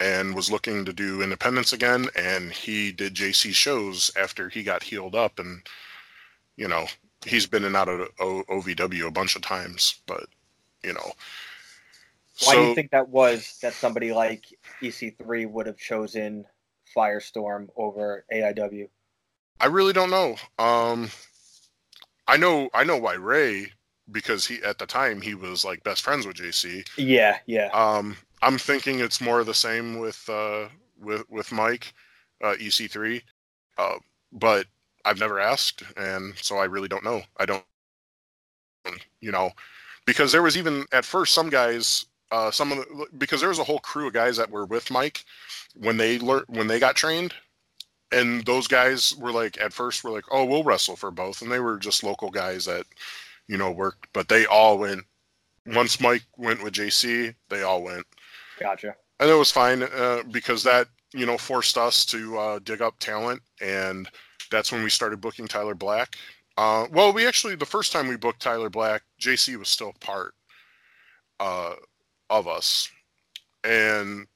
and 0.00 0.34
was 0.34 0.50
looking 0.50 0.84
to 0.84 0.92
do 0.92 1.22
independence 1.22 1.72
again. 1.72 2.06
And 2.16 2.52
he 2.52 2.92
did 2.92 3.14
JC 3.14 3.52
shows 3.52 4.10
after 4.16 4.48
he 4.48 4.62
got 4.62 4.82
healed 4.82 5.14
up. 5.14 5.38
And, 5.38 5.62
you 6.56 6.68
know, 6.68 6.86
he's 7.24 7.46
been 7.46 7.62
in 7.62 7.68
and 7.68 7.76
out 7.76 7.88
of 7.88 8.08
o- 8.20 8.44
OVW 8.48 9.06
a 9.06 9.10
bunch 9.10 9.36
of 9.36 9.42
times, 9.42 10.00
but, 10.06 10.26
you 10.82 10.92
know. 10.92 11.12
Why 12.44 12.54
do 12.54 12.62
you 12.68 12.74
think 12.74 12.92
that 12.92 13.08
was 13.08 13.58
that 13.62 13.72
somebody 13.72 14.12
like 14.12 14.44
EC3 14.80 15.50
would 15.50 15.66
have 15.66 15.76
chosen 15.76 16.44
Firestorm 16.96 17.68
over 17.76 18.24
AIW? 18.32 18.88
I 19.60 19.66
really 19.66 19.92
don't 19.92 20.10
know. 20.10 20.36
Um, 20.58 21.10
I 22.28 22.36
know 22.36 22.70
I 22.72 22.84
know 22.84 22.96
why 22.96 23.14
Ray 23.14 23.72
because 24.10 24.46
he 24.46 24.62
at 24.62 24.78
the 24.78 24.86
time 24.86 25.20
he 25.20 25.34
was 25.34 25.64
like 25.64 25.82
best 25.84 26.02
friends 26.02 26.26
with 26.26 26.36
JC. 26.36 26.86
Yeah, 26.96 27.38
yeah. 27.46 27.68
Um, 27.72 28.16
I'm 28.42 28.58
thinking 28.58 29.00
it's 29.00 29.20
more 29.20 29.40
of 29.40 29.46
the 29.46 29.54
same 29.54 29.98
with 29.98 30.28
uh, 30.28 30.68
with 31.00 31.28
with 31.30 31.52
Mike 31.52 31.92
uh, 32.42 32.54
EC3, 32.54 33.22
uh, 33.78 33.96
but 34.32 34.66
I've 35.04 35.20
never 35.20 35.38
asked, 35.38 35.82
and 35.96 36.36
so 36.36 36.58
I 36.58 36.64
really 36.64 36.88
don't 36.88 37.04
know. 37.04 37.22
I 37.38 37.46
don't, 37.46 37.64
you 39.20 39.32
know, 39.32 39.50
because 40.06 40.32
there 40.32 40.42
was 40.42 40.56
even 40.56 40.84
at 40.92 41.04
first 41.04 41.34
some 41.34 41.50
guys, 41.50 42.06
uh, 42.30 42.50
some 42.50 42.72
of 42.72 42.78
the 42.78 43.06
because 43.18 43.40
there 43.40 43.48
was 43.48 43.58
a 43.58 43.64
whole 43.64 43.80
crew 43.80 44.06
of 44.06 44.12
guys 44.12 44.36
that 44.36 44.50
were 44.50 44.66
with 44.66 44.90
Mike 44.90 45.24
when 45.76 45.96
they 45.96 46.18
learned 46.18 46.46
when 46.48 46.66
they 46.66 46.78
got 46.78 46.96
trained, 46.96 47.34
and 48.12 48.44
those 48.44 48.68
guys 48.68 49.14
were 49.16 49.32
like 49.32 49.60
at 49.60 49.72
first 49.72 50.04
were 50.04 50.10
like, 50.10 50.24
oh, 50.30 50.44
we'll 50.44 50.64
wrestle 50.64 50.96
for 50.96 51.10
both, 51.10 51.42
and 51.42 51.50
they 51.50 51.60
were 51.60 51.76
just 51.76 52.04
local 52.04 52.30
guys 52.30 52.64
that 52.66 52.86
you 53.48 53.56
know 53.58 53.70
worked, 53.70 54.08
but 54.12 54.28
they 54.28 54.46
all 54.46 54.78
went. 54.78 55.04
Once 55.66 56.00
Mike 56.00 56.24
went 56.38 56.62
with 56.62 56.72
JC, 56.72 57.34
they 57.50 57.62
all 57.62 57.82
went 57.82 58.06
Gotcha. 58.58 58.94
and 59.20 59.28
it 59.28 59.34
was 59.34 59.50
fine 59.50 59.82
uh, 59.82 60.22
because 60.30 60.62
that 60.62 60.88
you 61.12 61.26
know 61.26 61.38
forced 61.38 61.76
us 61.76 62.04
to 62.06 62.38
uh, 62.38 62.58
dig 62.60 62.82
up 62.82 62.98
talent, 62.98 63.42
and 63.60 64.08
that's 64.50 64.72
when 64.72 64.82
we 64.82 64.90
started 64.90 65.20
booking 65.20 65.48
Tyler 65.48 65.74
Black. 65.74 66.16
Uh, 66.56 66.86
well, 66.92 67.12
we 67.12 67.26
actually 67.26 67.54
the 67.54 67.66
first 67.66 67.92
time 67.92 68.08
we 68.08 68.16
booked 68.16 68.40
Tyler 68.40 68.70
Black, 68.70 69.02
JC 69.20 69.56
was 69.56 69.68
still 69.68 69.92
part 70.00 70.34
uh, 71.40 71.74
of 72.30 72.48
us, 72.48 72.90
and 73.64 74.26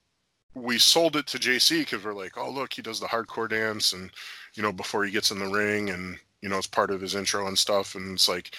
we 0.55 0.79
sold 0.79 1.17
it 1.17 1.27
to 1.27 1.39
JC 1.39 1.81
because 1.81 2.05
we're 2.05 2.13
like, 2.13 2.37
oh 2.37 2.51
look, 2.51 2.73
he 2.75 2.83
does 2.83 3.01
the 3.01 3.07
hardcore 3.07 3.49
dance, 3.49 3.93
and 3.93 4.11
you 4.55 4.63
know 4.63 4.73
before 4.73 5.05
he 5.05 5.11
gets 5.11 5.31
in 5.31 5.39
the 5.39 5.47
ring, 5.47 5.91
and 5.91 6.19
you 6.43 6.49
know 6.49 6.59
it's 6.59 6.67
part 6.67 6.91
of 6.91 7.01
his 7.01 7.15
intro 7.15 7.47
and 7.49 7.59
stuff, 7.59 7.95
and 7.95 8.15
it's 8.15 8.29
like 8.29 8.55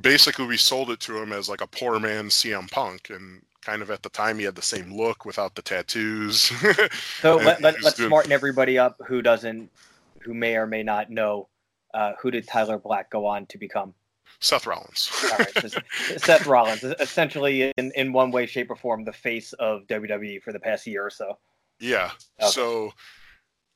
basically 0.00 0.46
we 0.46 0.56
sold 0.56 0.90
it 0.90 1.00
to 1.00 1.20
him 1.20 1.32
as 1.32 1.48
like 1.48 1.60
a 1.60 1.66
poor 1.66 1.98
man 1.98 2.26
CM 2.26 2.70
Punk, 2.70 3.10
and 3.10 3.42
kind 3.62 3.82
of 3.82 3.90
at 3.90 4.02
the 4.02 4.08
time 4.10 4.38
he 4.38 4.44
had 4.44 4.54
the 4.54 4.62
same 4.62 4.94
look 4.94 5.24
without 5.24 5.54
the 5.54 5.62
tattoos. 5.62 6.52
So 7.20 7.36
let, 7.36 7.60
let, 7.60 7.82
let's 7.82 7.96
doing- 7.96 8.08
smarten 8.08 8.32
everybody 8.32 8.78
up 8.78 8.96
who 9.06 9.22
doesn't, 9.22 9.70
who 10.20 10.34
may 10.34 10.56
or 10.56 10.66
may 10.66 10.82
not 10.82 11.10
know. 11.10 11.48
Uh, 11.94 12.12
who 12.20 12.30
did 12.30 12.46
Tyler 12.46 12.78
Black 12.78 13.10
go 13.10 13.24
on 13.24 13.46
to 13.46 13.58
become? 13.58 13.94
Seth 14.40 14.66
Rollins. 14.66 15.10
All 15.32 15.38
right, 15.38 15.70
so 15.70 15.80
Seth 16.18 16.46
Rollins, 16.46 16.82
essentially 16.84 17.72
in, 17.78 17.90
in 17.96 18.12
one 18.12 18.30
way, 18.30 18.44
shape, 18.44 18.70
or 18.70 18.76
form, 18.76 19.04
the 19.04 19.12
face 19.12 19.54
of 19.54 19.86
WWE 19.86 20.42
for 20.42 20.52
the 20.52 20.60
past 20.60 20.86
year 20.86 21.06
or 21.06 21.10
so. 21.10 21.38
yeah. 21.80 22.10
Okay. 22.40 22.50
So, 22.50 22.92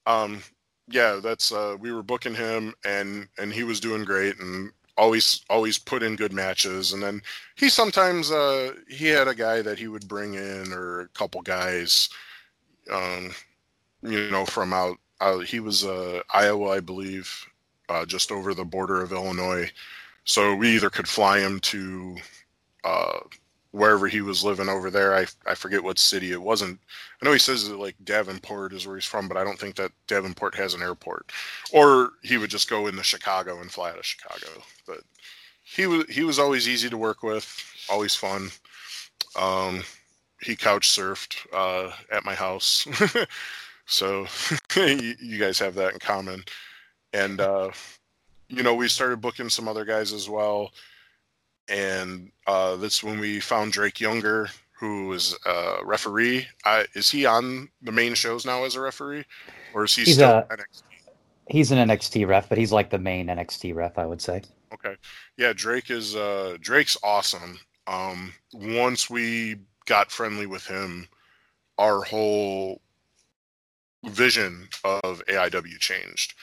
um, 0.06 0.42
yeah, 0.86 1.18
that's 1.22 1.50
uh, 1.50 1.76
we 1.80 1.92
were 1.92 2.02
booking 2.02 2.34
him, 2.34 2.74
and 2.84 3.26
and 3.38 3.52
he 3.52 3.62
was 3.62 3.80
doing 3.80 4.04
great, 4.04 4.38
and 4.38 4.70
always 5.00 5.42
always 5.48 5.78
put 5.78 6.02
in 6.02 6.14
good 6.14 6.32
matches, 6.32 6.92
and 6.92 7.02
then 7.02 7.22
he 7.56 7.68
sometimes 7.68 8.30
uh 8.30 8.74
he 8.88 9.06
had 9.08 9.28
a 9.28 9.34
guy 9.34 9.62
that 9.62 9.78
he 9.78 9.88
would 9.88 10.06
bring 10.06 10.34
in 10.34 10.72
or 10.72 11.00
a 11.00 11.08
couple 11.08 11.40
guys, 11.42 12.10
um, 12.92 13.32
you 14.02 14.30
know, 14.30 14.44
from 14.44 14.72
out. 14.72 14.98
out 15.20 15.44
he 15.46 15.58
was 15.58 15.84
uh 15.84 16.20
Iowa, 16.34 16.68
I 16.76 16.80
believe, 16.80 17.28
uh, 17.88 18.04
just 18.04 18.30
over 18.30 18.52
the 18.54 18.64
border 18.64 19.02
of 19.02 19.12
Illinois. 19.12 19.70
So 20.24 20.54
we 20.54 20.74
either 20.76 20.90
could 20.90 21.08
fly 21.08 21.40
him 21.40 21.60
to 21.60 22.16
uh, 22.84 23.20
wherever 23.72 24.08
he 24.08 24.20
was 24.20 24.44
living 24.44 24.68
over 24.68 24.90
there. 24.90 25.14
I, 25.14 25.26
I 25.46 25.54
forget 25.54 25.82
what 25.82 25.98
city 25.98 26.32
it 26.32 26.42
wasn't. 26.42 26.80
I 27.20 27.24
know 27.24 27.32
he 27.32 27.38
says 27.38 27.68
that 27.68 27.78
like 27.78 27.94
Davenport 28.04 28.72
is 28.72 28.86
where 28.86 28.96
he's 28.96 29.04
from, 29.04 29.28
but 29.28 29.36
I 29.36 29.44
don't 29.44 29.58
think 29.58 29.76
that 29.76 29.92
Davenport 30.06 30.54
has 30.56 30.74
an 30.74 30.82
airport. 30.82 31.30
Or 31.72 32.12
he 32.22 32.36
would 32.36 32.50
just 32.50 32.68
go 32.68 32.86
into 32.88 33.02
Chicago 33.02 33.60
and 33.60 33.70
fly 33.70 33.90
out 33.90 33.98
of 33.98 34.06
Chicago. 34.06 34.62
But 34.86 35.00
he 35.62 35.86
was 35.86 36.06
he 36.08 36.24
was 36.24 36.38
always 36.38 36.68
easy 36.68 36.90
to 36.90 36.96
work 36.96 37.22
with, 37.22 37.46
always 37.88 38.14
fun. 38.14 38.50
Um, 39.38 39.84
he 40.42 40.56
couch 40.56 40.88
surfed 40.88 41.36
uh, 41.52 41.92
at 42.10 42.24
my 42.24 42.34
house, 42.34 42.86
so 43.86 44.26
you, 44.76 45.38
guys 45.38 45.58
have 45.58 45.74
that 45.76 45.92
in 45.92 45.98
common. 46.00 46.42
And 47.12 47.40
uh, 47.40 47.70
you 48.48 48.62
know, 48.62 48.74
we 48.74 48.88
started 48.88 49.20
booking 49.20 49.48
some 49.48 49.68
other 49.68 49.84
guys 49.84 50.12
as 50.12 50.28
well. 50.28 50.72
And 51.68 52.30
uh, 52.46 52.76
that's 52.76 53.02
when 53.02 53.20
we 53.20 53.40
found 53.40 53.72
Drake 53.72 54.00
Younger, 54.00 54.48
who 54.72 55.12
is 55.12 55.36
a 55.46 55.78
referee. 55.84 56.46
I, 56.64 56.86
is 56.94 57.10
he 57.10 57.26
on 57.26 57.68
the 57.82 57.92
main 57.92 58.14
shows 58.14 58.44
now 58.44 58.64
as 58.64 58.74
a 58.74 58.80
referee, 58.80 59.24
or 59.74 59.84
is 59.84 59.94
he 59.94 60.02
He's 60.02 60.14
still 60.14 60.30
a- 60.30 60.46
NXT? 60.50 60.82
He's 61.48 61.72
an 61.72 61.88
NXT 61.88 62.26
ref, 62.28 62.48
but 62.48 62.58
he's 62.58 62.72
like 62.72 62.90
the 62.90 62.98
main 62.98 63.26
NXT 63.26 63.74
ref, 63.74 63.98
I 63.98 64.06
would 64.06 64.22
say. 64.22 64.42
Okay, 64.72 64.96
yeah, 65.36 65.52
Drake 65.52 65.90
is 65.90 66.14
uh, 66.14 66.56
Drake's 66.60 66.96
awesome. 67.02 67.58
Um, 67.88 68.32
once 68.52 69.10
we 69.10 69.56
got 69.84 70.12
friendly 70.12 70.46
with 70.46 70.64
him, 70.64 71.08
our 71.76 72.02
whole 72.02 72.80
vision 74.04 74.68
of 74.84 75.22
AIW 75.26 75.78
changed. 75.78 76.34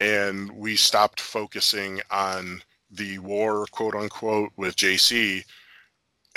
And 0.00 0.50
we 0.52 0.76
stopped 0.76 1.20
focusing 1.20 2.00
on 2.10 2.62
the 2.90 3.18
war, 3.18 3.66
quote 3.70 3.94
unquote, 3.94 4.50
with 4.56 4.76
JC 4.76 5.44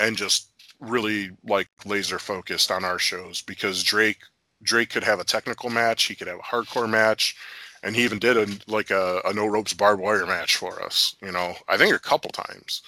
and 0.00 0.16
just 0.16 0.50
really 0.80 1.30
like 1.44 1.68
laser 1.84 2.18
focused 2.18 2.70
on 2.70 2.84
our 2.84 2.98
shows 2.98 3.40
because 3.42 3.82
Drake 3.82 4.18
Drake 4.62 4.90
could 4.90 5.04
have 5.04 5.20
a 5.20 5.24
technical 5.24 5.70
match, 5.70 6.04
he 6.04 6.14
could 6.14 6.28
have 6.28 6.38
a 6.38 6.42
hardcore 6.42 6.88
match, 6.88 7.36
and 7.82 7.96
he 7.96 8.04
even 8.04 8.18
did 8.18 8.36
a 8.36 8.46
like 8.70 8.90
a, 8.90 9.20
a 9.24 9.32
no 9.32 9.46
ropes 9.46 9.72
barbed 9.72 10.02
wire 10.02 10.26
match 10.26 10.56
for 10.56 10.82
us. 10.82 11.16
You 11.22 11.32
know, 11.32 11.54
I 11.68 11.76
think 11.76 11.94
a 11.94 11.98
couple 11.98 12.30
times, 12.30 12.82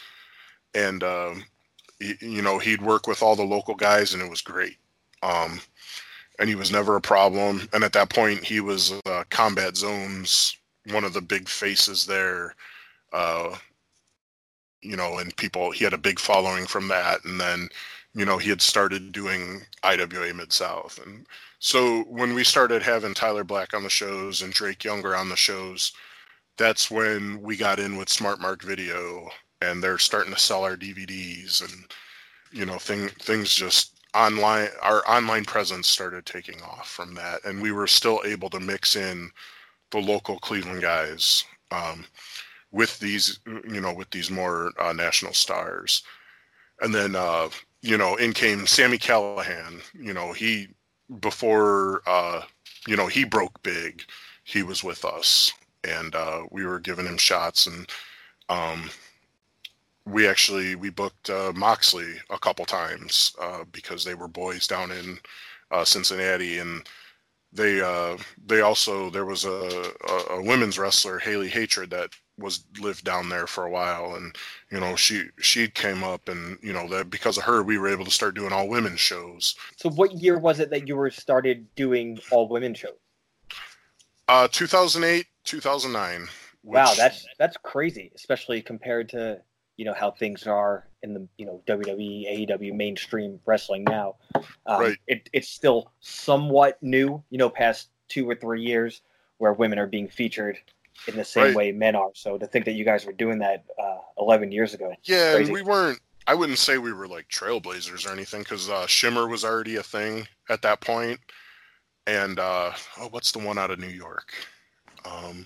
and 0.75 1.03
um, 1.03 1.45
you 2.01 2.43
know 2.43 2.59
he'd 2.59 2.83
work 2.83 3.07
with 3.07 3.23
all 3.23 3.37
the 3.37 3.43
local 3.43 3.75
guys, 3.75 4.15
and 4.15 4.23
it 4.23 4.31
was 4.31 4.41
great. 4.41 4.77
Um, 5.23 5.61
and 6.39 6.49
he 6.49 6.55
was 6.55 6.73
never 6.73 6.97
a 6.97 7.01
problem. 7.01 7.69
And 7.73 7.85
at 7.85 7.93
that 7.93 8.11
point, 8.11 8.43
he 8.43 8.61
was 8.61 8.93
uh, 9.07 9.25
Combat 9.31 9.77
Zones, 9.77 10.57
one 10.91 11.05
of 11.05 11.13
the 11.13 11.21
big 11.21 11.49
faces 11.49 12.07
there. 12.07 12.55
Uh, 13.15 13.57
you 14.83 14.97
know, 14.97 15.19
and 15.19 15.35
people, 15.37 15.71
he 15.71 15.85
had 15.85 15.95
a 15.95 15.99
big 15.99 16.19
following 16.19 16.67
from 16.67 16.89
that. 16.89 17.25
And 17.25 17.41
then, 17.41 17.69
you 18.13 18.27
know, 18.27 18.37
he 18.37 18.51
had 18.51 18.61
started 18.61 19.13
doing 19.13 19.63
IWA 19.85 20.35
Mid 20.35 20.53
South. 20.53 21.01
And 21.05 21.27
so 21.61 22.03
when 22.03 22.35
we 22.35 22.45
started 22.45 22.83
having 22.83 23.15
Tyler 23.15 23.45
Black 23.45 23.73
on 23.73 23.85
the 23.85 23.89
shows 23.89 24.43
and 24.43 24.53
Drake 24.53 24.85
Younger 24.85 25.17
on 25.17 25.29
the 25.29 25.37
shows, 25.37 25.93
that's 26.59 26.91
when 26.91 27.41
we 27.41 27.57
got 27.57 27.79
in 27.79 27.97
with 27.97 28.09
Smart 28.11 28.41
Mark 28.41 28.63
Video 28.63 29.31
and 29.63 29.83
they're 29.83 29.97
starting 29.97 30.35
to 30.35 30.41
sell 30.41 30.65
our 30.65 30.77
DVDs 30.77 31.63
and, 31.63 31.85
you 32.53 32.67
know, 32.67 32.79
thing, 32.79 33.09
things 33.21 33.55
just 33.55 33.95
online 34.15 34.69
our 34.83 35.03
online 35.09 35.45
presence 35.45 35.89
started 35.89 36.25
taking 36.25 36.63
off 36.63 36.89
from 36.89 37.15
that 37.15 37.45
and 37.45 37.61
we 37.61 37.73
were 37.73 37.87
still 37.87 38.21
able 38.25 38.49
to 38.49 38.61
mix 38.61 38.95
in 38.95 39.29
the 39.91 39.99
local 39.99 40.39
cleveland 40.39 40.81
guys 40.81 41.45
um, 41.73 42.05
with 42.75 42.99
these 42.99 43.39
you 43.47 43.81
know 43.81 43.95
with 43.95 44.11
these 44.11 44.31
more 44.31 44.73
uh, 44.79 44.93
national 44.93 45.33
stars. 45.33 46.03
And 46.81 46.93
then 46.93 47.15
uh, 47.15 47.49
you 47.81 47.97
know 47.97 48.17
in 48.17 48.33
came 48.35 48.67
Sami 48.67 48.99
Callihan 48.99 49.81
you 49.95 50.13
know 50.13 50.33
he 50.33 50.69
before 51.21 52.03
uh, 52.07 52.43
you 52.87 52.97
know 52.97 53.07
he 53.07 53.25
broke 53.25 53.63
big 53.63 54.03
he 54.43 54.63
was 54.63 54.85
with 54.85 55.05
us. 55.05 55.53
And 55.85 56.15
uh, 56.15 56.43
we 56.51 56.67
were 56.67 56.81
giving 56.81 57.07
him 57.07 57.19
shots 57.19 57.67
and 57.67 57.89
um, 58.49 58.91
we 60.05 60.27
actually 60.27 60.75
we 60.75 60.91
booked 60.91 61.31
uh, 61.31 61.53
Moxley 61.55 62.15
a 62.29 62.39
couple 62.39 62.65
times 62.65 63.35
uh, 63.41 63.65
because 63.71 64.05
they 64.05 64.15
were 64.15 64.29
boys 64.29 64.67
down 64.67 64.91
in 64.91 65.19
Cincinnati, 65.83 66.59
and 66.59 66.87
they 67.55 67.81
uh, 67.81 68.17
they 68.47 68.61
also 68.61 69.11
there 69.11 69.25
was 69.25 69.45
a, 69.45 69.93
a, 70.09 70.35
a, 70.35 70.43
women's 70.43 70.79
wrestler 70.79 71.19
Hailey 71.19 71.49
Hatred 71.49 71.91
that 71.91 72.11
was 72.37 72.65
lived 72.81 73.05
down 73.05 73.29
there 73.29 73.47
for 73.47 73.65
a 73.65 73.71
while, 73.71 74.17
and 74.17 74.35
you 74.71 74.81
know 74.81 74.97
she 74.97 75.29
she 75.39 75.69
came 75.69 76.03
up, 76.03 76.29
and 76.29 76.59
you 76.63 76.73
know 76.73 76.89
that 76.89 77.11
because 77.11 77.39
of 77.39 77.45
her 77.45 77.63
we 77.63 77.79
were 77.79 77.89
able 77.89 78.05
to 78.05 78.11
start 78.11 78.35
doing 78.35 78.53
all 78.53 78.69
women's 78.69 79.01
shows. 79.01 79.55
So 79.77 79.89
what 79.91 80.13
year 80.13 80.39
was 80.39 80.59
it 80.59 80.71
that 80.71 80.89
you 80.89 80.97
were 80.97 81.11
started 81.11 81.67
doing 81.77 82.19
all 82.31 82.49
women 82.49 82.75
shows? 82.75 82.97
Uh, 84.27 84.49
2008, 84.51 85.27
2009. 85.45 86.21
Which, 86.63 86.75
wow, 86.75 86.93
that's 86.97 87.27
that's 87.39 87.57
crazy, 87.59 88.11
especially 88.17 88.63
compared 88.63 89.11
to 89.11 89.41
you 89.77 89.85
know 89.85 89.95
how 89.95 90.11
things 90.11 90.47
are 90.47 90.87
in 91.03 91.15
the 91.15 91.29
you 91.37 91.47
know 91.47 91.63
WWE, 91.67 92.49
AEW 92.49 92.75
mainstream 92.75 93.41
wrestling 93.47 93.85
now. 93.85 94.17
Um, 94.67 94.81
right. 94.81 94.97
It, 95.07 95.29
it's 95.33 95.49
still 95.49 95.93
somewhat 96.01 96.83
new, 96.83 97.23
you 97.31 97.39
know, 97.39 97.51
past 97.51 97.91
two 98.09 98.29
or 98.29 98.35
three 98.35 98.63
years 98.63 99.03
where 99.39 99.53
women 99.53 99.79
are 99.79 99.87
being 99.87 100.09
featured 100.09 100.59
in 101.09 101.17
the 101.17 101.25
same 101.25 101.45
right. 101.45 101.55
way 101.55 101.73
men 101.73 101.97
are. 101.97 102.11
So 102.15 102.39
to 102.39 102.47
think 102.47 102.65
that 102.67 102.73
you 102.73 102.85
guys 102.85 103.05
were 103.05 103.13
doing 103.13 103.39
that 103.41 103.65
uh, 103.83 103.99
11 104.19 104.53
years 104.53 104.75
ago, 104.75 104.95
yeah, 105.05 105.39
we 105.39 105.63
weren't. 105.63 106.01
I 106.27 106.35
wouldn't 106.35 106.59
say 106.59 106.79
we 106.79 106.93
were 106.93 107.07
like 107.07 107.29
trailblazers 107.29 108.09
or 108.09 108.13
anything 108.13 108.41
because 108.41 108.71
uh, 108.71 108.87
Shimmer 108.87 109.29
was 109.29 109.45
already 109.45 109.77
a 109.77 109.83
thing 109.83 110.27
at 110.49 110.63
that 110.63 110.81
point. 110.81 111.21
And 112.07 112.39
uh, 112.39 112.73
oh, 112.99 113.09
what's 113.11 113.33
the 113.33 113.41
one 113.41 113.59
out 113.59 113.71
of 113.71 113.79
New 113.79 113.89
York? 113.89 114.33
Um, 115.05 115.45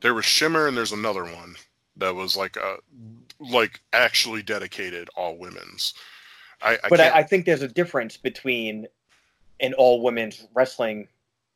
there 0.00 0.14
was 0.14 0.24
Shimmer 0.24 0.68
and 0.68 0.76
there's 0.76 0.92
another 0.92 1.24
one 1.24 1.56
that 1.98 2.14
was 2.14 2.36
like 2.36 2.56
a 2.56 2.76
like 3.40 3.80
actually 3.92 4.42
dedicated 4.42 5.08
all 5.16 5.36
women's. 5.36 5.94
I, 6.62 6.78
I 6.82 6.88
but 6.88 7.00
I, 7.00 7.18
I, 7.18 7.22
think 7.22 7.46
there's 7.46 7.62
a 7.62 7.68
difference 7.68 8.16
between 8.16 8.88
an 9.60 9.74
all 9.74 10.02
women's 10.02 10.46
wrestling 10.54 11.06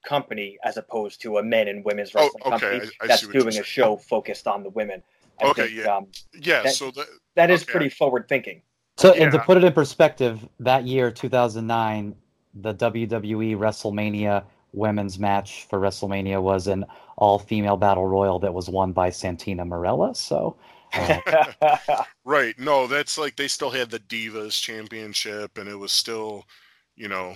company 0.04 0.58
as 0.64 0.76
opposed 0.76 1.20
to 1.22 1.38
a 1.38 1.42
men 1.42 1.68
and 1.68 1.84
women's 1.84 2.12
oh, 2.14 2.20
wrestling 2.20 2.42
oh, 2.44 2.54
okay. 2.54 2.70
company 2.70 2.90
that's 3.06 3.26
doing 3.26 3.58
a 3.58 3.64
show 3.64 3.96
focused 3.96 4.46
on 4.46 4.62
the 4.62 4.70
women. 4.70 5.02
I 5.40 5.46
okay, 5.46 5.62
think, 5.66 5.78
yeah, 5.78 5.96
um, 5.96 6.06
yeah. 6.40 6.62
That, 6.62 6.74
so 6.74 6.90
that, 6.92 7.06
that 7.34 7.50
is 7.50 7.62
okay. 7.62 7.72
pretty 7.72 7.88
forward 7.88 8.28
thinking. 8.28 8.62
So, 8.96 9.14
yeah. 9.14 9.24
and 9.24 9.32
to 9.32 9.38
put 9.40 9.56
it 9.56 9.64
in 9.64 9.72
perspective, 9.72 10.46
that 10.60 10.86
year, 10.86 11.10
2009, 11.10 12.14
the 12.54 12.74
WWE 12.74 13.56
WrestleMania 13.56 14.44
women's 14.72 15.18
match 15.18 15.66
for 15.68 15.78
WrestleMania 15.78 16.42
was 16.42 16.66
an 16.66 16.84
all 17.16 17.38
female 17.38 17.76
battle 17.76 18.06
royal 18.06 18.38
that 18.40 18.54
was 18.54 18.68
won 18.68 18.92
by 18.92 19.10
Santina 19.10 19.64
Marella. 19.64 20.16
So. 20.16 20.56
Uh, 20.94 22.02
right. 22.24 22.58
No, 22.58 22.86
that's 22.86 23.16
like 23.18 23.36
they 23.36 23.48
still 23.48 23.70
had 23.70 23.90
the 23.90 24.00
Divas 24.00 24.60
Championship, 24.60 25.56
and 25.58 25.68
it 25.68 25.76
was 25.76 25.92
still, 25.92 26.44
you 26.96 27.08
know, 27.08 27.34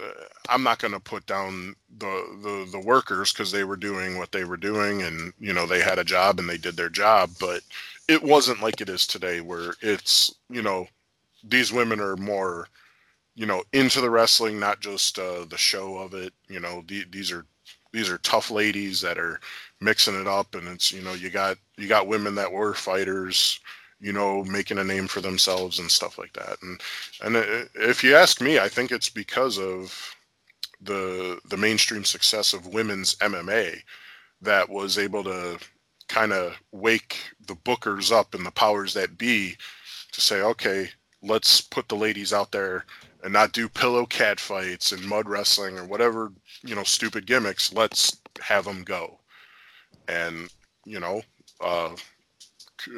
uh, 0.00 0.24
I'm 0.48 0.62
not 0.62 0.78
going 0.78 0.94
to 0.94 1.00
put 1.00 1.26
down 1.26 1.74
the 1.98 2.38
the, 2.42 2.68
the 2.78 2.80
workers 2.86 3.32
because 3.32 3.52
they 3.52 3.64
were 3.64 3.76
doing 3.76 4.18
what 4.18 4.32
they 4.32 4.44
were 4.44 4.56
doing, 4.56 5.02
and 5.02 5.32
you 5.38 5.52
know 5.52 5.66
they 5.66 5.80
had 5.80 5.98
a 5.98 6.04
job 6.04 6.38
and 6.38 6.48
they 6.48 6.56
did 6.58 6.76
their 6.76 6.88
job, 6.88 7.30
but 7.40 7.62
it 8.08 8.22
wasn't 8.22 8.62
like 8.62 8.80
it 8.80 8.88
is 8.88 9.06
today, 9.06 9.40
where 9.40 9.74
it's 9.80 10.34
you 10.48 10.62
know 10.62 10.86
these 11.44 11.72
women 11.72 12.00
are 12.00 12.16
more 12.16 12.68
you 13.34 13.46
know 13.46 13.62
into 13.72 14.00
the 14.00 14.10
wrestling 14.10 14.58
not 14.58 14.80
just 14.80 15.18
uh, 15.18 15.44
the 15.48 15.56
show 15.56 15.96
of 15.98 16.14
it 16.14 16.32
you 16.48 16.60
know 16.60 16.82
the, 16.88 17.04
these 17.10 17.32
are 17.32 17.46
these 17.92 18.10
are 18.10 18.18
tough 18.18 18.50
ladies 18.50 19.00
that 19.00 19.18
are 19.18 19.40
mixing 19.80 20.18
it 20.20 20.26
up 20.26 20.54
and 20.54 20.68
it's 20.68 20.92
you 20.92 21.02
know 21.02 21.14
you 21.14 21.30
got 21.30 21.56
you 21.76 21.88
got 21.88 22.06
women 22.06 22.34
that 22.34 22.50
were 22.50 22.74
fighters 22.74 23.60
you 24.02 24.12
know 24.12 24.44
making 24.44 24.78
a 24.78 24.84
name 24.84 25.06
for 25.06 25.20
themselves 25.20 25.78
and 25.78 25.90
stuff 25.90 26.18
like 26.18 26.32
that. 26.34 26.56
And 26.62 26.80
and 27.22 27.36
uh, 27.36 27.64
if 27.76 28.04
you 28.04 28.14
ask 28.14 28.40
me 28.40 28.58
i 28.58 28.68
think 28.68 28.90
it's 28.90 29.08
because 29.08 29.58
of 29.58 30.14
the 30.82 31.38
the 31.48 31.56
mainstream 31.56 32.04
success 32.04 32.52
of 32.52 32.74
women's 32.74 33.14
mma 33.16 33.76
that 34.42 34.68
was 34.68 34.98
able 34.98 35.22
to 35.22 35.58
kind 36.08 36.32
of 36.32 36.54
wake 36.72 37.16
the 37.46 37.54
bookers 37.54 38.10
up 38.10 38.34
and 38.34 38.44
the 38.44 38.50
powers 38.50 38.92
that 38.92 39.16
be 39.16 39.56
to 40.10 40.20
say 40.20 40.42
okay 40.42 40.88
let's 41.22 41.60
put 41.60 41.88
the 41.88 41.94
ladies 41.94 42.32
out 42.32 42.50
there 42.50 42.84
and 43.22 43.32
not 43.32 43.52
do 43.52 43.68
pillow 43.68 44.06
cat 44.06 44.40
fights 44.40 44.92
and 44.92 45.04
mud 45.04 45.28
wrestling 45.28 45.78
or 45.78 45.84
whatever 45.84 46.32
you 46.64 46.74
know 46.74 46.82
stupid 46.82 47.26
gimmicks 47.26 47.72
let's 47.72 48.16
have 48.40 48.64
them 48.64 48.82
go. 48.82 49.18
And 50.08 50.50
you 50.84 51.00
know 51.00 51.22
uh 51.60 51.94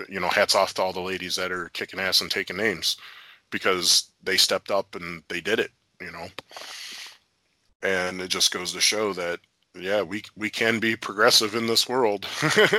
you 0.09 0.21
know 0.21 0.29
hats 0.29 0.55
off 0.55 0.75
to 0.75 0.83
all 0.83 0.93
the 0.93 1.01
ladies 1.01 1.37
that 1.37 1.53
are 1.53 1.69
kicking 1.71 2.01
ass 2.01 2.21
and 2.21 2.31
taking 2.31 2.57
names 2.57 2.97
because 3.51 4.11
they 4.23 4.37
stepped 4.37 4.71
up 4.71 4.95
and 4.95 5.23
they 5.29 5.41
did 5.41 5.61
it 5.61 5.71
you 6.01 6.11
know? 6.13 6.27
And 7.83 8.21
it 8.21 8.29
just 8.29 8.53
goes 8.53 8.73
to 8.73 8.81
show 8.81 9.13
that 9.13 9.41
yeah 9.75 10.03
we 10.03 10.23
we 10.37 10.49
can 10.51 10.79
be 10.79 10.97
progressive 10.97 11.55
in 11.55 11.67
this 11.67 11.89
world 11.89 12.27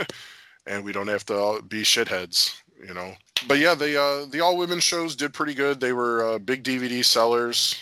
and 0.65 0.83
we 0.83 0.93
don't 0.93 1.09
have 1.09 1.25
to 1.25 1.61
be 1.67 1.83
shitheads 1.83 2.55
you 2.87 2.93
know 2.93 3.13
but 3.47 3.59
yeah, 3.59 3.75
the 3.75 3.99
uh, 3.99 4.25
the 4.25 4.41
all 4.41 4.57
women 4.57 4.79
shows 4.79 5.15
did 5.15 5.33
pretty 5.33 5.53
good. 5.53 5.79
They 5.79 5.93
were 5.93 6.35
uh, 6.35 6.39
big 6.39 6.63
DVD 6.63 7.03
sellers, 7.03 7.75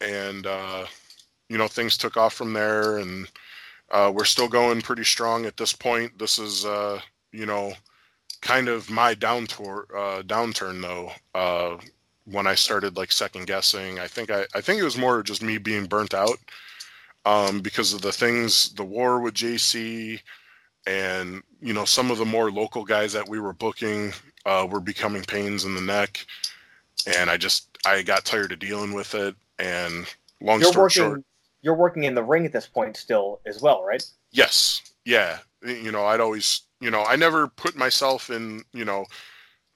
and 0.00 0.46
uh, 0.46 0.86
you 1.48 1.58
know 1.58 1.68
things 1.68 1.96
took 1.96 2.16
off 2.16 2.34
from 2.34 2.52
there. 2.52 2.98
And 2.98 3.28
uh, 3.90 4.12
we're 4.14 4.24
still 4.24 4.48
going 4.48 4.80
pretty 4.80 5.04
strong 5.04 5.46
at 5.46 5.56
this 5.56 5.72
point. 5.72 6.18
This 6.18 6.38
is 6.38 6.64
uh, 6.64 7.00
you 7.32 7.46
know 7.46 7.72
kind 8.40 8.68
of 8.68 8.90
my 8.90 9.14
downtour 9.14 9.86
uh, 9.94 10.22
downturn 10.22 10.82
though. 10.82 11.12
When 12.24 12.46
I 12.46 12.56
started 12.56 12.98
like 12.98 13.10
second 13.10 13.46
guessing, 13.46 13.98
I 13.98 14.06
think 14.06 14.30
I, 14.30 14.44
I 14.54 14.60
think 14.60 14.80
it 14.80 14.84
was 14.84 14.98
more 14.98 15.22
just 15.22 15.42
me 15.42 15.56
being 15.56 15.86
burnt 15.86 16.12
out 16.12 16.36
um, 17.24 17.60
because 17.60 17.94
of 17.94 18.02
the 18.02 18.12
things, 18.12 18.70
the 18.74 18.84
war 18.84 19.20
with 19.20 19.32
JC, 19.32 20.20
and 20.86 21.42
you 21.60 21.72
know 21.72 21.84
some 21.84 22.10
of 22.10 22.18
the 22.18 22.26
more 22.26 22.50
local 22.50 22.84
guys 22.84 23.12
that 23.14 23.28
we 23.28 23.40
were 23.40 23.54
booking 23.54 24.12
uh, 24.48 24.66
were 24.66 24.80
becoming 24.80 25.22
pains 25.22 25.64
in 25.64 25.74
the 25.74 25.80
neck, 25.80 26.26
and 27.06 27.28
I 27.28 27.36
just 27.36 27.76
I 27.84 28.02
got 28.02 28.24
tired 28.24 28.52
of 28.52 28.58
dealing 28.58 28.94
with 28.94 29.14
it. 29.14 29.36
And 29.58 30.06
long 30.40 30.60
you're 30.60 30.72
story 30.72 30.84
working, 30.84 31.02
short, 31.02 31.24
you're 31.62 31.74
working 31.74 32.04
in 32.04 32.14
the 32.14 32.22
ring 32.22 32.46
at 32.46 32.52
this 32.52 32.66
point 32.66 32.96
still 32.96 33.40
as 33.46 33.60
well, 33.60 33.84
right? 33.84 34.02
Yes, 34.32 34.82
yeah. 35.04 35.38
You 35.62 35.92
know, 35.92 36.06
I'd 36.06 36.20
always, 36.20 36.62
you 36.80 36.90
know, 36.90 37.04
I 37.04 37.16
never 37.16 37.48
put 37.48 37.76
myself 37.76 38.30
in, 38.30 38.62
you 38.72 38.84
know, 38.84 39.04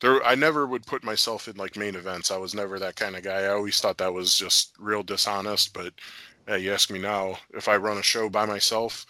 there 0.00 0.24
I 0.24 0.34
never 0.34 0.66
would 0.66 0.86
put 0.86 1.04
myself 1.04 1.48
in 1.48 1.56
like 1.56 1.76
main 1.76 1.94
events. 1.94 2.30
I 2.30 2.38
was 2.38 2.54
never 2.54 2.78
that 2.78 2.96
kind 2.96 3.16
of 3.16 3.22
guy. 3.22 3.42
I 3.42 3.48
always 3.48 3.80
thought 3.80 3.98
that 3.98 4.14
was 4.14 4.36
just 4.36 4.72
real 4.78 5.02
dishonest. 5.02 5.74
But 5.74 5.92
yeah, 6.48 6.56
you 6.56 6.72
ask 6.72 6.90
me 6.90 6.98
now 6.98 7.38
if 7.52 7.68
I 7.68 7.76
run 7.76 7.98
a 7.98 8.02
show 8.02 8.30
by 8.30 8.46
myself, 8.46 9.04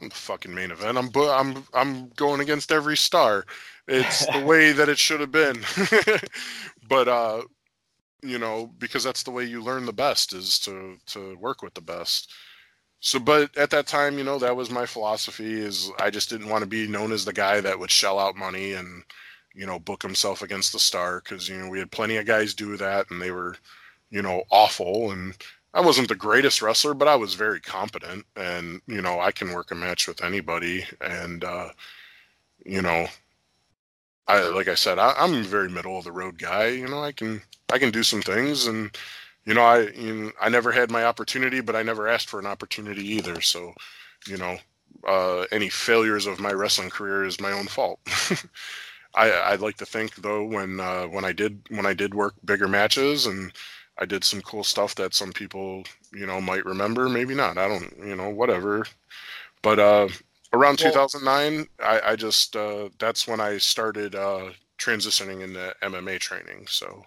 I'm 0.00 0.08
the 0.08 0.14
fucking 0.14 0.54
main 0.54 0.70
event. 0.70 0.98
I'm 0.98 1.10
I'm 1.16 1.64
I'm 1.74 2.08
going 2.10 2.40
against 2.40 2.72
every 2.72 2.96
star. 2.96 3.44
It's 3.88 4.26
the 4.26 4.40
way 4.46 4.72
that 4.72 4.88
it 4.88 4.98
should 4.98 5.20
have 5.20 5.32
been. 5.32 5.62
but 6.88 7.08
uh, 7.08 7.42
you 8.22 8.38
know, 8.38 8.72
because 8.78 9.04
that's 9.04 9.22
the 9.22 9.30
way 9.30 9.44
you 9.44 9.62
learn 9.62 9.86
the 9.86 9.92
best 9.92 10.32
is 10.32 10.58
to 10.60 10.96
to 11.06 11.36
work 11.38 11.62
with 11.62 11.74
the 11.74 11.80
best. 11.80 12.32
So, 13.02 13.18
but 13.18 13.56
at 13.56 13.70
that 13.70 13.86
time, 13.86 14.18
you 14.18 14.24
know, 14.24 14.38
that 14.38 14.56
was 14.56 14.70
my 14.70 14.86
philosophy. 14.86 15.60
Is 15.60 15.90
I 15.98 16.10
just 16.10 16.30
didn't 16.30 16.48
want 16.48 16.62
to 16.62 16.68
be 16.68 16.86
known 16.86 17.12
as 17.12 17.24
the 17.24 17.32
guy 17.32 17.60
that 17.60 17.78
would 17.78 17.90
shell 17.90 18.18
out 18.18 18.36
money 18.36 18.72
and 18.74 19.04
you 19.54 19.66
know, 19.66 19.78
book 19.78 20.02
himself 20.02 20.42
against 20.42 20.72
the 20.72 20.78
star 20.78 21.20
because 21.20 21.48
you 21.48 21.56
know 21.58 21.68
we 21.68 21.78
had 21.78 21.90
plenty 21.90 22.16
of 22.16 22.26
guys 22.26 22.54
do 22.54 22.76
that 22.76 23.10
and 23.10 23.20
they 23.20 23.30
were, 23.30 23.56
you 24.10 24.22
know, 24.22 24.44
awful. 24.50 25.10
And 25.10 25.36
I 25.72 25.80
wasn't 25.80 26.08
the 26.08 26.16
greatest 26.16 26.62
wrestler, 26.62 26.94
but 26.94 27.08
I 27.08 27.16
was 27.16 27.34
very 27.34 27.60
competent, 27.60 28.26
and 28.36 28.80
you 28.86 29.00
know 29.00 29.20
I 29.20 29.30
can 29.32 29.52
work 29.52 29.70
a 29.70 29.74
match 29.74 30.08
with 30.08 30.22
anybody. 30.22 30.84
And 31.00 31.44
uh, 31.44 31.70
you 32.64 32.82
know, 32.82 33.06
I 34.26 34.48
like 34.48 34.68
I 34.68 34.74
said, 34.74 34.98
I, 34.98 35.14
am 35.24 35.34
a 35.34 35.42
very 35.42 35.68
middle 35.68 35.98
of 35.98 36.04
the 36.04 36.12
road 36.12 36.38
guy. 36.38 36.68
You 36.68 36.88
know, 36.88 37.02
I 37.02 37.12
can 37.12 37.42
I 37.72 37.78
can 37.78 37.90
do 37.90 38.02
some 38.02 38.22
things, 38.22 38.66
and 38.66 38.96
you 39.44 39.54
know, 39.54 39.62
I 39.62 39.88
you 39.90 40.14
know, 40.14 40.32
I 40.40 40.48
never 40.48 40.72
had 40.72 40.90
my 40.90 41.04
opportunity, 41.04 41.60
but 41.60 41.76
I 41.76 41.82
never 41.82 42.08
asked 42.08 42.28
for 42.28 42.40
an 42.40 42.46
opportunity 42.46 43.06
either. 43.06 43.40
So, 43.40 43.72
you 44.26 44.36
know, 44.38 44.56
uh, 45.06 45.46
any 45.52 45.68
failures 45.68 46.26
of 46.26 46.40
my 46.40 46.52
wrestling 46.52 46.90
career 46.90 47.24
is 47.24 47.40
my 47.40 47.52
own 47.52 47.66
fault. 47.66 48.00
I, 49.14 49.32
I'd 49.32 49.60
like 49.60 49.76
to 49.78 49.86
think 49.86 50.16
though 50.16 50.44
when 50.44 50.80
uh, 50.80 51.04
when 51.06 51.24
I 51.24 51.32
did 51.32 51.60
when 51.70 51.86
I 51.86 51.94
did 51.94 52.14
work 52.14 52.34
bigger 52.44 52.68
matches 52.68 53.26
and 53.26 53.52
I 54.00 54.06
did 54.06 54.24
some 54.24 54.40
cool 54.42 54.64
stuff 54.64 54.94
that 54.96 55.14
some 55.14 55.32
people 55.32 55.84
you 56.12 56.26
know 56.26 56.40
might 56.40 56.64
remember, 56.64 57.08
maybe 57.08 57.34
not. 57.34 57.58
I 57.58 57.68
don't 57.68 57.92
you 57.98 58.16
know 58.16 58.30
whatever. 58.30 58.86
But 59.62 59.78
uh, 59.78 60.08
around 60.52 60.80
well, 60.82 60.92
2009, 60.92 61.66
I, 61.82 62.12
I 62.12 62.16
just 62.16 62.56
uh, 62.56 62.88
that's 62.98 63.28
when 63.28 63.40
I 63.40 63.58
started 63.58 64.14
uh, 64.14 64.50
transitioning 64.78 65.42
into 65.42 65.74
MMA 65.82 66.18
training. 66.18 66.66
So 66.68 67.04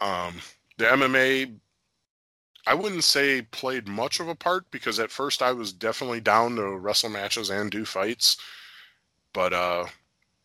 um, 0.00 0.34
the 0.78 0.84
MMA 0.84 1.54
I 2.66 2.74
wouldn't 2.74 3.04
say 3.04 3.42
played 3.42 3.88
much 3.88 4.20
of 4.20 4.28
a 4.28 4.34
part 4.34 4.70
because 4.70 4.98
at 4.98 5.10
first 5.10 5.42
I 5.42 5.52
was 5.52 5.72
definitely 5.72 6.20
down 6.20 6.56
to 6.56 6.76
wrestle 6.78 7.10
matches 7.10 7.50
and 7.50 7.70
do 7.70 7.84
fights 7.84 8.38
but 9.34 9.52
uh, 9.52 9.84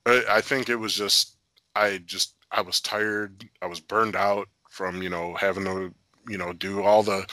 I 0.05 0.41
think 0.41 0.67
it 0.67 0.75
was 0.75 0.93
just 0.95 1.37
I 1.75 1.99
just 2.05 2.33
I 2.51 2.61
was 2.61 2.81
tired. 2.81 3.47
I 3.61 3.67
was 3.67 3.79
burned 3.79 4.15
out 4.15 4.47
from 4.69 5.01
you 5.01 5.09
know 5.09 5.35
having 5.35 5.65
to 5.65 5.93
you 6.27 6.37
know 6.37 6.53
do 6.53 6.83
all 6.83 7.03
the 7.03 7.27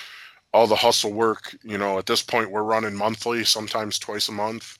all 0.53 0.67
the 0.67 0.77
hustle 0.77 1.13
work. 1.13 1.57
You 1.63 1.79
know, 1.79 1.99
at 1.99 2.07
this 2.07 2.23
point 2.23 2.51
we're 2.51 2.63
running 2.63 2.95
monthly, 2.95 3.45
sometimes 3.45 3.99
twice 3.99 4.29
a 4.29 4.33
month, 4.33 4.79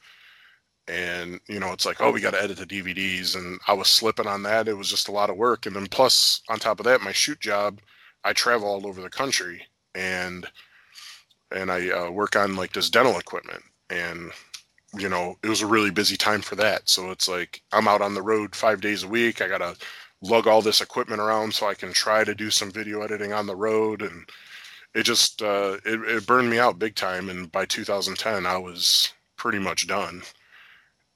and 0.89 1.41
you 1.49 1.61
know 1.61 1.73
it's 1.73 1.87
like 1.87 2.01
oh 2.01 2.11
we 2.11 2.21
got 2.21 2.33
to 2.33 2.43
edit 2.43 2.59
the 2.59 2.67
DVDs, 2.67 3.37
and 3.37 3.61
I 3.67 3.73
was 3.73 3.89
slipping 3.89 4.27
on 4.27 4.43
that. 4.45 4.69
It 4.69 4.77
was 4.77 4.91
just 4.91 5.09
a 5.09 5.13
lot 5.13 5.31
of 5.31 5.37
work, 5.37 5.67
and 5.67 5.77
then 5.77 5.87
plus 5.87 6.43
on 6.49 6.59
top 6.59 6.81
of 6.81 6.85
that, 6.85 7.03
my 7.03 7.13
shoot 7.13 7.41
job, 7.41 7.81
I 8.25 8.33
travel 8.33 8.69
all 8.69 8.87
over 8.87 9.01
the 9.01 9.11
country, 9.11 9.67
and 9.95 10.47
and 11.53 11.71
I 11.71 11.91
uh, 11.91 12.11
work 12.11 12.37
on 12.37 12.57
like 12.57 12.73
this 12.73 12.91
dental 12.91 13.19
equipment, 13.19 13.63
and 13.91 14.33
you 14.99 15.09
know, 15.09 15.37
it 15.43 15.49
was 15.49 15.63
a 15.63 15.67
really 15.67 15.91
busy 15.91 16.17
time 16.17 16.41
for 16.41 16.55
that. 16.57 16.89
So 16.89 17.11
it's 17.11 17.29
like 17.29 17.63
I'm 17.73 17.89
out 17.89 18.03
on 18.03 18.15
the 18.15 18.23
road 18.23 18.55
five 18.55 18.81
days 18.81 19.03
a 19.03 19.09
week. 19.09 19.41
I 19.41 19.49
got 19.49 19.59
to 19.59 19.77
lug 20.29 20.47
all 20.47 20.63
this 20.63 20.81
equipment 20.81 21.21
around 21.21 21.55
so 21.55 21.67
I 21.67 21.75
can 21.75 21.93
try 21.93 22.25
to 22.25 22.35
do 22.35 22.51
some 22.51 22.71
video 22.71 23.03
editing 23.03 23.33
on 23.33 23.47
the 23.47 23.57
road. 23.57 24.03
And 24.03 24.29
it 24.95 25.05
just, 25.05 25.43
uh, 25.43 25.79
it, 25.85 26.01
it 26.03 26.27
burned 26.27 26.51
me 26.51 26.59
out 26.59 26.79
big 26.79 26.95
time. 26.95 27.29
And 27.29 27.51
by 27.51 27.65
2010, 27.67 28.47
I 28.47 28.59
was 28.59 29.13
pretty 29.37 29.59
much 29.59 29.87
done. 29.87 30.23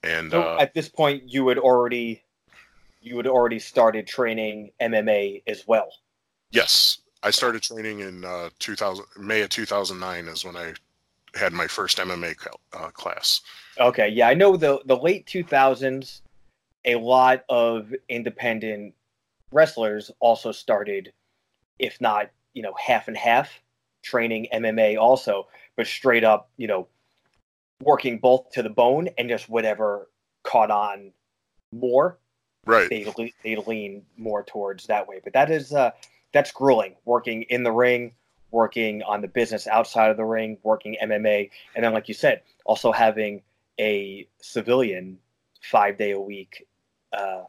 And 0.02 0.30
so 0.30 0.42
uh, 0.42 0.58
at 0.60 0.74
this 0.74 0.88
point, 0.88 1.24
you 1.26 1.48
had 1.48 1.58
already, 1.58 2.22
you 3.00 3.16
had 3.16 3.26
already 3.26 3.58
started 3.58 4.06
training 4.06 4.70
MMA 4.80 5.42
as 5.46 5.66
well. 5.66 5.92
Yes. 6.50 6.98
I 7.22 7.30
started 7.30 7.62
training 7.62 8.00
in 8.00 8.24
uh, 8.24 8.50
2000, 8.60 9.04
May 9.18 9.42
of 9.42 9.50
2009 9.50 10.26
is 10.28 10.44
when 10.44 10.56
I 10.56 10.72
had 11.34 11.52
my 11.52 11.66
first 11.66 11.98
MMA 11.98 12.34
uh, 12.72 12.90
class. 12.90 13.42
Okay, 13.78 14.08
yeah, 14.08 14.28
I 14.28 14.34
know 14.34 14.56
the 14.56 14.80
the 14.84 14.96
late 14.96 15.26
2000s, 15.26 16.20
a 16.84 16.96
lot 16.96 17.44
of 17.48 17.92
independent 18.08 18.94
wrestlers 19.52 20.10
also 20.20 20.52
started, 20.52 21.12
if 21.78 22.00
not 22.00 22.30
you 22.54 22.62
know 22.62 22.74
half 22.74 23.08
and 23.08 23.16
half, 23.16 23.50
training 24.02 24.48
MMA 24.52 24.98
also, 24.98 25.46
but 25.76 25.86
straight 25.86 26.24
up 26.24 26.50
you 26.56 26.66
know 26.66 26.88
working 27.82 28.18
both 28.18 28.50
to 28.50 28.62
the 28.62 28.70
bone 28.70 29.08
and 29.18 29.28
just 29.28 29.48
whatever 29.48 30.08
caught 30.42 30.70
on 30.70 31.12
more. 31.72 32.18
Right. 32.66 32.88
They 32.90 33.32
they 33.42 33.56
lean 33.56 34.02
more 34.16 34.42
towards 34.42 34.86
that 34.86 35.08
way, 35.08 35.20
but 35.22 35.32
that 35.32 35.50
is 35.50 35.72
uh 35.72 35.90
that's 36.32 36.52
grueling. 36.52 36.94
Working 37.04 37.42
in 37.44 37.62
the 37.62 37.72
ring, 37.72 38.12
working 38.50 39.02
on 39.02 39.20
the 39.20 39.28
business 39.28 39.66
outside 39.66 40.10
of 40.10 40.16
the 40.16 40.24
ring, 40.24 40.58
working 40.62 40.96
MMA, 41.02 41.50
and 41.74 41.84
then 41.84 41.92
like 41.92 42.08
you 42.08 42.14
said, 42.14 42.42
also 42.64 42.92
having 42.92 43.42
a 43.78 44.28
civilian 44.40 45.18
five 45.62 45.96
day 45.96 46.12
a 46.12 46.20
week. 46.20 46.66
Uh, 47.12 47.42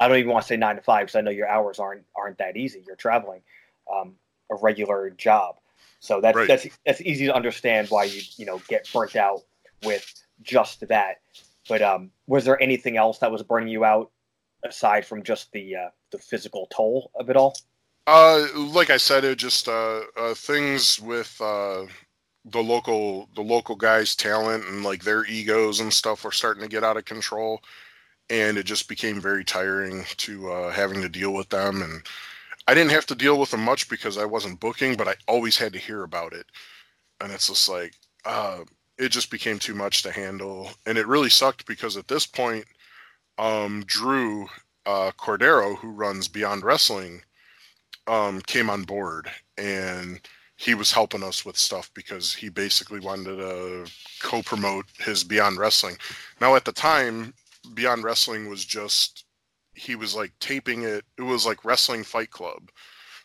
I 0.00 0.08
don't 0.08 0.18
even 0.18 0.30
want 0.30 0.42
to 0.42 0.48
say 0.48 0.56
nine 0.56 0.76
to 0.76 0.82
five 0.82 1.06
because 1.06 1.16
I 1.16 1.20
know 1.20 1.30
your 1.30 1.48
hours 1.48 1.78
aren't 1.78 2.04
aren't 2.16 2.38
that 2.38 2.56
easy. 2.56 2.82
You're 2.86 2.96
traveling 2.96 3.40
um, 3.92 4.14
a 4.50 4.54
regular 4.56 5.10
job, 5.10 5.56
so 6.00 6.20
that's 6.20 6.36
right. 6.36 6.48
that's 6.48 6.66
that's 6.86 7.00
easy 7.00 7.26
to 7.26 7.34
understand 7.34 7.88
why 7.88 8.04
you 8.04 8.20
you 8.36 8.46
know 8.46 8.60
get 8.68 8.88
burnt 8.92 9.16
out 9.16 9.42
with 9.84 10.12
just 10.42 10.86
that. 10.88 11.20
But 11.68 11.82
um, 11.82 12.10
was 12.26 12.44
there 12.44 12.60
anything 12.62 12.96
else 12.96 13.18
that 13.18 13.30
was 13.30 13.42
burning 13.42 13.68
you 13.68 13.84
out 13.84 14.10
aside 14.64 15.04
from 15.04 15.22
just 15.22 15.52
the 15.52 15.76
uh, 15.76 15.88
the 16.10 16.18
physical 16.18 16.66
toll 16.70 17.10
of 17.14 17.30
it 17.30 17.36
all? 17.36 17.54
Uh, 18.06 18.46
like 18.54 18.88
I 18.88 18.96
said, 18.96 19.24
it 19.24 19.36
just 19.36 19.68
uh, 19.68 20.00
uh, 20.16 20.32
things 20.32 20.98
with 20.98 21.38
uh, 21.42 21.84
the 22.46 22.62
local 22.62 23.28
the 23.34 23.42
local 23.42 23.76
guys' 23.76 24.16
talent 24.16 24.64
and 24.64 24.82
like 24.82 25.04
their 25.04 25.26
egos 25.26 25.80
and 25.80 25.92
stuff 25.92 26.24
were 26.24 26.32
starting 26.32 26.62
to 26.62 26.68
get 26.68 26.84
out 26.84 26.96
of 26.96 27.04
control, 27.04 27.60
and 28.30 28.58
it 28.58 28.64
just 28.64 28.88
became 28.88 29.20
very 29.20 29.44
tiring 29.44 30.04
to 30.18 30.50
uh, 30.50 30.70
having 30.70 31.00
to 31.02 31.08
deal 31.08 31.32
with 31.32 31.48
them. 31.48 31.82
And 31.82 32.02
I 32.66 32.74
didn't 32.74 32.92
have 32.92 33.06
to 33.06 33.14
deal 33.14 33.38
with 33.38 33.50
them 33.50 33.62
much 33.62 33.88
because 33.88 34.18
I 34.18 34.24
wasn't 34.24 34.60
booking, 34.60 34.96
but 34.96 35.08
I 35.08 35.14
always 35.26 35.56
had 35.56 35.72
to 35.72 35.78
hear 35.78 36.02
about 36.02 36.32
it, 36.32 36.46
and 37.20 37.32
it's 37.32 37.48
just 37.48 37.68
like 37.68 37.94
uh, 38.24 38.60
it 38.98 39.10
just 39.10 39.30
became 39.30 39.58
too 39.58 39.74
much 39.74 40.02
to 40.02 40.12
handle, 40.12 40.70
and 40.86 40.98
it 40.98 41.06
really 41.06 41.30
sucked 41.30 41.66
because 41.66 41.96
at 41.96 42.08
this 42.08 42.26
point, 42.26 42.66
um, 43.38 43.84
Drew 43.86 44.48
uh, 44.84 45.12
Cordeiro, 45.18 45.76
who 45.76 45.90
runs 45.90 46.28
Beyond 46.28 46.64
Wrestling 46.64 47.22
um, 48.08 48.40
came 48.40 48.70
on 48.70 48.84
board 48.84 49.30
and 49.58 50.20
he 50.56 50.74
was 50.74 50.90
helping 50.90 51.22
us 51.22 51.44
with 51.44 51.56
stuff 51.56 51.90
because 51.94 52.34
he 52.34 52.48
basically 52.48 52.98
wanted 52.98 53.36
to 53.36 53.86
co-promote 54.20 54.86
his 54.98 55.22
Beyond 55.22 55.58
Wrestling. 55.58 55.96
Now 56.40 56.56
at 56.56 56.64
the 56.64 56.72
time, 56.72 57.32
Beyond 57.74 58.04
Wrestling 58.04 58.48
was 58.48 58.64
just 58.64 59.24
he 59.74 59.94
was 59.94 60.14
like 60.14 60.32
taping 60.40 60.82
it. 60.82 61.04
It 61.16 61.22
was 61.22 61.46
like 61.46 61.64
Wrestling 61.64 62.04
Fight 62.04 62.30
Club. 62.30 62.70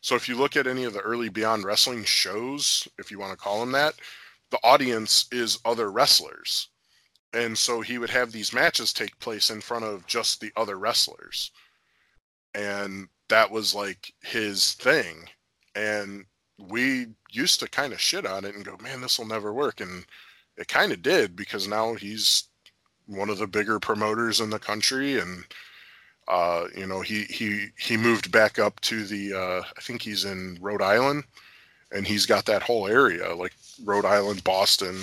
So 0.02 0.16
if 0.16 0.28
you 0.28 0.36
look 0.36 0.56
at 0.56 0.68
any 0.68 0.84
of 0.84 0.94
the 0.94 1.00
early 1.00 1.30
Beyond 1.30 1.64
Wrestling 1.64 2.04
shows, 2.04 2.88
if 3.00 3.10
you 3.10 3.20
want 3.20 3.32
to 3.32 3.38
call 3.38 3.60
them 3.60 3.72
that, 3.72 3.96
the 4.52 4.60
audience 4.64 5.26
is 5.32 5.60
other 5.66 5.92
wrestlers. 5.92 6.70
And 7.34 7.58
so 7.58 7.82
he 7.82 7.98
would 7.98 8.12
have 8.12 8.32
these 8.32 8.54
matches 8.54 8.94
take 8.94 9.18
place 9.20 9.50
in 9.50 9.62
front 9.62 9.86
of 9.86 10.06
just 10.06 10.40
the 10.40 10.52
other 10.56 10.78
wrestlers. 10.78 11.52
And 12.54 13.08
that 13.30 13.50
was 13.50 13.74
like 13.74 14.14
his 14.22 14.74
thing. 14.74 15.30
And 15.74 16.26
we 16.60 17.08
used 17.32 17.60
to 17.62 17.68
kind 17.68 17.94
of 17.94 18.02
shit 18.02 18.28
on 18.28 18.46
it 18.46 18.54
and 18.54 18.64
go, 18.64 18.78
man, 18.80 19.02
this 19.02 19.18
will 19.18 19.26
never 19.26 19.52
work. 19.52 19.82
And 19.82 20.06
it 20.58 20.68
kind 20.68 20.92
of 20.92 21.02
did 21.02 21.36
because 21.36 21.68
now 21.68 21.96
he's 21.96 22.50
one 23.08 23.30
of 23.30 23.38
the 23.38 23.48
bigger 23.48 23.80
promoters 23.80 24.40
in 24.40 24.50
the 24.50 24.60
country. 24.60 25.20
And, 25.20 25.46
uh, 26.28 26.66
you 26.76 26.88
know, 26.88 27.02
he, 27.02 27.24
he, 27.24 27.68
he 27.78 27.98
moved 27.98 28.32
back 28.32 28.60
up 28.60 28.80
to 28.82 29.06
the, 29.06 29.34
uh, 29.34 29.62
I 29.78 29.82
think 29.82 30.02
he's 30.02 30.26
in 30.26 30.58
Rhode 30.62 30.82
Island 30.82 31.24
and 31.92 32.08
he's 32.08 32.26
got 32.26 32.46
that 32.46 32.64
whole 32.64 32.88
area 32.88 33.36
like 33.36 33.54
Rhode 33.84 34.06
Island, 34.06 34.44
Boston, 34.44 35.00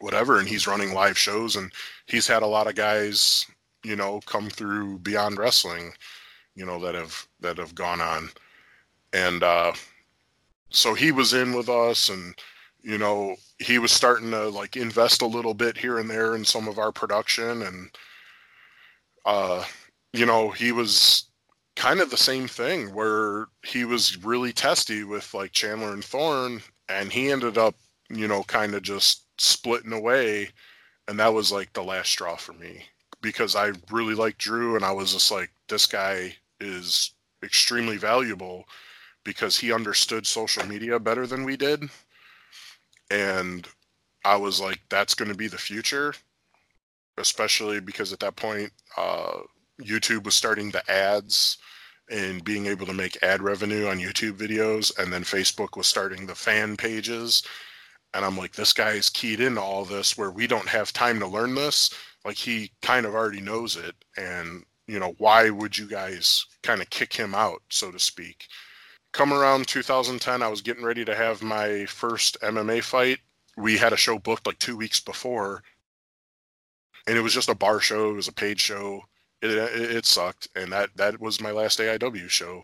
whatever. 0.00 0.38
And 0.38 0.48
he's 0.48 0.66
running 0.66 0.92
live 0.92 1.18
shows 1.18 1.56
and 1.56 1.72
he's 2.06 2.26
had 2.26 2.42
a 2.42 2.46
lot 2.46 2.68
of 2.68 2.74
guys, 2.74 3.46
you 3.84 3.96
know, 3.96 4.20
come 4.26 4.50
through 4.50 4.98
Beyond 4.98 5.38
Wrestling 5.38 5.92
you 6.56 6.64
know 6.64 6.80
that 6.80 6.94
have 6.94 7.28
that 7.40 7.58
have 7.58 7.74
gone 7.74 8.00
on 8.00 8.28
and 9.12 9.44
uh 9.44 9.72
so 10.70 10.94
he 10.94 11.12
was 11.12 11.32
in 11.32 11.52
with 11.52 11.68
us 11.68 12.08
and 12.08 12.34
you 12.86 12.98
know 12.98 13.36
he 13.58 13.78
was 13.78 13.92
starting 13.92 14.30
to 14.30 14.48
like 14.48 14.76
invest 14.76 15.22
a 15.22 15.26
little 15.26 15.54
bit 15.54 15.76
here 15.76 15.98
and 15.98 16.08
there 16.08 16.36
in 16.36 16.44
some 16.44 16.68
of 16.68 16.78
our 16.78 16.92
production 16.92 17.62
and 17.62 17.90
uh, 19.26 19.64
you 20.12 20.24
know, 20.24 20.50
he 20.50 20.72
was 20.72 21.24
kind 21.74 22.00
of 22.00 22.10
the 22.10 22.16
same 22.16 22.48
thing 22.48 22.94
where 22.94 23.48
he 23.62 23.84
was 23.84 24.24
really 24.24 24.52
testy 24.52 25.04
with 25.04 25.34
like 25.34 25.52
Chandler 25.52 25.92
and 25.92 26.04
Thorne, 26.04 26.62
and 26.88 27.12
he 27.12 27.30
ended 27.30 27.58
up, 27.58 27.74
you 28.08 28.28
know, 28.28 28.42
kind 28.44 28.74
of 28.74 28.82
just 28.82 29.24
splitting 29.38 29.92
away, 29.92 30.48
and 31.08 31.18
that 31.18 31.34
was 31.34 31.52
like 31.52 31.72
the 31.72 31.82
last 31.84 32.10
straw 32.10 32.36
for 32.36 32.54
me 32.54 32.84
because 33.20 33.56
I 33.56 33.72
really 33.90 34.14
liked 34.14 34.38
Drew, 34.38 34.76
and 34.76 34.84
I 34.84 34.92
was 34.92 35.12
just 35.12 35.30
like, 35.30 35.50
this 35.68 35.86
guy 35.86 36.36
is 36.60 37.12
extremely 37.42 37.96
valuable 37.96 38.64
because 39.24 39.58
he 39.58 39.72
understood 39.72 40.26
social 40.26 40.64
media 40.66 41.00
better 41.00 41.26
than 41.26 41.44
we 41.44 41.56
did, 41.56 41.82
and 43.10 43.66
I 44.24 44.36
was 44.36 44.60
like, 44.60 44.80
that's 44.88 45.14
going 45.14 45.30
to 45.30 45.36
be 45.36 45.48
the 45.48 45.58
future, 45.58 46.14
especially 47.18 47.80
because 47.80 48.12
at 48.12 48.20
that 48.20 48.36
point, 48.36 48.72
uh, 48.96 49.38
YouTube 49.80 50.24
was 50.24 50.34
starting 50.34 50.70
the 50.70 50.88
ads 50.90 51.58
and 52.10 52.44
being 52.44 52.66
able 52.66 52.86
to 52.86 52.92
make 52.92 53.22
ad 53.22 53.42
revenue 53.42 53.86
on 53.88 53.98
YouTube 53.98 54.32
videos, 54.32 54.96
and 54.98 55.12
then 55.12 55.22
Facebook 55.22 55.76
was 55.76 55.86
starting 55.86 56.26
the 56.26 56.34
fan 56.34 56.76
pages. 56.76 57.42
And 58.14 58.24
I'm 58.24 58.38
like, 58.38 58.52
this 58.52 58.72
guy 58.72 58.92
is 58.92 59.10
keyed 59.10 59.40
into 59.40 59.60
all 59.60 59.84
this 59.84 60.16
where 60.16 60.30
we 60.30 60.46
don't 60.46 60.68
have 60.68 60.92
time 60.92 61.18
to 61.20 61.26
learn 61.26 61.54
this. 61.54 61.90
Like 62.24 62.36
he 62.36 62.72
kind 62.82 63.06
of 63.06 63.14
already 63.14 63.40
knows 63.40 63.76
it. 63.76 63.94
And, 64.16 64.64
you 64.86 64.98
know, 64.98 65.14
why 65.18 65.50
would 65.50 65.76
you 65.76 65.86
guys 65.86 66.46
kind 66.62 66.80
of 66.80 66.88
kick 66.90 67.12
him 67.12 67.34
out, 67.34 67.60
so 67.68 67.90
to 67.90 67.98
speak? 67.98 68.46
Come 69.16 69.32
around 69.32 69.66
2010, 69.66 70.42
I 70.42 70.48
was 70.48 70.60
getting 70.60 70.84
ready 70.84 71.02
to 71.02 71.14
have 71.16 71.42
my 71.42 71.86
first 71.86 72.36
MMA 72.42 72.82
fight. 72.82 73.18
We 73.56 73.78
had 73.78 73.94
a 73.94 73.96
show 73.96 74.18
booked 74.18 74.46
like 74.46 74.58
two 74.58 74.76
weeks 74.76 75.00
before, 75.00 75.62
and 77.06 77.16
it 77.16 77.22
was 77.22 77.32
just 77.32 77.48
a 77.48 77.54
bar 77.54 77.80
show. 77.80 78.10
It 78.10 78.16
was 78.16 78.28
a 78.28 78.32
paid 78.34 78.60
show 78.60 79.04
it, 79.40 79.52
it, 79.52 79.96
it 79.96 80.04
sucked, 80.04 80.48
and 80.54 80.70
that 80.70 80.90
that 80.96 81.18
was 81.18 81.40
my 81.40 81.50
last 81.50 81.78
AIW 81.78 82.28
show. 82.28 82.62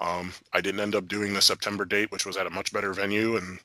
Um, 0.00 0.32
I 0.52 0.60
didn't 0.60 0.80
end 0.80 0.96
up 0.96 1.06
doing 1.06 1.34
the 1.34 1.40
September 1.40 1.84
date, 1.84 2.10
which 2.10 2.26
was 2.26 2.36
at 2.36 2.48
a 2.48 2.50
much 2.50 2.72
better 2.72 2.92
venue, 2.92 3.36
and 3.36 3.60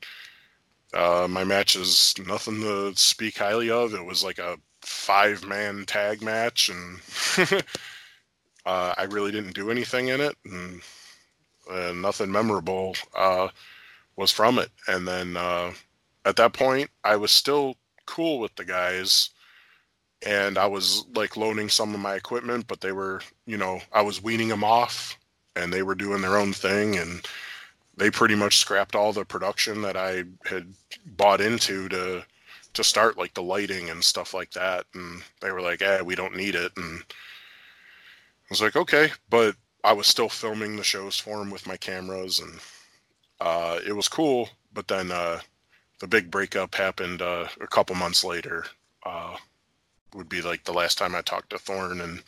uh, 0.94 1.26
my 1.28 1.42
match 1.42 1.74
is 1.74 2.14
nothing 2.24 2.60
to 2.60 2.92
speak 2.94 3.38
highly 3.38 3.68
of. 3.68 3.94
It 3.94 4.04
was 4.04 4.22
like 4.22 4.38
a 4.38 4.58
five 4.82 5.44
man 5.44 5.86
tag 5.86 6.22
match, 6.22 6.68
and 6.68 7.00
uh, 8.64 8.94
I 8.96 9.08
really 9.10 9.32
didn't 9.32 9.56
do 9.56 9.72
anything 9.72 10.06
in 10.06 10.20
it, 10.20 10.36
and, 10.44 10.82
and 11.70 12.02
nothing 12.02 12.30
memorable 12.30 12.96
uh, 13.16 13.48
was 14.16 14.30
from 14.30 14.58
it. 14.58 14.70
And 14.86 15.06
then 15.06 15.36
uh, 15.36 15.72
at 16.24 16.36
that 16.36 16.52
point, 16.52 16.90
I 17.04 17.16
was 17.16 17.30
still 17.30 17.76
cool 18.06 18.38
with 18.40 18.54
the 18.56 18.64
guys 18.64 19.30
and 20.26 20.58
I 20.58 20.66
was 20.66 21.04
like 21.14 21.36
loaning 21.36 21.68
some 21.68 21.94
of 21.94 22.00
my 22.00 22.14
equipment, 22.14 22.66
but 22.66 22.80
they 22.80 22.92
were, 22.92 23.20
you 23.46 23.56
know, 23.56 23.80
I 23.92 24.02
was 24.02 24.22
weaning 24.22 24.48
them 24.48 24.64
off 24.64 25.18
and 25.54 25.72
they 25.72 25.82
were 25.82 25.94
doing 25.94 26.20
their 26.20 26.36
own 26.36 26.52
thing 26.52 26.96
and 26.96 27.26
they 27.96 28.10
pretty 28.10 28.34
much 28.34 28.58
scrapped 28.58 28.94
all 28.94 29.12
the 29.12 29.24
production 29.24 29.82
that 29.82 29.96
I 29.96 30.24
had 30.44 30.72
bought 31.16 31.40
into 31.40 31.88
to 31.88 32.24
to 32.74 32.84
start 32.84 33.18
like 33.18 33.34
the 33.34 33.42
lighting 33.42 33.90
and 33.90 34.04
stuff 34.04 34.34
like 34.34 34.50
that 34.52 34.84
and 34.94 35.22
they 35.40 35.50
were 35.50 35.60
like, 35.60 35.82
"Eh, 35.82 36.00
we 36.02 36.14
don't 36.14 36.36
need 36.36 36.54
it." 36.54 36.72
And 36.76 37.00
I 37.00 38.46
was 38.50 38.62
like, 38.62 38.76
"Okay," 38.76 39.10
but 39.30 39.56
I 39.84 39.92
was 39.92 40.06
still 40.06 40.28
filming 40.28 40.76
the 40.76 40.84
shows 40.84 41.18
for 41.18 41.40
him 41.40 41.50
with 41.50 41.66
my 41.66 41.76
cameras 41.76 42.40
and 42.40 42.60
uh, 43.40 43.78
it 43.86 43.92
was 43.92 44.08
cool, 44.08 44.48
but 44.72 44.88
then 44.88 45.12
uh, 45.12 45.40
the 46.00 46.06
big 46.06 46.30
breakup 46.30 46.74
happened 46.74 47.22
uh, 47.22 47.46
a 47.60 47.66
couple 47.66 47.94
months 47.94 48.24
later. 48.24 48.64
Uh, 49.04 49.36
would 50.14 50.28
be 50.28 50.42
like 50.42 50.64
the 50.64 50.72
last 50.72 50.98
time 50.98 51.14
I 51.14 51.20
talked 51.20 51.50
to 51.50 51.58
Thorne, 51.58 52.00
and 52.00 52.22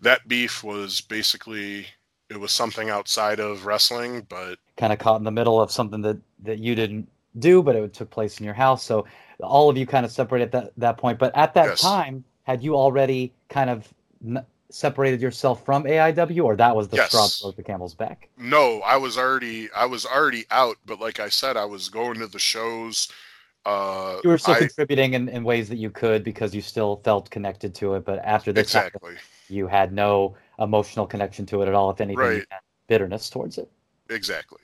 that 0.00 0.26
beef 0.28 0.62
was 0.62 1.00
basically 1.00 1.86
it 2.28 2.38
was 2.38 2.52
something 2.52 2.90
outside 2.90 3.40
of 3.40 3.64
wrestling, 3.64 4.26
but 4.28 4.58
kind 4.76 4.92
of 4.92 4.98
caught 4.98 5.18
in 5.18 5.24
the 5.24 5.30
middle 5.30 5.60
of 5.60 5.70
something 5.70 6.02
that 6.02 6.18
that 6.42 6.58
you 6.58 6.74
didn't 6.74 7.08
do, 7.38 7.62
but 7.62 7.76
it 7.76 7.94
took 7.94 8.10
place 8.10 8.38
in 8.38 8.44
your 8.44 8.54
house. 8.54 8.84
So 8.84 9.06
all 9.40 9.70
of 9.70 9.78
you 9.78 9.86
kind 9.86 10.04
of 10.04 10.12
separated 10.12 10.46
at 10.46 10.52
that 10.52 10.72
that 10.76 10.98
point. 10.98 11.18
But 11.18 11.36
at 11.36 11.54
that 11.54 11.66
yes. 11.66 11.80
time, 11.80 12.24
had 12.42 12.62
you 12.62 12.76
already 12.76 13.32
kind 13.48 13.70
of 13.70 13.88
n- 14.24 14.44
separated 14.70 15.20
yourself 15.20 15.64
from 15.64 15.84
AIW, 15.84 16.44
or 16.44 16.56
that 16.56 16.74
was 16.74 16.88
the 16.88 16.96
yes. 16.96 17.08
straw 17.08 17.26
that 17.26 17.38
broke 17.42 17.56
the 17.56 17.62
camel's 17.62 17.94
back? 17.94 18.28
No, 18.36 18.80
I 18.82 18.96
was 18.96 19.16
already 19.16 19.70
I 19.72 19.86
was 19.86 20.04
already 20.06 20.44
out. 20.50 20.76
But 20.86 21.00
like 21.00 21.20
I 21.20 21.28
said, 21.28 21.56
I 21.56 21.64
was 21.64 21.88
going 21.88 22.18
to 22.18 22.26
the 22.26 22.38
shows 22.38 23.08
uh, 23.68 24.20
you 24.24 24.30
were 24.30 24.38
still 24.38 24.54
I, 24.54 24.60
contributing 24.60 25.12
in, 25.12 25.28
in 25.28 25.44
ways 25.44 25.68
that 25.68 25.76
you 25.76 25.90
could 25.90 26.24
because 26.24 26.54
you 26.54 26.62
still 26.62 27.02
felt 27.04 27.28
connected 27.28 27.74
to 27.76 27.94
it, 27.94 28.04
but 28.06 28.18
after 28.20 28.50
this, 28.50 28.68
exactly, 28.68 29.10
happened, 29.10 29.18
you 29.48 29.66
had 29.66 29.92
no 29.92 30.36
emotional 30.58 31.06
connection 31.06 31.44
to 31.46 31.60
it 31.60 31.68
at 31.68 31.74
all. 31.74 31.90
If 31.90 32.00
anything, 32.00 32.18
right. 32.18 32.44
bitterness 32.86 33.28
towards 33.28 33.58
it. 33.58 33.70
Exactly. 34.08 34.60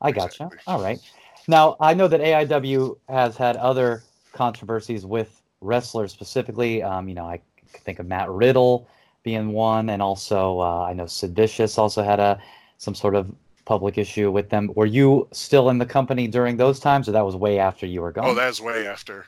I 0.00 0.12
gotcha. 0.12 0.44
Exactly. 0.44 0.58
All 0.66 0.80
right. 0.82 0.98
Now 1.46 1.76
I 1.78 1.92
know 1.92 2.08
that 2.08 2.20
AIW 2.20 2.96
has 3.10 3.36
had 3.36 3.56
other 3.56 4.02
controversies 4.32 5.04
with 5.04 5.42
wrestlers 5.60 6.12
specifically. 6.12 6.82
Um, 6.82 7.06
you 7.06 7.14
know, 7.14 7.26
I 7.26 7.40
think 7.66 7.98
of 7.98 8.06
Matt 8.06 8.30
Riddle 8.30 8.88
being 9.28 9.52
one, 9.52 9.90
and 9.90 10.00
also 10.00 10.60
uh, 10.60 10.84
I 10.90 10.94
know 10.94 11.06
Sid 11.06 11.34
Vicious 11.36 11.76
also 11.76 12.02
had 12.02 12.18
a 12.18 12.40
some 12.78 12.94
sort 12.94 13.14
of 13.14 13.24
public 13.66 13.98
issue 13.98 14.30
with 14.30 14.48
them. 14.48 14.70
Were 14.74 14.86
you 14.98 15.28
still 15.32 15.68
in 15.68 15.78
the 15.78 15.84
company 15.98 16.26
during 16.26 16.56
those 16.56 16.80
times, 16.80 17.08
or 17.08 17.12
that 17.12 17.26
was 17.26 17.36
way 17.36 17.58
after 17.58 17.84
you 17.84 18.00
were 18.00 18.12
gone? 18.12 18.24
Oh, 18.28 18.34
that's 18.34 18.60
way 18.60 18.86
after. 18.86 19.26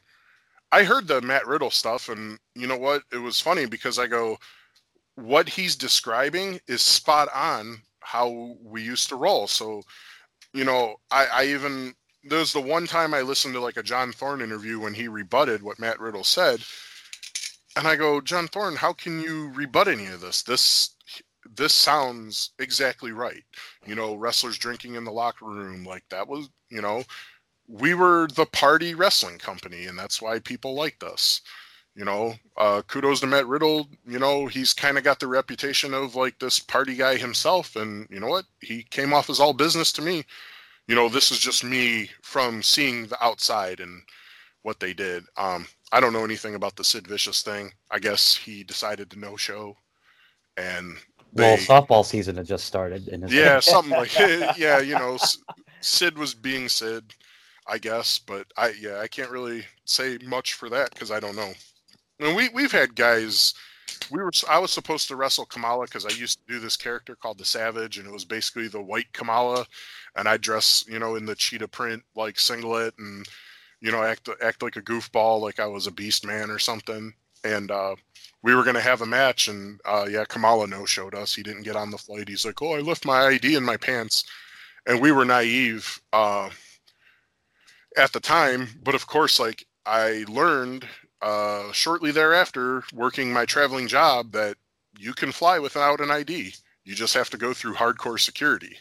I 0.72 0.84
heard 0.84 1.07
the 1.07 1.20
Matt 1.20 1.46
Riddle 1.46 1.70
stuff, 1.70 2.09
and 2.09 2.38
you 2.55 2.66
know 2.66 2.78
what? 2.78 3.03
It 3.12 3.18
was 3.18 3.40
funny 3.40 3.66
because 3.66 3.98
I 3.98 4.07
go, 4.07 4.38
what 5.16 5.48
he's 5.48 5.76
describing 5.76 6.61
is 6.66 6.80
spot 6.80 7.28
on 7.34 7.82
how 8.01 8.57
we 8.64 8.80
used 8.82 9.11
to 9.11 9.16
roll. 9.16 9.46
So, 9.46 9.82
you 10.55 10.64
know, 10.64 10.96
I, 11.11 11.26
I 11.32 11.44
even 11.46 11.94
there's 12.24 12.55
the 12.55 12.61
one 12.76 12.86
time 12.86 13.12
I 13.12 13.20
listened 13.20 13.55
to 13.55 13.61
like 13.61 13.76
a 13.76 13.82
John 13.82 14.12
Thorne 14.12 14.40
interview 14.40 14.80
when 14.80 14.94
he 14.94 15.09
rebutted 15.09 15.62
what 15.62 15.78
Matt 15.78 16.01
Riddle 16.01 16.24
said, 16.24 16.61
and 17.76 17.86
I 17.86 17.96
go, 17.96 18.20
John 18.20 18.48
Thorne, 18.48 18.76
how 18.76 18.92
can 18.92 19.20
you 19.20 19.50
rebut 19.54 19.88
any 19.88 20.06
of 20.06 20.20
this? 20.20 20.42
This 20.42 20.94
this 21.56 21.74
sounds 21.74 22.50
exactly 22.58 23.12
right. 23.12 23.42
You 23.86 23.94
know, 23.94 24.14
wrestlers 24.14 24.58
drinking 24.58 24.94
in 24.94 25.04
the 25.04 25.12
locker 25.12 25.46
room, 25.46 25.84
like 25.84 26.04
that 26.10 26.28
was, 26.28 26.48
you 26.68 26.80
know, 26.80 27.02
we 27.68 27.94
were 27.94 28.28
the 28.34 28.46
party 28.46 28.94
wrestling 28.94 29.38
company, 29.38 29.86
and 29.86 29.98
that's 29.98 30.20
why 30.20 30.38
people 30.40 30.74
liked 30.74 31.02
us. 31.02 31.40
You 31.96 32.04
know, 32.04 32.34
uh, 32.56 32.82
kudos 32.86 33.20
to 33.20 33.26
Matt 33.26 33.46
Riddle. 33.46 33.88
You 34.06 34.18
know, 34.18 34.46
he's 34.46 34.72
kind 34.72 34.96
of 34.96 35.04
got 35.04 35.18
the 35.20 35.26
reputation 35.26 35.92
of 35.92 36.14
like 36.14 36.38
this 36.38 36.60
party 36.60 36.94
guy 36.94 37.16
himself, 37.16 37.76
and 37.76 38.06
you 38.10 38.20
know 38.20 38.28
what? 38.28 38.44
He 38.60 38.84
came 38.84 39.12
off 39.12 39.30
as 39.30 39.40
all 39.40 39.52
business 39.52 39.92
to 39.92 40.02
me. 40.02 40.24
You 40.86 40.94
know, 40.94 41.08
this 41.08 41.30
is 41.30 41.38
just 41.38 41.64
me 41.64 42.10
from 42.22 42.62
seeing 42.62 43.06
the 43.06 43.22
outside 43.24 43.80
and 43.80 44.02
what 44.62 44.80
they 44.80 44.92
did. 44.92 45.24
Um, 45.36 45.66
I 45.93 46.01
don't 46.01 46.12
know 46.12 46.24
anything 46.24 46.55
about 46.55 46.76
the 46.76 46.84
Sid 46.84 47.07
Vicious 47.07 47.43
thing. 47.43 47.72
I 47.91 47.99
guess 47.99 48.36
he 48.36 48.62
decided 48.62 49.11
to 49.11 49.18
no 49.18 49.36
show, 49.36 49.76
and 50.57 50.97
they, 51.32 51.43
well, 51.43 51.57
softball 51.57 52.05
season 52.05 52.36
had 52.36 52.47
just 52.47 52.64
started. 52.64 53.09
yeah, 53.28 53.61
something 53.61 53.93
like 53.93 54.16
yeah, 54.57 54.80
you 54.80 54.95
know, 54.95 55.18
Sid 55.80 56.16
was 56.16 56.34
being 56.34 56.68
Sid, 56.68 57.14
I 57.66 57.78
guess, 57.78 58.18
but 58.18 58.47
I 58.57 58.72
yeah, 58.80 58.99
I 59.01 59.09
can't 59.09 59.30
really 59.30 59.64
say 59.84 60.18
much 60.24 60.55
for 60.55 60.68
that 60.68 60.91
because 60.91 61.11
I 61.11 61.20
don't 61.20 61.36
know. 61.36 61.53
And 62.20 62.36
we 62.36 62.49
we've 62.51 62.72
had 62.72 62.95
guys. 62.95 63.55
We 64.11 64.22
were 64.22 64.30
I 64.49 64.59
was 64.59 64.72
supposed 64.72 65.09
to 65.09 65.16
wrestle 65.16 65.47
Kamala 65.47 65.84
because 65.84 66.07
I 66.07 66.11
used 66.11 66.38
to 66.38 66.53
do 66.53 66.61
this 66.61 66.76
character 66.76 67.16
called 67.16 67.38
the 67.38 67.45
Savage, 67.45 67.99
and 67.99 68.07
it 68.07 68.12
was 68.12 68.24
basically 68.24 68.68
the 68.68 68.82
white 68.82 69.12
Kamala, 69.12 69.66
and 70.16 70.28
I 70.28 70.36
dress 70.36 70.84
you 70.88 70.99
know 70.99 71.16
in 71.16 71.26
the 71.26 71.34
cheetah 71.34 71.68
print 71.68 72.03
like 72.14 72.38
singlet 72.38 72.95
and 72.99 73.26
you 73.80 73.90
know 73.90 74.02
act 74.02 74.28
act 74.42 74.62
like 74.62 74.76
a 74.76 74.82
goofball 74.82 75.40
like 75.40 75.58
I 75.58 75.66
was 75.66 75.86
a 75.86 75.92
beast 75.92 76.26
man 76.26 76.50
or 76.50 76.58
something. 76.58 77.14
And 77.42 77.70
uh, 77.70 77.96
we 78.42 78.54
were 78.54 78.64
going 78.64 78.74
to 78.74 78.82
have 78.82 79.00
a 79.00 79.06
match, 79.06 79.48
and 79.48 79.80
uh, 79.86 80.06
yeah, 80.10 80.24
Kamala 80.28 80.66
no 80.66 80.84
showed 80.84 81.14
us. 81.14 81.34
He 81.34 81.42
didn't 81.42 81.62
get 81.62 81.76
on 81.76 81.90
the 81.90 81.96
flight. 81.96 82.28
He's 82.28 82.44
like, 82.44 82.60
"Oh, 82.60 82.74
I 82.74 82.80
left 82.80 83.06
my 83.06 83.26
ID 83.28 83.54
in 83.54 83.64
my 83.64 83.78
pants," 83.78 84.24
and 84.86 85.00
we 85.00 85.10
were 85.10 85.24
naive 85.24 86.00
uh, 86.12 86.50
at 87.96 88.12
the 88.12 88.20
time. 88.20 88.68
But 88.82 88.94
of 88.94 89.06
course, 89.06 89.40
like 89.40 89.66
I 89.86 90.26
learned 90.28 90.86
uh, 91.22 91.72
shortly 91.72 92.10
thereafter, 92.10 92.82
working 92.92 93.32
my 93.32 93.46
traveling 93.46 93.88
job, 93.88 94.32
that 94.32 94.56
you 94.98 95.14
can 95.14 95.32
fly 95.32 95.58
without 95.58 96.00
an 96.00 96.10
ID. 96.10 96.54
You 96.84 96.94
just 96.94 97.14
have 97.14 97.30
to 97.30 97.38
go 97.38 97.54
through 97.54 97.74
hardcore 97.74 98.20
security. 98.20 98.76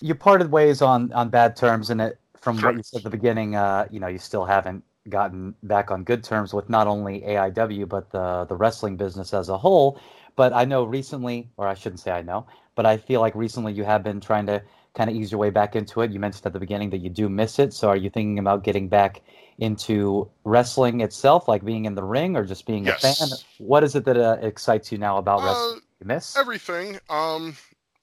You 0.00 0.14
parted 0.14 0.50
ways 0.50 0.82
on 0.82 1.12
on 1.12 1.28
bad 1.28 1.56
terms, 1.56 1.88
and 1.90 2.00
it 2.00 2.18
from 2.42 2.62
what 2.62 2.76
you 2.76 2.84
said 2.84 2.98
at 2.98 3.04
the 3.04 3.10
beginning, 3.10 3.56
uh, 3.56 3.88
you 3.90 4.00
know, 4.00 4.08
you 4.08 4.18
still 4.18 4.44
haven't 4.46 4.84
gotten 5.08 5.54
back 5.64 5.90
on 5.90 6.04
good 6.04 6.24
terms 6.24 6.54
with 6.54 6.70
not 6.70 6.88
only 6.88 7.22
AIW 7.22 7.88
but 7.88 8.10
the 8.12 8.46
the 8.46 8.56
wrestling 8.56 8.96
business 8.98 9.34
as 9.34 9.48
a 9.50 9.58
whole. 9.58 10.00
But 10.36 10.52
I 10.54 10.64
know 10.66 10.84
recently, 10.84 11.50
or 11.58 11.68
I 11.68 11.74
shouldn't 11.74 12.00
say 12.00 12.12
I 12.12 12.22
know, 12.22 12.46
but 12.76 12.86
I 12.86 12.98
feel 12.98 13.20
like 13.20 13.34
recently 13.34 13.72
you 13.74 13.84
have 13.84 14.02
been 14.04 14.20
trying 14.20 14.46
to 14.46 14.62
kind 14.94 15.10
of 15.10 15.16
ease 15.16 15.32
your 15.32 15.40
way 15.40 15.50
back 15.50 15.76
into 15.76 16.02
it? 16.02 16.12
You 16.12 16.20
mentioned 16.20 16.46
at 16.46 16.52
the 16.54 16.60
beginning 16.60 16.90
that 16.90 16.98
you 16.98 17.10
do 17.10 17.28
miss 17.28 17.58
it. 17.58 17.72
So 17.74 17.88
are 17.88 17.96
you 17.96 18.10
thinking 18.10 18.38
about 18.38 18.64
getting 18.64 18.88
back 18.88 19.22
into 19.58 20.30
wrestling 20.44 21.00
itself, 21.00 21.48
like 21.48 21.64
being 21.64 21.86
in 21.86 21.94
the 21.94 22.04
ring, 22.04 22.36
or 22.36 22.44
just 22.44 22.66
being 22.66 22.88
Yes. 22.88 22.88
a 22.88 22.94
fan? 22.94 23.32
What 23.58 23.84
is 23.84 23.94
it 23.96 24.04
that 24.06 24.16
uh, 24.16 24.38
excites 24.42 24.92
you 24.92 24.98
now 24.98 25.18
about 25.18 25.42
Uh, 25.42 25.44
wrestling? 25.44 25.80
You 26.00 26.06
miss? 26.06 26.40
Everything. 26.40 26.98
Um, 27.08 27.56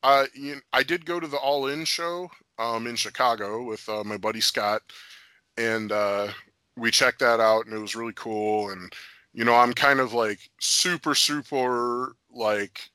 I 0.04 0.28
you 0.34 0.62
I 0.74 0.84
did 0.84 1.06
go 1.06 1.20
to 1.20 1.28
the 1.28 1.38
All 1.38 1.68
In 1.68 1.86
show 1.86 2.32
um 2.60 2.88
in 2.88 2.96
Chicago 2.96 3.64
with 3.64 3.88
uh, 3.90 4.04
my 4.04 4.18
buddy 4.18 4.42
Scott, 4.42 4.84
and 5.58 5.92
uh, 5.92 6.30
we 6.78 6.92
checked 6.92 7.20
that 7.20 7.40
out, 7.40 7.66
and 7.66 7.76
it 7.76 7.80
was 7.80 7.96
really 7.96 8.14
cool. 8.16 8.70
And 8.70 8.94
you 9.34 9.46
know, 9.46 9.56
I'm 9.56 9.74
kind 9.74 10.00
of 10.00 10.14
like 10.14 10.40
super 10.60 11.16
super 11.16 12.16
like 12.32 12.90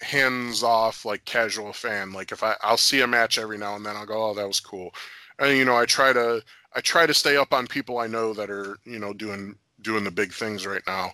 hands 0.00 0.62
off 0.62 1.04
like 1.04 1.24
casual 1.24 1.72
fan. 1.72 2.12
Like 2.12 2.32
if 2.32 2.42
I 2.42 2.56
I'll 2.62 2.76
see 2.76 3.00
a 3.00 3.06
match 3.06 3.38
every 3.38 3.58
now 3.58 3.76
and 3.76 3.84
then, 3.84 3.96
I'll 3.96 4.06
go, 4.06 4.30
oh, 4.30 4.34
that 4.34 4.46
was 4.46 4.60
cool. 4.60 4.94
And 5.38 5.56
you 5.56 5.64
know, 5.64 5.76
I 5.76 5.86
try 5.86 6.12
to 6.12 6.42
I 6.74 6.80
try 6.80 7.06
to 7.06 7.14
stay 7.14 7.36
up 7.36 7.52
on 7.52 7.66
people 7.66 7.98
I 7.98 8.06
know 8.06 8.32
that 8.34 8.50
are 8.50 8.78
you 8.84 8.98
know 8.98 9.12
doing 9.12 9.56
doing 9.82 10.04
the 10.04 10.10
big 10.10 10.32
things 10.32 10.66
right 10.66 10.82
now. 10.86 11.12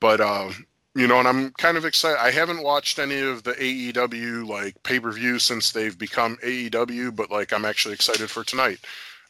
But 0.00 0.20
um, 0.20 0.66
you 0.94 1.06
know, 1.06 1.18
and 1.18 1.28
I'm 1.28 1.50
kind 1.52 1.76
of 1.76 1.84
excited. 1.84 2.20
I 2.20 2.30
haven't 2.30 2.62
watched 2.62 2.98
any 2.98 3.20
of 3.20 3.44
the 3.44 3.54
AEW 3.62 4.44
like 4.44 4.82
pay 4.82 4.98
per 5.00 5.12
view 5.12 5.38
since 5.38 5.70
they've 5.70 5.96
become 5.96 6.38
AEW, 6.42 7.14
but 7.14 7.30
like 7.30 7.52
I'm 7.52 7.64
actually 7.64 7.94
excited 7.94 8.30
for 8.30 8.44
tonight. 8.44 8.80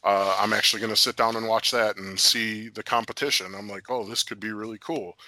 Uh, 0.04 0.36
I'm 0.38 0.52
actually 0.52 0.80
going 0.80 0.94
to 0.94 1.00
sit 1.00 1.16
down 1.16 1.36
and 1.36 1.48
watch 1.48 1.70
that 1.72 1.96
and 1.96 2.18
see 2.18 2.68
the 2.68 2.82
competition. 2.82 3.54
I'm 3.56 3.68
like, 3.68 3.90
oh, 3.90 4.04
this 4.04 4.22
could 4.22 4.40
be 4.40 4.52
really 4.52 4.78
cool. 4.78 5.18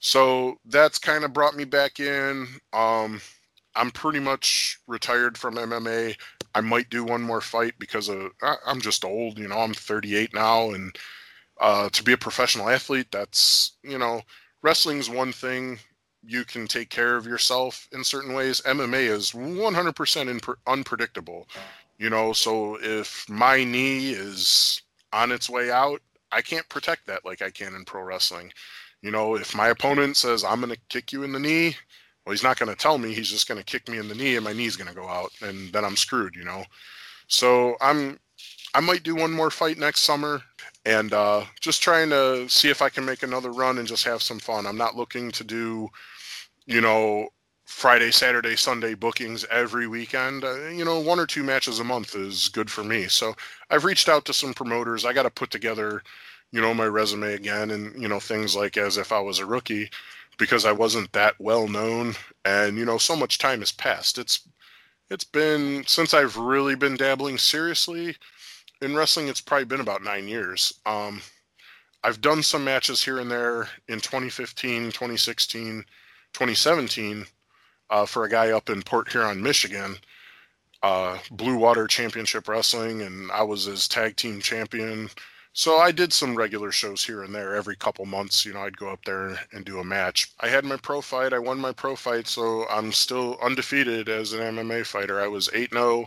So 0.00 0.56
that's 0.66 0.98
kind 0.98 1.24
of 1.24 1.32
brought 1.32 1.56
me 1.56 1.64
back 1.64 2.00
in. 2.00 2.48
Um, 2.72 3.20
I'm 3.74 3.90
pretty 3.90 4.20
much 4.20 4.78
retired 4.86 5.38
from 5.38 5.58
MMA. 5.58 6.16
I 6.54 6.60
might 6.62 6.90
do 6.90 7.04
one 7.04 7.22
more 7.22 7.40
fight 7.42 7.74
because 7.78 8.08
of 8.08 8.32
I- 8.42 8.56
I'm 8.66 8.80
just 8.80 9.04
old. 9.04 9.38
You 9.38 9.48
know, 9.48 9.58
I'm 9.58 9.74
38 9.74 10.34
now, 10.34 10.70
and 10.70 10.96
uh, 11.60 11.88
to 11.90 12.02
be 12.04 12.12
a 12.12 12.18
professional 12.18 12.68
athlete, 12.68 13.08
that's 13.12 13.76
you 13.82 13.98
know 13.98 14.22
wrestling's 14.62 15.10
one 15.10 15.32
thing 15.32 15.78
you 16.24 16.44
can 16.44 16.66
take 16.66 16.90
care 16.90 17.16
of 17.16 17.26
yourself 17.26 17.88
in 17.92 18.02
certain 18.02 18.34
ways. 18.34 18.60
Mma 18.62 19.08
is 19.08 19.30
100% 19.30 20.28
imp- 20.28 20.58
unpredictable 20.66 21.46
you 21.98 22.10
know 22.10 22.32
so 22.32 22.78
if 22.80 23.28
my 23.28 23.64
knee 23.64 24.10
is 24.10 24.82
on 25.12 25.32
its 25.32 25.48
way 25.48 25.70
out 25.70 26.00
i 26.32 26.40
can't 26.40 26.68
protect 26.68 27.06
that 27.06 27.24
like 27.24 27.42
i 27.42 27.50
can 27.50 27.74
in 27.74 27.84
pro 27.84 28.02
wrestling. 28.02 28.52
You 29.02 29.10
know 29.10 29.36
if 29.36 29.54
my 29.54 29.68
opponent 29.68 30.16
says 30.16 30.44
i'm 30.44 30.60
going 30.60 30.74
to 30.74 30.80
kick 30.88 31.12
you 31.12 31.22
in 31.22 31.32
the 31.32 31.38
knee 31.38 31.76
well 32.24 32.32
he's 32.32 32.42
not 32.42 32.58
going 32.58 32.70
to 32.70 32.76
tell 32.76 32.98
me 32.98 33.14
he's 33.14 33.30
just 33.30 33.48
going 33.48 33.58
to 33.58 33.64
kick 33.64 33.88
me 33.88 33.98
in 33.98 34.08
the 34.08 34.14
knee 34.14 34.36
and 34.36 34.44
my 34.44 34.52
knee's 34.52 34.76
going 34.76 34.88
to 34.88 34.94
go 34.96 35.08
out 35.08 35.30
and 35.42 35.72
then 35.72 35.84
i'm 35.84 35.96
screwed 35.96 36.34
you 36.34 36.44
know? 36.44 36.64
So 37.28 37.76
i'm 37.80 38.18
i 38.74 38.80
might 38.80 39.02
do 39.02 39.14
one 39.14 39.32
more 39.32 39.50
fight 39.50 39.78
next 39.78 40.00
summer 40.00 40.42
and 40.86 41.12
uh, 41.12 41.44
just 41.60 41.82
trying 41.82 42.08
to 42.10 42.48
see 42.48 42.70
if 42.70 42.80
I 42.80 42.88
can 42.88 43.04
make 43.04 43.24
another 43.24 43.50
run 43.50 43.78
and 43.78 43.88
just 43.88 44.04
have 44.04 44.22
some 44.22 44.38
fun. 44.38 44.66
I'm 44.66 44.76
not 44.76 44.94
looking 44.94 45.32
to 45.32 45.42
do, 45.42 45.88
you 46.64 46.80
know, 46.80 47.28
Friday, 47.64 48.12
Saturday, 48.12 48.54
Sunday 48.54 48.94
bookings 48.94 49.44
every 49.50 49.88
weekend. 49.88 50.44
Uh, 50.44 50.68
you 50.68 50.84
know, 50.84 51.00
one 51.00 51.18
or 51.18 51.26
two 51.26 51.42
matches 51.42 51.80
a 51.80 51.84
month 51.84 52.14
is 52.14 52.48
good 52.48 52.70
for 52.70 52.84
me. 52.84 53.08
So 53.08 53.34
I've 53.68 53.84
reached 53.84 54.08
out 54.08 54.24
to 54.26 54.32
some 54.32 54.54
promoters. 54.54 55.04
I 55.04 55.12
got 55.12 55.24
to 55.24 55.30
put 55.30 55.50
together, 55.50 56.04
you 56.52 56.60
know, 56.60 56.72
my 56.72 56.86
resume 56.86 57.34
again 57.34 57.72
and, 57.72 58.00
you 58.00 58.06
know, 58.06 58.20
things 58.20 58.54
like 58.54 58.76
as 58.76 58.96
if 58.96 59.10
I 59.10 59.18
was 59.18 59.40
a 59.40 59.46
rookie 59.46 59.90
because 60.38 60.64
I 60.64 60.70
wasn't 60.70 61.10
that 61.12 61.34
well 61.40 61.66
known. 61.66 62.14
And, 62.44 62.78
you 62.78 62.84
know, 62.84 62.98
so 62.98 63.16
much 63.16 63.38
time 63.38 63.58
has 63.58 63.72
passed. 63.72 64.18
It's, 64.18 64.46
it's 65.10 65.24
been 65.24 65.82
since 65.88 66.14
I've 66.14 66.36
really 66.36 66.76
been 66.76 66.96
dabbling 66.96 67.38
seriously 67.38 68.14
in 68.86 68.96
wrestling 68.96 69.28
it's 69.28 69.40
probably 69.40 69.64
been 69.66 69.80
about 69.80 70.02
nine 70.02 70.26
years. 70.28 70.72
Um, 70.86 71.20
i've 72.04 72.20
done 72.20 72.42
some 72.42 72.64
matches 72.64 73.02
here 73.02 73.18
and 73.18 73.30
there 73.30 73.68
in 73.88 74.00
2015 74.00 74.92
2016 74.92 75.84
2017 76.32 77.26
uh, 77.90 78.06
for 78.06 78.24
a 78.24 78.30
guy 78.30 78.50
up 78.50 78.70
in 78.70 78.82
port 78.82 79.10
huron 79.10 79.42
michigan 79.42 79.96
uh, 80.82 81.18
blue 81.32 81.56
water 81.56 81.86
championship 81.86 82.48
wrestling 82.48 83.02
and 83.02 83.30
i 83.32 83.42
was 83.42 83.64
his 83.64 83.88
tag 83.88 84.14
team 84.16 84.40
champion. 84.40 85.10
So 85.52 85.78
i 85.78 85.90
did 85.90 86.12
some 86.12 86.36
regular 86.36 86.70
shows 86.70 87.04
here 87.04 87.24
and 87.24 87.34
there 87.34 87.56
every 87.56 87.76
couple 87.76 88.06
months 88.06 88.44
you 88.44 88.52
know 88.52 88.60
i'd 88.60 88.76
go 88.76 88.90
up 88.90 89.04
there 89.04 89.38
and 89.52 89.64
do 89.64 89.80
a 89.80 89.84
match. 89.84 90.30
I 90.38 90.48
had 90.48 90.64
my 90.64 90.76
pro 90.76 91.00
fight 91.00 91.32
i 91.32 91.40
won 91.40 91.58
my 91.58 91.72
pro 91.72 91.96
fight 91.96 92.28
so 92.28 92.66
i'm 92.70 92.92
still 92.92 93.36
undefeated 93.42 94.08
as 94.08 94.32
an 94.32 94.40
mma 94.40 94.86
fighter. 94.86 95.20
I 95.20 95.26
was 95.26 95.48
8-0 95.48 96.06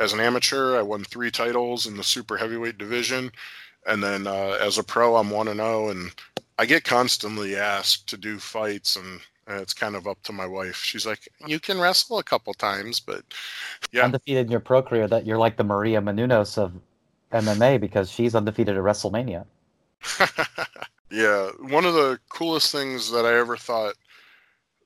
as 0.00 0.14
an 0.14 0.20
amateur, 0.20 0.78
I 0.78 0.82
won 0.82 1.04
three 1.04 1.30
titles 1.30 1.86
in 1.86 1.96
the 1.96 2.02
super 2.02 2.38
heavyweight 2.38 2.78
division, 2.78 3.30
and 3.86 4.02
then 4.02 4.26
uh, 4.26 4.56
as 4.60 4.78
a 4.78 4.82
pro, 4.82 5.16
I'm 5.16 5.28
one 5.30 5.46
and 5.46 5.60
zero, 5.60 5.90
and 5.90 6.10
I 6.58 6.64
get 6.64 6.84
constantly 6.84 7.54
asked 7.54 8.08
to 8.08 8.16
do 8.16 8.38
fights, 8.38 8.96
and 8.96 9.20
it's 9.46 9.74
kind 9.74 9.94
of 9.94 10.06
up 10.06 10.22
to 10.22 10.32
my 10.32 10.46
wife. 10.46 10.76
She's 10.76 11.04
like, 11.04 11.28
"You 11.46 11.60
can 11.60 11.78
wrestle 11.78 12.18
a 12.18 12.24
couple 12.24 12.54
times, 12.54 12.98
but 12.98 13.24
yeah, 13.92 14.04
Undefeated 14.04 14.46
in 14.46 14.50
your 14.50 14.60
pro 14.60 14.82
career, 14.82 15.06
that 15.06 15.26
you're 15.26 15.38
like 15.38 15.58
the 15.58 15.64
Maria 15.64 16.00
Menounos 16.00 16.56
of 16.56 16.72
MMA 17.32 17.78
because 17.78 18.10
she's 18.10 18.34
undefeated 18.34 18.76
at 18.76 18.82
WrestleMania. 18.82 19.44
yeah." 21.10 21.50
One 21.60 21.84
of 21.84 21.92
the 21.92 22.18
coolest 22.30 22.72
things 22.72 23.10
that 23.10 23.26
I 23.26 23.36
ever 23.38 23.58
thought 23.58 23.96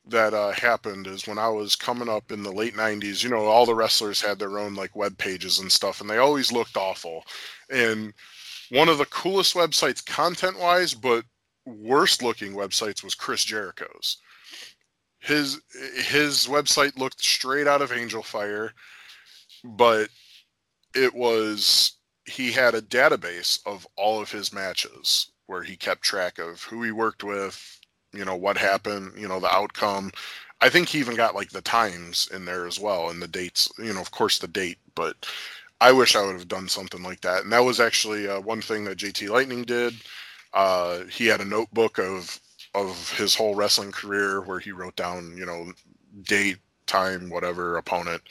that 0.07 0.34
uh, 0.34 0.52
happened 0.52 1.07
is 1.07 1.26
when 1.26 1.38
I 1.38 1.48
was 1.48 1.76
coming 1.76 2.09
up 2.09 2.30
in 2.30 2.42
the 2.42 2.52
late 2.52 2.74
90s, 2.74 3.22
you 3.24 3.30
know, 3.30 3.44
all 3.46 3.66
the 3.66 3.74
wrestlers 3.74 4.20
had 4.20 4.38
their 4.38 4.59
own 4.59 4.74
like 4.74 4.94
web 4.94 5.16
pages 5.16 5.59
and 5.59 5.72
stuff, 5.72 6.00
and 6.00 6.09
they 6.09 6.18
always 6.18 6.52
looked 6.52 6.76
awful. 6.76 7.24
And 7.70 8.12
one 8.70 8.88
of 8.88 8.98
the 8.98 9.07
coolest 9.07 9.55
websites 9.55 10.05
content 10.05 10.59
wise, 10.59 10.94
but 10.94 11.24
worst 11.64 12.22
looking 12.22 12.52
websites 12.52 13.02
was 13.02 13.14
Chris 13.14 13.44
Jericho's. 13.44 14.18
His 15.20 15.61
his 15.96 16.46
website 16.46 16.98
looked 16.98 17.22
straight 17.22 17.66
out 17.66 17.80
of 17.80 17.90
Angelfire, 17.90 18.70
but 19.64 20.11
it 20.94 21.14
was 21.14 21.92
he 22.26 22.52
had 22.52 22.74
a 22.74 22.82
database 22.82 23.59
of 23.66 23.86
all 23.96 24.20
of 24.20 24.30
his 24.30 24.52
matches 24.52 25.30
where 25.46 25.62
he 25.62 25.76
kept 25.76 26.02
track 26.02 26.38
of 26.38 26.62
who 26.62 26.82
he 26.82 26.90
worked 26.90 27.24
with, 27.24 27.80
you 28.16 28.24
know 28.24 28.36
what 28.36 28.56
happened 28.56 29.12
you 29.16 29.28
know 29.28 29.40
the 29.40 29.52
outcome. 29.52 30.10
I 30.60 30.68
think 30.70 30.88
he 30.88 30.98
even 30.98 31.16
got 31.16 31.34
like 31.34 31.50
the 31.50 31.60
times 31.60 32.28
in 32.32 32.44
there 32.46 32.66
as 32.66 32.80
well 32.80 33.10
and 33.10 33.20
the 33.22 33.28
dates 33.28 33.70
you 33.78 33.92
know 33.92 34.00
of 34.00 34.10
course 34.10 34.38
the 34.38 34.48
date 34.48 34.78
but 34.94 35.26
i 35.80 35.92
wish 35.92 36.16
i 36.16 36.24
would 36.24 36.36
have 36.36 36.48
done 36.48 36.68
something 36.68 37.02
like 37.02 37.20
that 37.22 37.42
and 37.42 37.52
that 37.52 37.64
was 37.64 37.80
actually 37.80 38.28
uh, 38.28 38.40
one 38.40 38.62
thing 38.62 38.84
that 38.84 38.98
jt 38.98 39.28
lightning 39.28 39.62
did. 39.64 39.94
Uh, 40.54 41.04
he 41.06 41.26
had 41.26 41.40
a 41.40 41.44
notebook 41.44 41.98
of 41.98 42.40
of 42.74 43.10
his 43.18 43.34
whole 43.34 43.54
wrestling 43.54 43.92
career 43.92 44.40
where 44.42 44.60
he 44.60 44.72
wrote 44.72 44.96
down 44.96 45.36
you 45.36 45.46
know 45.46 45.72
date 46.22 46.58
time 46.86 47.28
whatever 47.30 47.76
opponent 47.76 48.22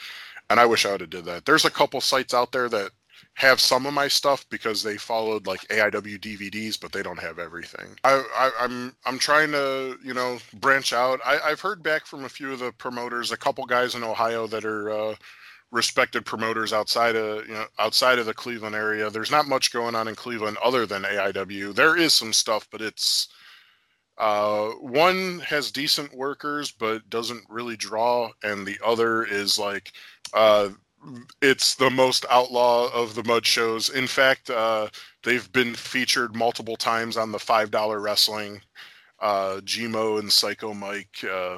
and 0.50 0.60
i 0.60 0.66
wish 0.66 0.86
i 0.86 0.92
would 0.92 1.02
have 1.02 1.10
did 1.10 1.26
that. 1.26 1.46
There's 1.46 1.66
a 1.66 1.72
couple 1.72 2.02
sites 2.02 2.34
out 2.34 2.52
there 2.52 2.70
that 2.70 2.92
have 3.36 3.60
some 3.60 3.86
of 3.86 3.94
my 3.94 4.08
stuff 4.08 4.46
because 4.50 4.84
they 4.84 4.96
followed 4.98 5.48
like 5.48 5.68
AIW 5.70 6.20
DVDs, 6.20 6.80
but 6.80 6.92
they 6.92 7.02
don't 7.02 7.20
have 7.20 7.40
everything. 7.40 7.88
I, 8.04 8.24
I, 8.38 8.52
I'm 8.60 8.96
I'm 9.06 9.18
trying 9.18 9.52
to 9.52 9.98
you 10.04 10.14
know 10.14 10.38
branch 10.56 10.94
out. 10.94 11.20
I, 11.26 11.40
I've 11.40 11.62
heard 11.62 11.82
back 11.82 12.06
from 12.06 12.26
a 12.26 12.30
few 12.30 12.52
of 12.54 12.60
the 12.60 12.72
promoters, 12.74 13.32
a 13.32 13.38
couple 13.38 13.66
guys 13.66 13.96
in 13.96 14.04
Ohio 14.04 14.46
that 14.48 14.66
are 14.66 14.90
uh, 14.92 15.16
respected 15.72 16.26
promoters 16.26 16.72
outside 16.74 17.16
of 17.16 17.48
you 17.48 17.54
know 17.54 17.66
outside 17.80 18.20
of 18.20 18.28
the 18.28 18.34
Cleveland 18.34 18.76
area. 18.76 19.10
There's 19.10 19.32
not 19.32 19.48
much 19.48 19.74
going 19.74 19.96
on 19.96 20.08
in 20.08 20.16
Cleveland 20.16 20.58
other 20.64 20.86
than 20.86 21.04
AIW. 21.04 21.74
There 21.74 21.98
is 21.98 22.14
some 22.14 22.34
stuff, 22.34 22.68
but 22.72 22.82
it's 22.82 23.30
uh, 24.20 24.70
one 24.74 25.40
has 25.40 25.72
decent 25.72 26.14
workers 26.14 26.72
but 26.72 27.10
doesn't 27.10 27.44
really 27.50 27.76
draw, 27.76 28.30
and 28.44 28.66
the 28.66 28.78
other 28.86 29.24
is 29.24 29.58
like 29.58 29.92
uh, 30.34 30.70
it's 31.42 31.76
the 31.76 31.90
most 31.90 32.26
outlaw 32.30 32.90
of 32.94 33.16
the 33.16 33.24
mud 33.24 33.46
shows. 33.46 33.90
In 33.90 34.08
fact, 34.08 34.50
uh, 34.50 34.90
they've 35.24 35.52
been 35.52 35.76
featured 35.76 36.36
multiple 36.36 36.76
times 36.78 37.18
on 37.18 37.32
the 37.32 37.40
five 37.40 37.72
dollar 37.72 38.00
wrestling. 38.00 38.62
Uh, 39.20 39.62
Gmo 39.62 40.20
and 40.20 40.32
Psycho 40.32 40.74
Mike, 40.74 41.24
uh, 41.24 41.58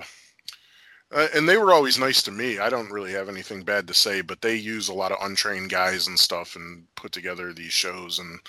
uh, 1.12 1.28
and 1.34 1.48
they 1.50 1.58
were 1.58 1.74
always 1.74 1.98
nice 1.98 2.22
to 2.24 2.32
me. 2.32 2.60
I 2.60 2.70
don't 2.70 2.91
really 2.91 3.12
have 3.14 3.30
anything 3.30 3.64
bad 3.64 3.88
to 3.88 3.93
say, 3.93 4.22
but 4.22 4.41
they 4.41 4.56
use 4.56 4.89
a 4.89 4.93
lot 4.93 5.12
of 5.12 5.18
untrained 5.22 5.70
guys 5.70 6.08
and 6.08 6.20
stuff 6.20 6.56
and 6.56 6.86
put 6.96 7.12
together 7.12 7.54
these 7.54 7.72
shows, 7.72 8.20
and 8.20 8.39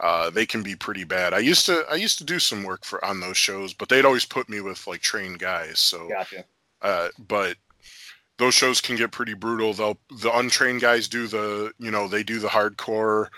uh, 0.00 0.30
they 0.30 0.46
can 0.46 0.62
be 0.62 0.74
pretty 0.74 1.04
bad. 1.04 1.34
I 1.34 1.38
used 1.38 1.66
to 1.66 1.84
I 1.90 1.96
used 1.96 2.18
to 2.18 2.24
do 2.24 2.38
some 2.38 2.64
work 2.64 2.84
for 2.84 3.04
on 3.04 3.20
those 3.20 3.36
shows, 3.36 3.74
but 3.74 3.88
they'd 3.88 4.04
always 4.04 4.24
put 4.24 4.48
me 4.48 4.60
with 4.60 4.86
like 4.86 5.02
trained 5.02 5.38
guys. 5.38 5.78
So, 5.78 6.08
Gotcha. 6.08 6.44
uh, 6.82 7.08
but 7.28 7.56
those 8.38 8.54
shows 8.54 8.80
can 8.80 8.96
get 8.96 9.12
pretty 9.12 9.34
brutal. 9.34 9.72
They'll 9.72 9.98
the 10.20 10.36
untrained 10.36 10.80
guys 10.80 11.08
do 11.08 11.26
the 11.26 11.72
you 11.78 11.90
know 11.90 12.08
they 12.08 12.22
do 12.22 12.38
the 12.38 12.48
hardcore 12.48 13.28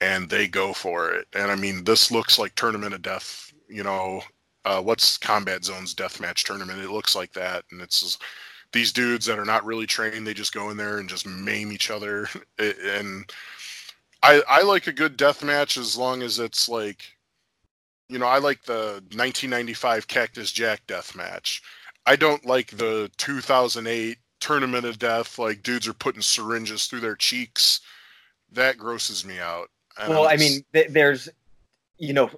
and 0.00 0.28
they 0.28 0.48
go 0.48 0.72
for 0.72 1.10
it. 1.10 1.26
And 1.34 1.50
I 1.50 1.56
mean 1.56 1.84
this 1.84 2.10
looks 2.10 2.38
like 2.38 2.54
tournament 2.54 2.94
of 2.94 3.02
death. 3.02 3.52
You 3.68 3.82
know 3.84 4.22
uh, 4.64 4.80
what's 4.80 5.18
Combat 5.18 5.64
Zone's 5.64 5.94
deathmatch 5.94 6.44
tournament? 6.44 6.80
It 6.80 6.90
looks 6.90 7.16
like 7.16 7.32
that, 7.32 7.64
and 7.72 7.80
it's 7.80 8.18
these 8.72 8.92
dudes 8.92 9.26
that 9.26 9.38
are 9.38 9.44
not 9.44 9.64
really 9.64 9.86
trained, 9.86 10.26
they 10.26 10.34
just 10.34 10.54
go 10.54 10.70
in 10.70 10.76
there 10.76 10.98
and 10.98 11.08
just 11.08 11.26
maim 11.26 11.72
each 11.72 11.90
other. 11.90 12.28
And 12.58 13.30
I 14.22 14.42
I 14.48 14.62
like 14.62 14.86
a 14.86 14.92
good 14.92 15.16
death 15.16 15.42
match 15.42 15.76
as 15.76 15.96
long 15.96 16.22
as 16.22 16.38
it's 16.38 16.68
like, 16.68 17.04
you 18.08 18.18
know, 18.18 18.26
I 18.26 18.38
like 18.38 18.62
the 18.62 19.02
1995 19.14 20.06
Cactus 20.08 20.52
Jack 20.52 20.86
death 20.86 21.16
match. 21.16 21.62
I 22.06 22.16
don't 22.16 22.44
like 22.46 22.70
the 22.76 23.10
2008 23.18 24.18
Tournament 24.42 24.84
of 24.84 24.98
Death. 24.98 25.38
Like 25.38 25.62
dudes 25.62 25.86
are 25.86 25.94
putting 25.94 26.20
syringes 26.20 26.86
through 26.86 27.00
their 27.00 27.16
cheeks. 27.16 27.80
That 28.50 28.76
grosses 28.76 29.24
me 29.24 29.38
out. 29.38 29.70
And 29.98 30.10
well, 30.10 30.26
I 30.26 30.36
mean, 30.36 30.64
th- 30.72 30.90
there's, 30.90 31.28
you 31.98 32.12
know, 32.12 32.30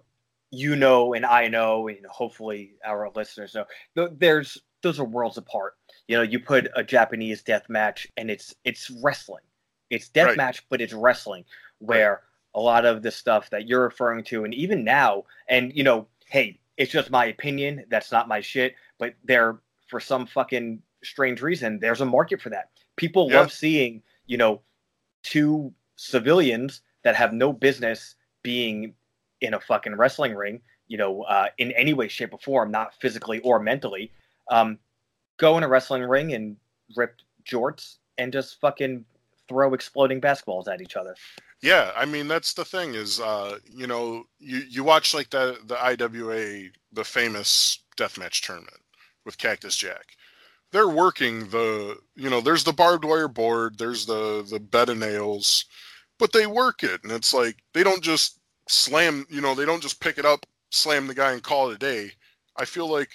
you 0.50 0.76
know, 0.76 1.14
and 1.14 1.24
I 1.24 1.48
know, 1.48 1.88
and 1.88 2.04
hopefully 2.06 2.74
our 2.84 3.10
listeners 3.14 3.54
know. 3.54 4.08
There's 4.12 4.58
those 4.82 5.00
are 5.00 5.04
worlds 5.04 5.38
apart. 5.38 5.74
You 6.06 6.18
know, 6.18 6.22
you 6.22 6.38
put 6.38 6.68
a 6.76 6.84
Japanese 6.84 7.42
death 7.42 7.68
match, 7.68 8.06
and 8.16 8.30
it's 8.30 8.54
it's 8.64 8.90
wrestling. 9.02 9.42
It's 9.90 10.08
death 10.08 10.28
right. 10.28 10.36
match, 10.36 10.64
but 10.68 10.80
it's 10.80 10.92
wrestling. 10.92 11.44
Where 11.78 12.10
right. 12.12 12.20
a 12.54 12.60
lot 12.60 12.84
of 12.84 13.02
the 13.02 13.10
stuff 13.10 13.50
that 13.50 13.66
you're 13.66 13.82
referring 13.82 14.24
to, 14.24 14.44
and 14.44 14.54
even 14.54 14.84
now, 14.84 15.24
and 15.48 15.72
you 15.74 15.82
know, 15.82 16.06
hey, 16.26 16.58
it's 16.76 16.92
just 16.92 17.10
my 17.10 17.26
opinion. 17.26 17.84
That's 17.88 18.12
not 18.12 18.28
my 18.28 18.40
shit. 18.40 18.74
But 18.98 19.14
there, 19.24 19.58
for 19.88 20.00
some 20.00 20.26
fucking 20.26 20.82
strange 21.04 21.42
reason, 21.42 21.78
there's 21.80 22.00
a 22.00 22.06
market 22.06 22.40
for 22.40 22.50
that. 22.50 22.70
People 22.96 23.28
yeah. 23.30 23.40
love 23.40 23.52
seeing, 23.52 24.02
you 24.26 24.36
know, 24.36 24.60
two 25.22 25.72
civilians 25.96 26.82
that 27.02 27.14
have 27.16 27.32
no 27.32 27.52
business 27.52 28.14
being 28.42 28.94
in 29.40 29.54
a 29.54 29.60
fucking 29.60 29.96
wrestling 29.96 30.34
ring, 30.34 30.60
you 30.88 30.98
know, 30.98 31.22
uh, 31.22 31.48
in 31.58 31.72
any 31.72 31.92
way, 31.92 32.08
shape, 32.08 32.32
or 32.32 32.38
form, 32.38 32.70
not 32.70 32.94
physically 33.00 33.40
or 33.40 33.58
mentally, 33.58 34.10
um, 34.50 34.78
go 35.36 35.56
in 35.58 35.64
a 35.64 35.68
wrestling 35.68 36.02
ring 36.02 36.32
and 36.32 36.56
rip 36.96 37.16
jorts 37.44 37.96
and 38.18 38.32
just 38.32 38.60
fucking 38.60 39.04
throw 39.48 39.74
exploding 39.74 40.20
basketballs 40.20 40.68
at 40.68 40.80
each 40.80 40.96
other. 40.96 41.14
Yeah, 41.62 41.92
I 41.96 42.04
mean 42.04 42.28
that's 42.28 42.52
the 42.52 42.64
thing 42.64 42.94
is, 42.94 43.20
uh, 43.20 43.58
you 43.70 43.86
know, 43.86 44.24
you 44.38 44.58
you 44.68 44.84
watch 44.84 45.14
like 45.14 45.30
the 45.30 45.58
the 45.66 45.76
IWA, 45.76 46.70
the 46.92 47.04
famous 47.04 47.78
deathmatch 47.96 48.44
tournament 48.44 48.80
with 49.24 49.38
Cactus 49.38 49.76
Jack. 49.76 50.16
They're 50.74 50.88
working 50.88 51.48
the, 51.50 51.96
you 52.16 52.28
know, 52.28 52.40
there's 52.40 52.64
the 52.64 52.72
barbed 52.72 53.04
wire 53.04 53.28
board, 53.28 53.78
there's 53.78 54.06
the 54.06 54.44
the 54.50 54.58
bed 54.58 54.88
of 54.88 54.98
nails, 54.98 55.66
but 56.18 56.32
they 56.32 56.48
work 56.48 56.82
it, 56.82 57.04
and 57.04 57.12
it's 57.12 57.32
like 57.32 57.58
they 57.74 57.84
don't 57.84 58.02
just 58.02 58.40
slam, 58.68 59.24
you 59.30 59.40
know, 59.40 59.54
they 59.54 59.64
don't 59.64 59.82
just 59.82 60.00
pick 60.00 60.18
it 60.18 60.26
up, 60.26 60.46
slam 60.70 61.06
the 61.06 61.14
guy, 61.14 61.30
and 61.32 61.44
call 61.44 61.70
it 61.70 61.76
a 61.76 61.78
day. 61.78 62.10
I 62.56 62.64
feel 62.64 62.90
like 62.90 63.10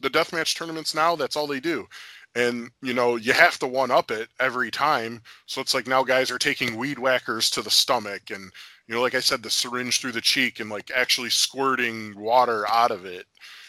the 0.00 0.08
deathmatch 0.08 0.56
tournaments 0.56 0.94
now, 0.94 1.16
that's 1.16 1.36
all 1.36 1.46
they 1.46 1.60
do. 1.60 1.86
And, 2.34 2.70
you 2.82 2.94
know, 2.94 3.16
you 3.16 3.34
have 3.34 3.58
to 3.58 3.66
one 3.66 3.90
up 3.90 4.10
it 4.10 4.28
every 4.40 4.70
time. 4.70 5.20
So 5.46 5.60
it's 5.60 5.74
like 5.74 5.86
now 5.86 6.02
guys 6.02 6.30
are 6.30 6.38
taking 6.38 6.76
weed 6.76 6.98
whackers 6.98 7.50
to 7.50 7.62
the 7.62 7.70
stomach 7.70 8.30
and, 8.30 8.50
you 8.86 8.94
know, 8.94 9.02
like 9.02 9.14
I 9.14 9.20
said, 9.20 9.42
the 9.42 9.50
syringe 9.50 10.00
through 10.00 10.12
the 10.12 10.20
cheek 10.20 10.60
and 10.60 10.70
like 10.70 10.90
actually 10.94 11.30
squirting 11.30 12.18
water 12.18 12.66
out 12.68 12.90
of 12.90 13.06
it. 13.06 13.26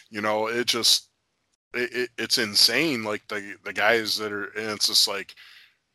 You 0.10 0.22
know, 0.22 0.48
it 0.48 0.68
just, 0.68 1.10
it, 1.74 1.94
it, 1.94 2.10
it's 2.18 2.38
insane. 2.38 3.04
Like 3.04 3.28
the, 3.28 3.56
the 3.64 3.74
guys 3.74 4.18
that 4.18 4.32
are, 4.32 4.46
and 4.58 4.72
it's 4.72 4.88
just 4.88 5.08
like, 5.08 5.36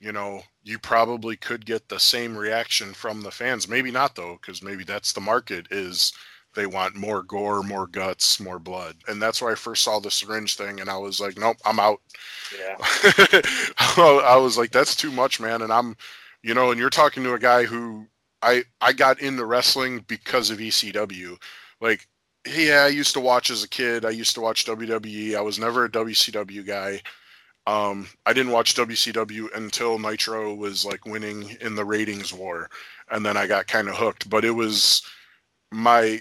you 0.00 0.12
know, 0.12 0.42
you 0.64 0.78
probably 0.78 1.36
could 1.36 1.64
get 1.64 1.88
the 1.88 2.00
same 2.00 2.36
reaction 2.36 2.92
from 2.92 3.22
the 3.22 3.30
fans. 3.30 3.68
Maybe 3.68 3.90
not 3.90 4.14
though, 4.16 4.38
because 4.40 4.62
maybe 4.62 4.84
that's 4.84 5.12
the 5.12 5.20
market 5.20 5.66
is 5.70 6.12
they 6.54 6.66
want 6.66 6.96
more 6.96 7.22
gore, 7.22 7.62
more 7.62 7.86
guts, 7.86 8.38
more 8.40 8.58
blood. 8.58 8.96
And 9.08 9.22
that's 9.22 9.40
where 9.40 9.52
I 9.52 9.54
first 9.54 9.82
saw 9.82 10.00
the 10.00 10.10
syringe 10.10 10.56
thing 10.56 10.80
and 10.80 10.90
I 10.90 10.98
was 10.98 11.20
like, 11.20 11.38
Nope, 11.38 11.56
I'm 11.64 11.80
out. 11.80 12.00
Yeah. 12.58 12.76
I 13.78 14.38
was 14.40 14.58
like, 14.58 14.70
that's 14.70 14.96
too 14.96 15.12
much, 15.12 15.40
man. 15.40 15.62
And 15.62 15.72
I'm 15.72 15.96
you 16.42 16.54
know, 16.54 16.70
and 16.70 16.80
you're 16.80 16.90
talking 16.90 17.22
to 17.22 17.34
a 17.34 17.38
guy 17.38 17.64
who 17.64 18.06
I 18.42 18.64
I 18.80 18.92
got 18.92 19.20
into 19.20 19.44
wrestling 19.44 20.04
because 20.06 20.50
of 20.50 20.58
ECW. 20.58 21.36
Like 21.80 22.08
yeah, 22.46 22.84
I 22.84 22.88
used 22.88 23.14
to 23.14 23.20
watch 23.20 23.50
as 23.50 23.62
a 23.62 23.68
kid. 23.68 24.04
I 24.04 24.10
used 24.10 24.34
to 24.34 24.40
watch 24.40 24.66
WWE. 24.66 25.36
I 25.36 25.40
was 25.40 25.58
never 25.58 25.84
a 25.84 25.90
WCW 25.90 26.66
guy. 26.66 27.00
Um, 27.66 28.08
I 28.26 28.32
didn't 28.32 28.52
watch 28.52 28.74
WCW 28.74 29.54
until 29.54 29.98
Nitro 29.98 30.52
was 30.54 30.84
like 30.84 31.06
winning 31.06 31.56
in 31.60 31.76
the 31.76 31.84
ratings 31.84 32.32
war, 32.32 32.68
and 33.10 33.24
then 33.24 33.36
I 33.36 33.46
got 33.46 33.68
kind 33.68 33.88
of 33.88 33.96
hooked. 33.96 34.28
But 34.28 34.44
it 34.44 34.50
was 34.50 35.02
my 35.70 36.20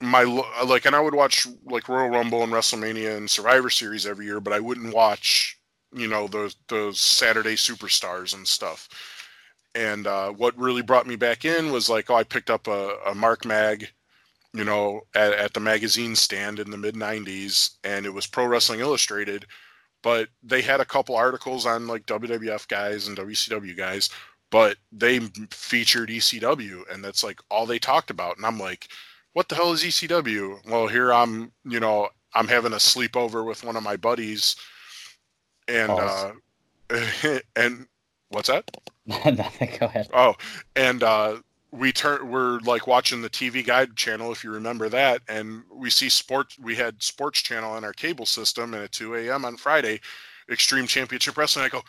my 0.00 0.22
like, 0.64 0.86
and 0.86 0.96
I 0.96 1.00
would 1.00 1.14
watch 1.14 1.46
like 1.64 1.88
Royal 1.88 2.10
Rumble 2.10 2.42
and 2.42 2.52
WrestleMania 2.52 3.16
and 3.16 3.30
Survivor 3.30 3.70
Series 3.70 4.06
every 4.06 4.26
year, 4.26 4.40
but 4.40 4.52
I 4.52 4.60
wouldn't 4.60 4.94
watch 4.94 5.58
you 5.94 6.08
know 6.08 6.26
those 6.28 6.56
those 6.68 7.00
Saturday 7.00 7.54
superstars 7.54 8.34
and 8.34 8.46
stuff. 8.46 8.88
And 9.74 10.06
uh, 10.06 10.32
what 10.32 10.58
really 10.58 10.82
brought 10.82 11.06
me 11.06 11.16
back 11.16 11.44
in 11.44 11.70
was 11.70 11.88
like, 11.88 12.10
oh, 12.10 12.16
I 12.16 12.24
picked 12.24 12.50
up 12.50 12.66
a, 12.66 12.96
a 13.06 13.14
Mark 13.14 13.44
Mag, 13.44 13.88
you 14.52 14.64
know, 14.64 15.02
at, 15.14 15.32
at 15.32 15.54
the 15.54 15.60
magazine 15.60 16.16
stand 16.16 16.58
in 16.58 16.70
the 16.70 16.78
mid 16.78 16.94
'90s, 16.94 17.76
and 17.84 18.06
it 18.06 18.12
was 18.14 18.26
Pro 18.26 18.46
Wrestling 18.46 18.80
Illustrated 18.80 19.46
but 20.02 20.28
they 20.42 20.62
had 20.62 20.80
a 20.80 20.84
couple 20.84 21.16
articles 21.16 21.66
on 21.66 21.86
like 21.86 22.06
WWF 22.06 22.68
guys 22.68 23.08
and 23.08 23.16
WCW 23.16 23.76
guys, 23.76 24.10
but 24.50 24.76
they 24.92 25.20
featured 25.50 26.08
ECW, 26.08 26.82
and 26.92 27.04
that's 27.04 27.24
like 27.24 27.40
all 27.50 27.66
they 27.66 27.78
talked 27.78 28.10
about. 28.10 28.36
And 28.36 28.46
I'm 28.46 28.58
like, 28.58 28.88
what 29.32 29.48
the 29.48 29.54
hell 29.54 29.72
is 29.72 29.82
ECW? 29.82 30.66
Well, 30.68 30.86
here 30.86 31.12
I'm, 31.12 31.52
you 31.64 31.80
know, 31.80 32.08
I'm 32.34 32.48
having 32.48 32.72
a 32.72 32.76
sleepover 32.76 33.44
with 33.44 33.64
one 33.64 33.76
of 33.76 33.82
my 33.82 33.96
buddies, 33.96 34.56
and 35.66 35.90
uh, 35.90 36.32
and 37.56 37.86
what's 38.28 38.48
that? 38.48 38.70
Nothing. 39.06 39.76
Go 39.80 39.86
ahead. 39.86 40.08
Oh, 40.12 40.34
and 40.76 41.02
uh, 41.02 41.36
we 41.70 41.92
turn 41.92 42.30
we're 42.30 42.60
like 42.60 42.86
watching 42.86 43.20
the 43.20 43.30
TV 43.30 43.64
Guide 43.64 43.94
channel 43.96 44.32
if 44.32 44.42
you 44.42 44.50
remember 44.50 44.88
that, 44.88 45.20
and 45.28 45.62
we 45.70 45.90
see 45.90 46.08
sports. 46.08 46.58
We 46.58 46.74
had 46.74 47.02
Sports 47.02 47.42
Channel 47.42 47.72
on 47.72 47.84
our 47.84 47.92
cable 47.92 48.26
system, 48.26 48.74
and 48.74 48.84
at 48.84 48.92
2 48.92 49.14
a.m. 49.16 49.44
on 49.44 49.56
Friday, 49.56 50.00
Extreme 50.50 50.86
Championship 50.86 51.36
Wrestling. 51.36 51.66
I 51.66 51.68
go, 51.68 51.82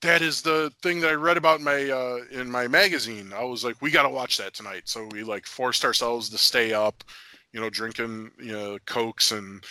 that 0.00 0.22
is 0.22 0.40
the 0.40 0.72
thing 0.82 1.00
that 1.00 1.10
I 1.10 1.14
read 1.14 1.36
about 1.36 1.58
in 1.58 1.64
my 1.64 1.90
uh, 1.90 2.20
in 2.30 2.50
my 2.50 2.66
magazine. 2.66 3.32
I 3.34 3.44
was 3.44 3.64
like, 3.64 3.80
we 3.82 3.90
got 3.90 4.04
to 4.04 4.08
watch 4.08 4.38
that 4.38 4.54
tonight. 4.54 4.82
So 4.86 5.06
we 5.12 5.22
like 5.22 5.46
forced 5.46 5.84
ourselves 5.84 6.30
to 6.30 6.38
stay 6.38 6.72
up, 6.72 7.04
you 7.52 7.60
know, 7.60 7.68
drinking 7.70 8.30
you 8.38 8.52
know 8.52 8.78
cokes 8.86 9.32
and, 9.32 9.62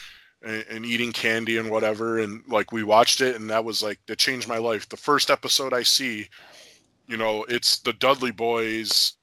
and 0.43 0.85
eating 0.85 1.11
candy 1.11 1.57
and 1.57 1.71
whatever, 1.71 2.19
and 2.19 2.43
like 2.47 2.71
we 2.71 2.83
watched 2.83 3.21
it, 3.21 3.35
and 3.35 3.49
that 3.49 3.65
was 3.65 3.81
like 3.81 3.99
that 4.05 4.19
changed 4.19 4.47
my 4.47 4.59
life. 4.59 4.87
The 4.87 4.97
first 4.97 5.31
episode 5.31 5.73
I 5.73 5.81
see, 5.81 6.29
you 7.07 7.17
know, 7.17 7.45
it's 7.49 7.79
the 7.79 7.93
Dudley 7.93 8.31
Boys 8.31 9.14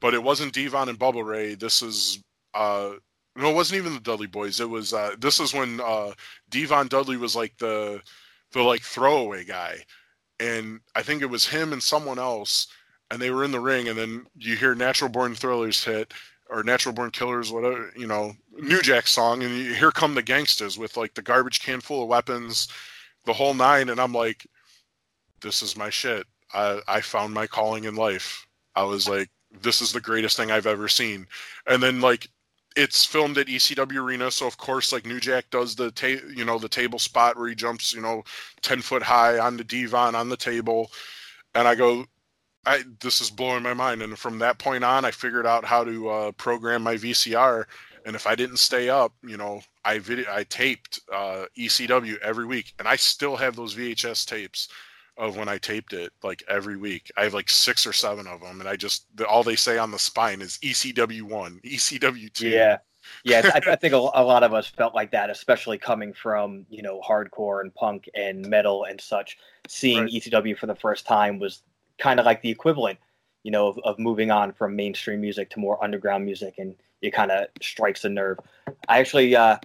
but 0.00 0.14
it 0.14 0.22
wasn't 0.22 0.52
Devon 0.52 0.88
and 0.88 0.98
Bubba 0.98 1.24
Ray. 1.24 1.54
This 1.54 1.82
is 1.82 2.22
uh 2.54 2.92
no, 3.36 3.50
it 3.50 3.54
wasn't 3.54 3.78
even 3.78 3.94
the 3.94 4.00
Dudley 4.00 4.26
Boys. 4.26 4.60
It 4.60 4.68
was 4.68 4.92
uh 4.92 5.14
this 5.18 5.40
is 5.40 5.54
when 5.54 5.80
uh 5.80 6.12
Devon 6.48 6.88
Dudley 6.88 7.16
was 7.16 7.36
like 7.36 7.56
the 7.58 8.00
the 8.52 8.62
like 8.62 8.82
throwaway 8.82 9.44
guy. 9.44 9.78
And 10.38 10.80
I 10.94 11.02
think 11.02 11.22
it 11.22 11.26
was 11.26 11.46
him 11.46 11.72
and 11.72 11.82
someone 11.82 12.18
else 12.18 12.68
and 13.10 13.20
they 13.20 13.30
were 13.30 13.44
in 13.44 13.52
the 13.52 13.60
ring 13.60 13.88
and 13.88 13.98
then 13.98 14.26
you 14.36 14.56
hear 14.56 14.74
Natural 14.74 15.10
Born 15.10 15.34
Thrillers 15.34 15.84
hit 15.84 16.12
or 16.50 16.62
Natural 16.64 16.94
Born 16.94 17.10
Killers, 17.10 17.52
whatever, 17.52 17.92
you 17.96 18.06
know, 18.06 18.32
New 18.52 18.82
Jack 18.82 19.06
song, 19.06 19.42
and 19.42 19.56
you, 19.56 19.72
here 19.72 19.92
come 19.92 20.14
the 20.14 20.22
gangsters 20.22 20.76
with 20.76 20.96
like 20.96 21.14
the 21.14 21.22
garbage 21.22 21.60
can 21.60 21.80
full 21.80 22.02
of 22.02 22.08
weapons, 22.08 22.68
the 23.24 23.32
whole 23.32 23.54
nine, 23.54 23.88
and 23.88 24.00
I'm 24.00 24.12
like, 24.12 24.46
this 25.40 25.62
is 25.62 25.76
my 25.76 25.90
shit. 25.90 26.26
I 26.52 26.80
I 26.88 27.00
found 27.00 27.32
my 27.32 27.46
calling 27.46 27.84
in 27.84 27.94
life. 27.94 28.46
I 28.74 28.82
was 28.82 29.08
like, 29.08 29.30
this 29.62 29.80
is 29.80 29.92
the 29.92 30.00
greatest 30.00 30.36
thing 30.36 30.50
I've 30.50 30.66
ever 30.66 30.88
seen. 30.88 31.26
And 31.66 31.82
then 31.82 32.00
like 32.00 32.28
it's 32.76 33.04
filmed 33.04 33.36
at 33.38 33.48
ECW 33.48 33.96
Arena, 33.96 34.30
so 34.30 34.46
of 34.46 34.56
course 34.56 34.92
like 34.92 35.06
New 35.06 35.20
Jack 35.20 35.50
does 35.50 35.74
the 35.74 35.90
ta- 35.90 36.24
you 36.34 36.44
know 36.44 36.58
the 36.58 36.68
table 36.68 36.98
spot 36.98 37.36
where 37.36 37.48
he 37.48 37.54
jumps 37.54 37.92
you 37.92 38.00
know 38.00 38.22
ten 38.62 38.80
foot 38.80 39.02
high 39.02 39.38
on 39.38 39.56
the 39.56 39.64
divan 39.64 40.14
on 40.14 40.28
the 40.28 40.36
table, 40.36 40.90
and 41.54 41.66
I 41.66 41.74
go, 41.74 42.06
I 42.64 42.84
this 43.00 43.20
is 43.20 43.30
blowing 43.30 43.62
my 43.62 43.74
mind. 43.74 44.02
And 44.02 44.18
from 44.18 44.38
that 44.38 44.58
point 44.58 44.84
on, 44.84 45.04
I 45.04 45.10
figured 45.10 45.46
out 45.46 45.64
how 45.64 45.84
to 45.84 46.08
uh, 46.08 46.32
program 46.32 46.82
my 46.82 46.94
VCR. 46.94 47.64
And 48.06 48.16
if 48.16 48.26
I 48.26 48.34
didn't 48.34 48.56
stay 48.56 48.88
up, 48.88 49.12
you 49.22 49.36
know, 49.36 49.60
I 49.84 49.98
video 49.98 50.26
I 50.32 50.44
taped 50.44 51.00
uh, 51.12 51.46
ECW 51.58 52.18
every 52.20 52.46
week, 52.46 52.72
and 52.78 52.86
I 52.86 52.96
still 52.96 53.36
have 53.36 53.56
those 53.56 53.74
VHS 53.74 54.26
tapes 54.26 54.68
of 55.20 55.36
when 55.36 55.48
I 55.48 55.58
taped 55.58 55.92
it 55.92 56.12
like 56.22 56.42
every 56.48 56.76
week. 56.76 57.12
I 57.16 57.24
have 57.24 57.34
like 57.34 57.50
six 57.50 57.86
or 57.86 57.92
seven 57.92 58.26
of 58.26 58.40
them, 58.40 58.60
and 58.60 58.68
I 58.68 58.74
just 58.74 59.06
the, 59.16 59.26
all 59.26 59.42
they 59.42 59.54
say 59.54 59.78
on 59.78 59.90
the 59.90 59.98
spine 59.98 60.40
is 60.40 60.58
ECW 60.58 61.22
one, 61.22 61.60
ECW 61.64 62.32
two. 62.32 62.48
Yeah, 62.48 62.78
yeah. 63.22 63.50
I, 63.54 63.72
I 63.72 63.76
think 63.76 63.92
a, 63.92 63.96
a, 64.14 64.24
lot 64.24 64.42
of 64.42 64.54
us 64.54 64.66
felt 64.66 64.94
like 64.94 65.12
that, 65.12 65.30
especially 65.30 65.78
coming 65.78 66.12
from 66.12 66.64
you 66.70 66.82
know 66.82 67.00
hardcore 67.06 67.60
and 67.60 67.72
punk 67.74 68.08
and 68.14 68.44
metal 68.48 68.84
and 68.84 69.00
such. 69.00 69.36
Seeing 69.68 70.04
right. 70.04 70.10
ECW 70.10 70.56
for 70.56 70.66
the 70.66 70.74
first 70.74 71.06
time 71.06 71.38
was 71.38 71.62
kind 71.98 72.18
of 72.18 72.26
like 72.26 72.40
the 72.40 72.50
equivalent, 72.50 72.98
you 73.42 73.50
know, 73.50 73.68
of, 73.68 73.78
of 73.84 73.98
moving 73.98 74.30
on 74.30 74.52
from 74.52 74.74
mainstream 74.74 75.20
music 75.20 75.50
to 75.50 75.60
more 75.60 75.82
underground 75.84 76.24
music, 76.24 76.54
and 76.56 76.74
it 77.02 77.12
kind 77.12 77.30
of 77.30 77.46
strikes 77.60 78.04
a 78.04 78.08
nerve. 78.08 78.38
I 78.88 78.98
actually 78.98 79.36
uh, 79.36 79.58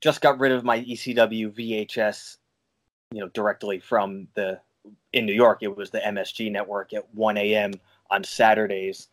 just 0.00 0.20
got 0.20 0.40
rid 0.40 0.50
of 0.50 0.64
my 0.64 0.80
ECW 0.80 1.52
VHS 1.52 2.38
you 3.12 3.20
know, 3.20 3.28
directly 3.28 3.78
from 3.78 4.28
the 4.34 4.60
in 5.12 5.26
New 5.26 5.32
York, 5.32 5.58
it 5.62 5.76
was 5.76 5.90
the 5.90 6.00
MSG 6.00 6.50
network 6.50 6.92
at 6.92 7.12
1 7.14 7.36
a.m. 7.36 7.72
on 8.10 8.24
Saturdays 8.24 9.08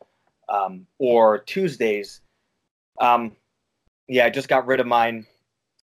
um, 0.50 0.86
or 0.98 1.40
Tuesdays. 1.40 2.22
Um, 3.00 3.36
yeah, 4.08 4.26
I 4.26 4.30
just 4.30 4.48
got 4.48 4.68
rid 4.68 4.80
of 4.80 4.88
mine 4.88 5.26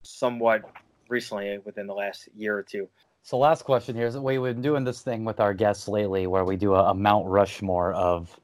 somewhat 0.03 0.63
recently 1.09 1.59
within 1.59 1.87
the 1.87 1.95
last 1.95 2.29
year 2.35 2.57
or 2.57 2.63
two. 2.63 2.89
So 3.23 3.39
last 3.39 3.65
question 3.65 3.95
here 3.95 4.07
is 4.07 4.17
we've 4.17 4.43
been 4.43 4.63
doing 4.63 4.85
this 4.85 5.03
thing 5.03 5.25
with 5.25 5.41
our 5.41 5.53
guests 5.53 5.89
lately 5.89 6.27
where 6.27 6.45
we 6.45 6.57
do 6.57 6.75
a, 6.75 6.91
a 6.91 6.95
Mount 6.95 7.27
Rushmore 7.27 7.93
of 7.93 8.39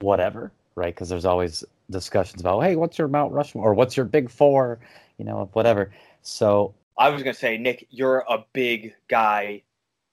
whatever, 0.00 0.52
right? 0.76 0.94
Because 0.94 1.08
there's 1.08 1.24
always 1.24 1.64
discussions 1.90 2.40
about, 2.40 2.60
hey, 2.60 2.76
what's 2.76 2.96
your 2.96 3.08
Mount 3.08 3.32
Rushmore 3.32 3.70
or 3.70 3.74
what's 3.74 3.96
your 3.96 4.06
big 4.06 4.30
four, 4.30 4.78
you 5.18 5.24
know, 5.24 5.50
whatever. 5.52 5.92
So 6.22 6.74
I 6.96 7.08
was 7.08 7.22
gonna 7.22 7.34
say, 7.34 7.58
Nick, 7.58 7.86
you're 7.90 8.24
a 8.28 8.44
big 8.52 8.94
guy 9.08 9.62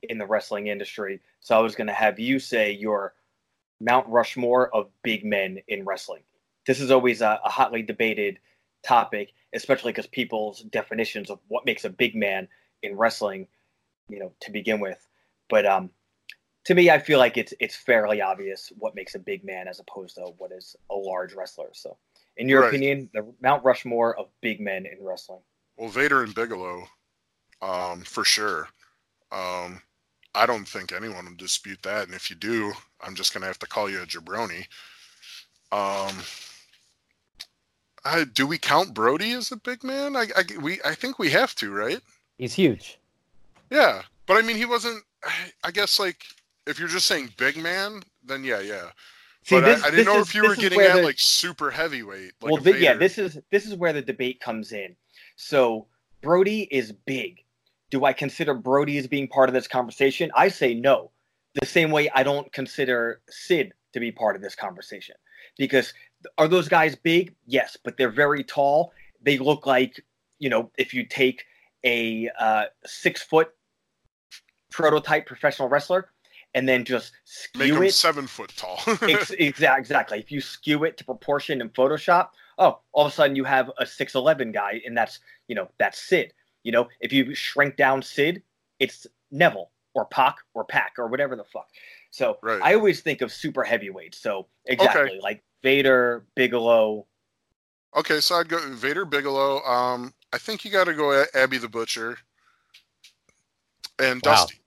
in 0.04 0.18
the 0.18 0.26
wrestling 0.26 0.68
industry, 0.68 1.20
so 1.39 1.58
I 1.58 1.62
was 1.62 1.76
gonna 1.76 1.93
have 1.93 2.20
you 2.20 2.39
say 2.39 2.72
your 2.72 3.14
Mount 3.82 4.08
Rushmore 4.08 4.74
of 4.76 4.89
big 5.04 5.26
men 5.26 5.60
in 5.68 5.86
wrestling. 5.86 6.24
This 6.66 6.80
is 6.80 6.91
always 6.91 7.22
a, 7.22 7.39
a 7.43 7.50
hotly 7.50 7.82
debated 7.82 8.39
topic, 8.84 9.34
especially 9.54 9.91
because 9.91 10.08
people's 10.08 10.62
definitions 10.64 11.30
of 11.30 11.39
what 11.47 11.66
makes 11.66 11.86
a 11.86 11.89
big 11.89 12.16
man 12.16 12.47
in 12.84 12.95
wrestling, 12.95 13.47
you 14.10 14.20
know, 14.20 14.32
to 14.41 14.52
begin 14.52 14.80
with. 14.80 15.06
But 15.50 15.66
um, 15.66 15.89
to 16.66 16.76
me, 16.76 16.89
I 16.89 17.00
feel 17.00 17.20
like 17.20 17.38
it's 17.38 17.54
it's 17.60 17.76
fairly 17.76 18.22
obvious 18.22 18.72
what 18.78 18.95
makes 18.95 19.16
a 19.16 19.20
big 19.20 19.43
man 19.43 19.68
as 19.68 19.80
opposed 19.80 20.16
to 20.16 20.22
what 20.38 20.52
is 20.52 20.76
a 20.91 20.95
large 20.95 21.34
wrestler. 21.34 21.70
So, 21.74 21.97
in 22.38 22.47
your 22.50 22.62
Right. 22.62 22.70
opinion, 22.70 23.10
the 23.14 23.34
Mount 23.41 23.64
Rushmore 23.64 24.18
of 24.18 24.28
big 24.41 24.60
men 24.60 24.86
in 24.86 25.04
wrestling. 25.04 25.41
Well, 25.78 25.89
Vader 25.89 26.24
and 26.24 26.36
Bigelow, 26.36 26.88
um, 27.62 28.02
for 28.02 28.26
sure. 28.26 28.68
Um, 29.32 29.82
I 30.36 30.46
don't 30.46 30.68
think 30.68 30.92
anyone 30.92 31.26
would 31.26 31.38
dispute 31.38 31.82
that, 31.84 32.06
and 32.06 32.14
if 32.14 32.30
you 32.30 32.36
do, 32.36 32.74
I'm 33.02 33.16
just 33.16 33.34
gonna 33.34 33.48
have 33.48 33.60
to 33.60 33.68
call 33.68 33.90
you 33.90 34.02
a 34.02 34.06
jabroni. 34.06 34.68
Um, 35.72 36.16
I, 38.06 38.24
do 38.24 38.48
we 38.48 38.58
count 38.58 38.94
Brody 38.94 39.32
as 39.34 39.52
a 39.52 39.58
big 39.58 39.84
man? 39.84 40.16
I, 40.16 40.28
I 40.36 40.44
we 40.62 40.80
I 40.86 40.96
think 40.96 41.20
we 41.20 41.30
have 41.32 41.56
to, 41.56 41.72
right? 41.72 42.00
he's 42.38 42.54
huge. 42.54 42.98
Yeah, 43.70 44.02
but 44.26 44.38
I 44.38 44.42
mean, 44.42 44.56
he 44.56 44.66
wasn't. 44.66 45.04
I 45.64 45.72
guess 45.72 46.00
like 46.00 46.24
if 46.68 46.80
you're 46.80 46.88
just 46.88 47.08
saying 47.08 47.34
big 47.38 47.58
man, 47.58 48.02
then 48.24 48.44
yeah, 48.44 48.60
yeah. 48.62 48.90
See, 49.44 49.56
but 49.56 49.66
this- 49.66 49.84
I, 49.84 49.88
I 49.88 49.92
didn't 49.92 50.06
know 50.06 50.20
is- 50.20 50.28
if 50.30 50.36
you 50.36 50.44
were 50.44 50.56
getting 50.56 50.80
at 50.82 50.96
the- 50.96 51.04
like 51.04 51.20
super 51.20 51.72
heavyweight. 51.72 52.34
Like 52.42 52.64
well, 52.64 52.76
yeah, 52.76 52.94
this 52.94 53.18
is 53.18 53.40
this 53.52 53.66
is 53.66 53.76
where 53.76 53.94
the 53.94 54.02
debate 54.02 54.40
comes 54.40 54.72
in. 54.72 54.96
So 55.36 55.88
Brody 56.22 56.68
is 56.72 56.92
big. 56.92 57.44
Do 57.92 58.06
I 58.06 58.14
consider 58.14 58.54
Brody 58.54 58.98
as 58.98 59.08
being 59.08 59.28
part 59.28 59.50
of 59.50 59.54
this 59.54 59.68
conversation? 59.68 60.32
I 60.36 60.50
say 60.50 60.74
no. 60.74 61.12
The 61.60 61.66
same 61.66 61.92
way 61.92 62.10
I 62.14 62.24
don't 62.24 62.52
consider 62.54 63.22
Sid 63.30 63.74
to 63.94 64.00
be 64.00 64.12
part 64.12 64.36
of 64.36 64.42
this 64.42 64.56
conversation. 64.56 65.16
Because 65.58 65.94
are 66.38 66.48
those 66.48 66.68
guys 66.68 66.96
big? 66.96 67.34
Yes, 67.48 67.78
but 67.84 67.98
they're 67.98 68.12
very 68.12 68.44
tall. 68.44 68.92
They 69.22 69.38
look 69.38 69.66
like, 69.66 70.04
you 70.38 70.50
know, 70.50 70.72
if 70.78 70.94
you 70.94 71.06
take 71.06 71.44
a 71.84 72.30
uh, 72.40 72.66
six 72.86 73.22
foot 73.24 73.50
prototype 74.72 75.26
professional 75.26 75.68
wrestler 75.68 76.10
and 76.54 76.68
then 76.68 76.84
just 76.84 77.12
make 77.56 77.68
skew 77.68 77.76
him 77.78 77.84
it 77.84 77.94
seven 77.94 78.28
foot 78.28 78.52
tall. 78.56 78.80
Ex- 79.02 79.32
exa- 79.32 79.78
exactly. 79.78 80.20
If 80.20 80.32
you 80.32 80.42
skew 80.42 80.84
it 80.84 80.98
to 80.98 81.06
proportion 81.06 81.62
in 81.62 81.70
Photoshop, 81.70 82.30
oh, 82.58 82.80
all 82.92 83.06
of 83.06 83.12
a 83.12 83.16
sudden 83.16 83.36
you 83.36 83.44
have 83.44 83.72
a 83.78 83.86
six 83.86 84.16
eleven 84.16 84.52
guy, 84.52 84.82
and 84.86 84.98
that's 84.98 85.20
you 85.48 85.56
know 85.56 85.70
that's 85.78 86.02
Sid. 86.02 86.34
You 86.64 86.72
know, 86.72 86.88
if 86.99 87.12
you 87.14 87.34
shrink 87.36 87.76
down 87.78 88.01
Sid, 88.01 88.41
it's 88.80 89.07
Neville 89.32 89.72
or 89.93 90.05
Pac 90.05 90.38
or 90.53 90.64
Pac 90.66 90.93
or 90.97 91.07
whatever 91.07 91.36
the 91.36 91.43
fuck. 91.45 91.68
So 92.12 92.38
Right. 92.41 92.62
I 92.62 92.74
always 92.76 93.01
think 93.01 93.22
of 93.22 93.32
super 93.32 93.64
heavyweights. 93.64 94.18
So 94.20 94.47
exactly 94.66 95.20
like 95.22 95.43
Vader, 95.64 96.26
Bigelow. 96.36 97.05
Okay, 97.95 98.20
so 98.20 98.36
I'd 98.36 98.49
go 98.49 98.60
Vader 98.74 99.03
Bigelow. 99.05 99.62
Um, 99.64 100.14
I 100.32 100.38
think 100.38 100.64
you 100.64 100.72
got 100.72 100.86
to 100.86 100.93
go 100.93 101.24
Abby 101.34 101.57
the 101.57 101.68
Butcher 101.70 102.18
and 103.99 104.22
Wow. 104.26 104.32
Dusty. 104.34 104.60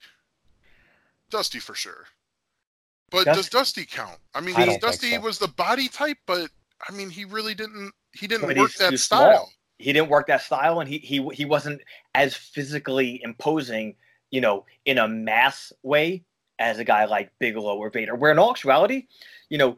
Dusty 1.31 1.59
for 1.61 1.75
sure. 1.75 2.07
But 3.11 3.25
Dust- 3.25 3.37
does 3.37 3.49
Dusty 3.51 3.85
count? 3.87 4.19
I 4.35 4.41
mean, 4.41 4.57
I 4.57 4.65
don't 4.65 4.75
because 4.81 4.97
think 4.99 5.13
Dusty 5.13 5.15
so. 5.17 5.21
was 5.21 5.39
the 5.39 5.49
body 5.49 5.89
type, 5.89 6.19
but 6.27 6.51
I 6.89 6.93
mean, 6.93 7.11
he 7.11 7.25
really 7.25 7.55
didn't. 7.55 7.93
He 8.13 8.27
didn't 8.27 8.49
But 8.49 8.57
work 8.57 8.73
that 8.75 8.99
style. 8.99 9.33
small. 9.37 9.51
He 9.83 9.93
didn't 9.93 10.09
work 10.11 10.29
that 10.29 10.43
style, 10.43 10.81
and 10.81 10.89
he 10.89 10.99
he 10.99 11.27
he 11.33 11.45
wasn't 11.45 11.81
as 12.15 12.35
physically 12.35 13.21
imposing, 13.25 13.95
you 14.31 14.41
know, 14.41 14.65
in 14.85 14.99
a 14.99 15.09
mass 15.09 15.73
way 15.83 16.23
as 16.59 16.79
a 16.79 16.85
guy 16.85 17.05
like 17.05 17.31
Bigelow 17.39 17.77
or 17.77 17.91
Vader. 17.91 18.15
Where 18.15 18.31
in 18.31 18.39
all 18.39 18.51
actuality, 18.51 19.07
you 19.49 19.59
know, 19.59 19.77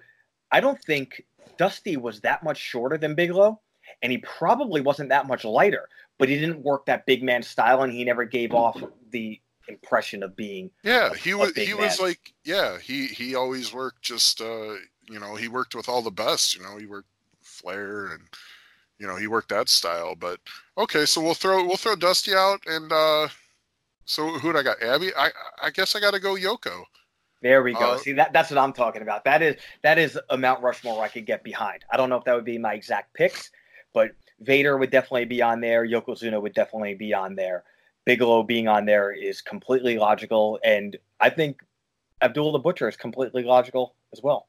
I 0.52 0.60
don't 0.60 0.82
think 0.84 1.24
Dusty 1.56 1.96
was 1.96 2.20
that 2.20 2.42
much 2.42 2.58
shorter 2.58 2.98
than 2.98 3.14
Bigelow, 3.14 3.60
and 4.02 4.12
he 4.12 4.18
probably 4.18 4.80
wasn't 4.80 5.08
that 5.08 5.26
much 5.26 5.44
lighter. 5.44 5.88
But 6.18 6.28
he 6.28 6.38
didn't 6.38 6.62
work 6.62 6.86
that 6.86 7.06
big 7.06 7.22
man 7.22 7.42
style, 7.42 7.82
and 7.82 7.92
he 7.92 8.04
never 8.04 8.24
gave 8.24 8.52
off 8.52 8.80
the 9.10 9.40
impression 9.68 10.22
of 10.22 10.36
being. 10.36 10.70
Yeah, 10.82 11.12
a- 11.12 11.16
he 11.16 11.34
was. 11.34 11.52
He 11.56 11.74
was 11.74 11.98
like, 11.98 12.34
yeah, 12.44 12.78
he 12.78 13.06
he 13.06 13.34
always 13.34 13.72
worked 13.72 14.02
just. 14.02 14.40
uh 14.40 14.74
You 15.08 15.18
know, 15.20 15.34
he 15.34 15.48
worked 15.48 15.74
with 15.74 15.88
all 15.88 16.02
the 16.02 16.10
best. 16.10 16.54
You 16.56 16.62
know, 16.62 16.76
he 16.76 16.86
worked 16.86 17.08
Flair 17.42 18.06
and. 18.08 18.22
You 18.98 19.06
know, 19.06 19.16
he 19.16 19.26
worked 19.26 19.48
that 19.48 19.68
style, 19.68 20.14
but 20.14 20.38
okay. 20.78 21.06
So 21.06 21.20
we'll 21.20 21.34
throw 21.34 21.64
we'll 21.64 21.76
throw 21.76 21.96
Dusty 21.96 22.34
out, 22.34 22.60
and 22.66 22.92
uh 22.92 23.28
so 24.04 24.38
who'd 24.38 24.56
I 24.56 24.62
got? 24.62 24.82
Abby. 24.82 25.10
I 25.16 25.30
I 25.62 25.70
guess 25.70 25.96
I 25.96 26.00
got 26.00 26.12
to 26.12 26.20
go 26.20 26.34
Yoko. 26.34 26.84
There 27.42 27.62
we 27.62 27.74
go. 27.74 27.92
Uh, 27.92 27.98
See 27.98 28.12
that 28.12 28.32
that's 28.32 28.50
what 28.50 28.58
I'm 28.58 28.72
talking 28.72 29.02
about. 29.02 29.24
That 29.24 29.42
is 29.42 29.56
that 29.82 29.98
is 29.98 30.18
a 30.30 30.38
Mount 30.38 30.62
Rushmore 30.62 31.02
I 31.02 31.08
could 31.08 31.26
get 31.26 31.42
behind. 31.44 31.84
I 31.90 31.96
don't 31.96 32.08
know 32.08 32.16
if 32.16 32.24
that 32.24 32.34
would 32.34 32.44
be 32.44 32.58
my 32.58 32.74
exact 32.74 33.14
picks, 33.14 33.50
but 33.92 34.12
Vader 34.40 34.78
would 34.78 34.90
definitely 34.90 35.26
be 35.26 35.42
on 35.42 35.60
there. 35.60 35.86
Yokozuna 35.86 36.40
would 36.40 36.54
definitely 36.54 36.94
be 36.94 37.12
on 37.12 37.34
there. 37.34 37.64
Bigelow 38.06 38.42
being 38.42 38.68
on 38.68 38.84
there 38.86 39.12
is 39.12 39.40
completely 39.40 39.98
logical, 39.98 40.58
and 40.62 40.96
I 41.20 41.30
think 41.30 41.62
Abdul 42.22 42.52
the 42.52 42.58
Butcher 42.58 42.88
is 42.88 42.96
completely 42.96 43.42
logical 43.42 43.94
as 44.12 44.22
well. 44.22 44.46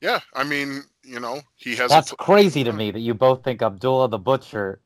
Yeah, 0.00 0.20
I 0.34 0.44
mean, 0.44 0.82
you 1.02 1.20
know, 1.20 1.40
he 1.56 1.76
has. 1.76 1.90
That's 1.90 2.12
a, 2.12 2.16
crazy 2.16 2.64
to 2.64 2.72
me 2.72 2.90
that 2.90 3.00
you 3.00 3.14
both 3.14 3.42
think 3.44 3.62
Abdullah 3.62 4.08
the 4.08 4.18
Butcher 4.18 4.80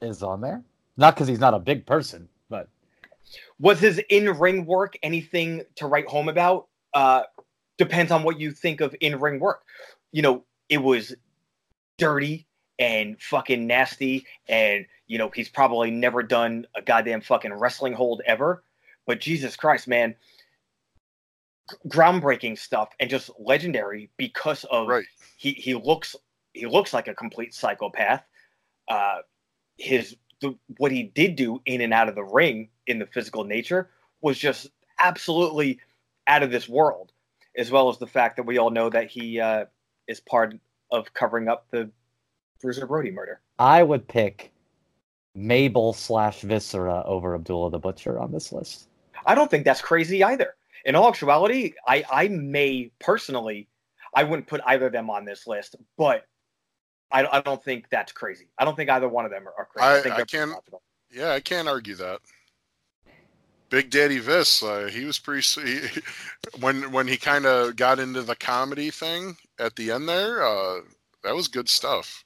is 0.00 0.22
on 0.22 0.40
there. 0.40 0.62
Not 0.96 1.14
because 1.14 1.28
he's 1.28 1.40
not 1.40 1.54
a 1.54 1.58
big 1.58 1.86
person, 1.86 2.28
but 2.48 2.68
Was 3.58 3.80
his 3.80 4.00
in-ring 4.10 4.66
work 4.66 4.98
anything 5.02 5.62
to 5.76 5.86
write 5.86 6.06
home 6.06 6.28
about? 6.28 6.68
Uh, 6.92 7.22
depends 7.78 8.12
on 8.12 8.22
what 8.22 8.38
you 8.38 8.52
think 8.52 8.80
of 8.80 8.94
in-ring 9.00 9.40
work. 9.40 9.62
You 10.12 10.22
know, 10.22 10.44
it 10.68 10.78
was 10.78 11.14
dirty 11.98 12.46
and 12.78 13.20
fucking 13.20 13.66
nasty, 13.66 14.26
and 14.48 14.86
you 15.06 15.18
know 15.18 15.30
he's 15.34 15.48
probably 15.48 15.90
never 15.90 16.22
done 16.22 16.66
a 16.76 16.82
goddamn 16.82 17.20
fucking 17.20 17.52
wrestling 17.52 17.92
hold 17.92 18.22
ever. 18.26 18.62
But 19.06 19.20
Jesus 19.20 19.56
Christ, 19.56 19.88
man, 19.88 20.10
g- 20.10 20.39
groundbreaking 21.88 22.58
stuff 22.58 22.90
and 23.00 23.10
just 23.10 23.30
legendary 23.38 24.10
because 24.16 24.64
of 24.64 24.88
right. 24.88 25.04
he 25.36 25.52
he 25.52 25.74
looks 25.74 26.16
he 26.52 26.66
looks 26.66 26.92
like 26.92 27.08
a 27.08 27.14
complete 27.14 27.54
psychopath. 27.54 28.24
Uh, 28.88 29.18
his 29.76 30.16
the, 30.40 30.56
what 30.78 30.92
he 30.92 31.04
did 31.04 31.36
do 31.36 31.60
in 31.66 31.80
and 31.80 31.92
out 31.92 32.08
of 32.08 32.14
the 32.14 32.24
ring 32.24 32.68
in 32.86 32.98
the 32.98 33.06
physical 33.06 33.44
nature 33.44 33.90
was 34.20 34.38
just 34.38 34.68
absolutely 34.98 35.78
out 36.26 36.42
of 36.42 36.50
this 36.50 36.68
world, 36.68 37.12
as 37.56 37.70
well 37.70 37.88
as 37.88 37.98
the 37.98 38.06
fact 38.06 38.36
that 38.36 38.44
we 38.44 38.58
all 38.58 38.70
know 38.70 38.90
that 38.90 39.10
he 39.10 39.40
uh, 39.40 39.64
is 40.06 40.20
part 40.20 40.54
of 40.90 41.12
covering 41.14 41.48
up 41.48 41.66
the 41.70 41.90
Bruiser 42.60 42.86
Brody 42.86 43.10
murder. 43.10 43.40
I 43.58 43.82
would 43.82 44.06
pick 44.06 44.52
Mabel 45.34 45.92
slash 45.92 46.40
Viscera 46.40 47.02
over 47.06 47.34
Abdullah 47.34 47.70
the 47.70 47.78
Butcher 47.78 48.18
on 48.18 48.32
this 48.32 48.52
list. 48.52 48.88
I 49.26 49.34
don't 49.34 49.50
think 49.50 49.64
that's 49.64 49.82
crazy 49.82 50.24
either. 50.24 50.54
In 50.84 50.94
all 50.94 51.08
actuality, 51.08 51.74
I, 51.86 52.04
I 52.10 52.28
may 52.28 52.90
personally, 52.98 53.68
I 54.14 54.24
wouldn't 54.24 54.46
put 54.48 54.60
either 54.66 54.86
of 54.86 54.92
them 54.92 55.10
on 55.10 55.24
this 55.24 55.46
list, 55.46 55.76
but 55.98 56.24
I, 57.12 57.26
I 57.26 57.40
don't 57.40 57.62
think 57.62 57.86
that's 57.90 58.12
crazy. 58.12 58.48
I 58.58 58.64
don't 58.64 58.76
think 58.76 58.88
either 58.90 59.08
one 59.08 59.24
of 59.24 59.30
them 59.30 59.46
are, 59.48 59.54
are 59.58 59.66
crazy. 59.66 59.86
I- 59.86 60.00
think 60.02 60.14
I 60.14 60.18
pretty 60.18 60.30
can-. 60.38 60.54
Yeah, 61.12 61.32
I 61.32 61.40
can't 61.40 61.68
argue 61.68 61.96
that. 61.96 62.20
Big 63.68 63.90
Daddy 63.90 64.18
Vis, 64.18 64.62
uh, 64.64 64.88
he 64.92 65.04
was 65.04 65.18
pretty. 65.18 65.42
He, 65.60 65.80
when 66.60 66.90
when 66.90 67.06
he 67.06 67.16
kind 67.16 67.46
of 67.46 67.76
got 67.76 68.00
into 68.00 68.22
the 68.22 68.34
comedy 68.34 68.90
thing 68.90 69.36
at 69.60 69.76
the 69.76 69.92
end 69.92 70.08
there, 70.08 70.44
uh, 70.44 70.80
that 71.22 71.34
was 71.34 71.46
good 71.48 71.68
stuff. 71.68 72.24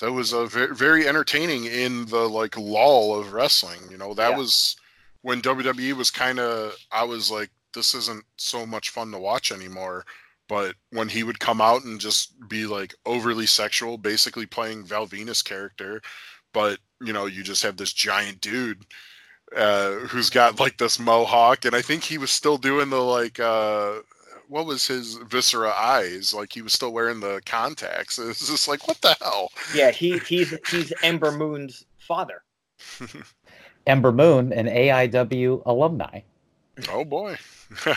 That 0.00 0.12
was 0.12 0.32
a 0.32 0.46
very, 0.46 0.74
very 0.74 1.08
entertaining 1.08 1.64
in 1.64 2.06
the 2.06 2.28
like 2.28 2.58
lull 2.58 3.14
of 3.18 3.32
wrestling. 3.32 3.80
You 3.90 3.96
know, 3.96 4.12
that 4.14 4.30
Yeah. 4.32 4.36
was 4.38 4.76
when 5.22 5.40
WWE 5.40 5.94
was 5.94 6.10
kind 6.10 6.38
of. 6.38 6.74
I 6.92 7.04
was 7.04 7.30
like, 7.30 7.50
this 7.74 7.94
isn't 7.94 8.24
so 8.36 8.66
much 8.66 8.90
fun 8.90 9.10
to 9.12 9.18
watch 9.18 9.52
anymore. 9.52 10.04
But 10.48 10.74
when 10.90 11.08
he 11.08 11.22
would 11.22 11.38
come 11.38 11.60
out 11.60 11.84
and 11.84 12.00
just 12.00 12.48
be 12.48 12.66
like 12.66 12.94
overly 13.06 13.46
sexual, 13.46 13.96
basically 13.96 14.46
playing 14.46 14.84
Val 14.84 15.06
Venis 15.06 15.44
character, 15.44 16.02
but 16.52 16.78
you 17.00 17.12
know, 17.12 17.26
you 17.26 17.42
just 17.42 17.62
have 17.62 17.76
this 17.76 17.92
giant 17.92 18.40
dude 18.40 18.84
uh, 19.56 19.92
who's 20.08 20.30
got 20.30 20.58
like 20.60 20.76
this 20.76 20.98
mohawk, 20.98 21.64
and 21.64 21.74
I 21.74 21.82
think 21.82 22.02
he 22.02 22.18
was 22.18 22.30
still 22.30 22.58
doing 22.58 22.90
the 22.90 23.00
like. 23.00 23.38
Uh, 23.40 24.00
what 24.48 24.66
was 24.66 24.84
his 24.84 25.14
viscera 25.28 25.70
eyes? 25.70 26.34
Like 26.34 26.52
he 26.52 26.60
was 26.60 26.72
still 26.72 26.92
wearing 26.92 27.20
the 27.20 27.40
contacts. 27.46 28.18
It's 28.30 28.48
just 28.48 28.66
like 28.66 28.86
what 28.88 29.00
the 29.00 29.16
hell? 29.20 29.52
Yeah, 29.74 29.92
he 29.92 30.18
he's 30.18 30.52
he's 30.68 30.92
Ember 31.02 31.30
Moon's 31.30 31.84
father. 31.98 32.42
Ember 33.86 34.12
Moon, 34.12 34.52
an 34.52 34.66
AIW 34.66 35.62
alumni. 35.64 36.20
Oh 36.90 37.04
boy. 37.04 37.36
well, 37.86 37.96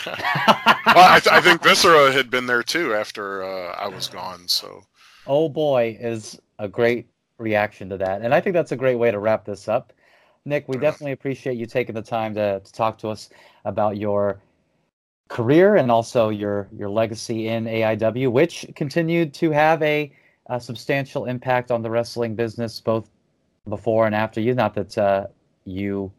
I, 0.86 1.20
th- 1.20 1.34
I, 1.34 1.42
think 1.42 1.64
Viscera 1.64 2.12
had 2.12 2.30
been 2.30 2.46
there 2.46 2.62
too 2.62 2.94
after 2.94 3.44
uh, 3.44 3.72
I 3.72 3.88
was 3.88 4.08
gone. 4.08 4.48
So. 4.48 4.84
Oh 5.26 5.50
boy, 5.50 5.98
is 6.00 6.40
a 6.60 6.68
great 6.68 7.08
reaction 7.40 7.90
to 7.90 7.98
that, 7.98 8.22
and 8.22 8.34
I 8.34 8.40
think 8.40 8.54
that's 8.54 8.72
a 8.72 8.76
great 8.76 8.96
way 8.96 9.10
to 9.10 9.18
wrap 9.18 9.46
this 9.46 9.68
up. 9.68 9.92
Nick, 10.46 10.68
we 10.68 10.78
definitely 10.78 11.14
appreciate 11.14 11.58
you 11.58 11.66
taking 11.66 11.96
the 11.96 12.02
time 12.02 12.36
to, 12.36 12.60
to 12.60 12.74
talk 12.74 12.98
to 13.00 13.10
us 13.10 13.30
about 13.66 13.98
your 13.98 14.42
career 15.30 15.78
and 15.78 15.90
also 15.90 16.30
your 16.30 16.68
your 16.78 16.90
legacy 16.90 17.48
in 17.48 17.66
AIW, 17.66 18.32
which 18.32 18.68
continued 18.76 19.34
to 19.36 19.52
have 19.52 19.82
a, 19.82 20.12
a 20.48 20.60
substantial 20.60 21.26
impact 21.26 21.72
on 21.72 21.82
the 21.82 21.90
wrestling 21.90 22.36
business 22.36 22.80
both 22.80 23.10
before 23.68 24.06
and 24.06 24.14
after 24.14 24.40
you. 24.42 24.54
Not 24.54 24.76
that 24.76 24.98
uh, 24.98 25.28
you 25.66 26.12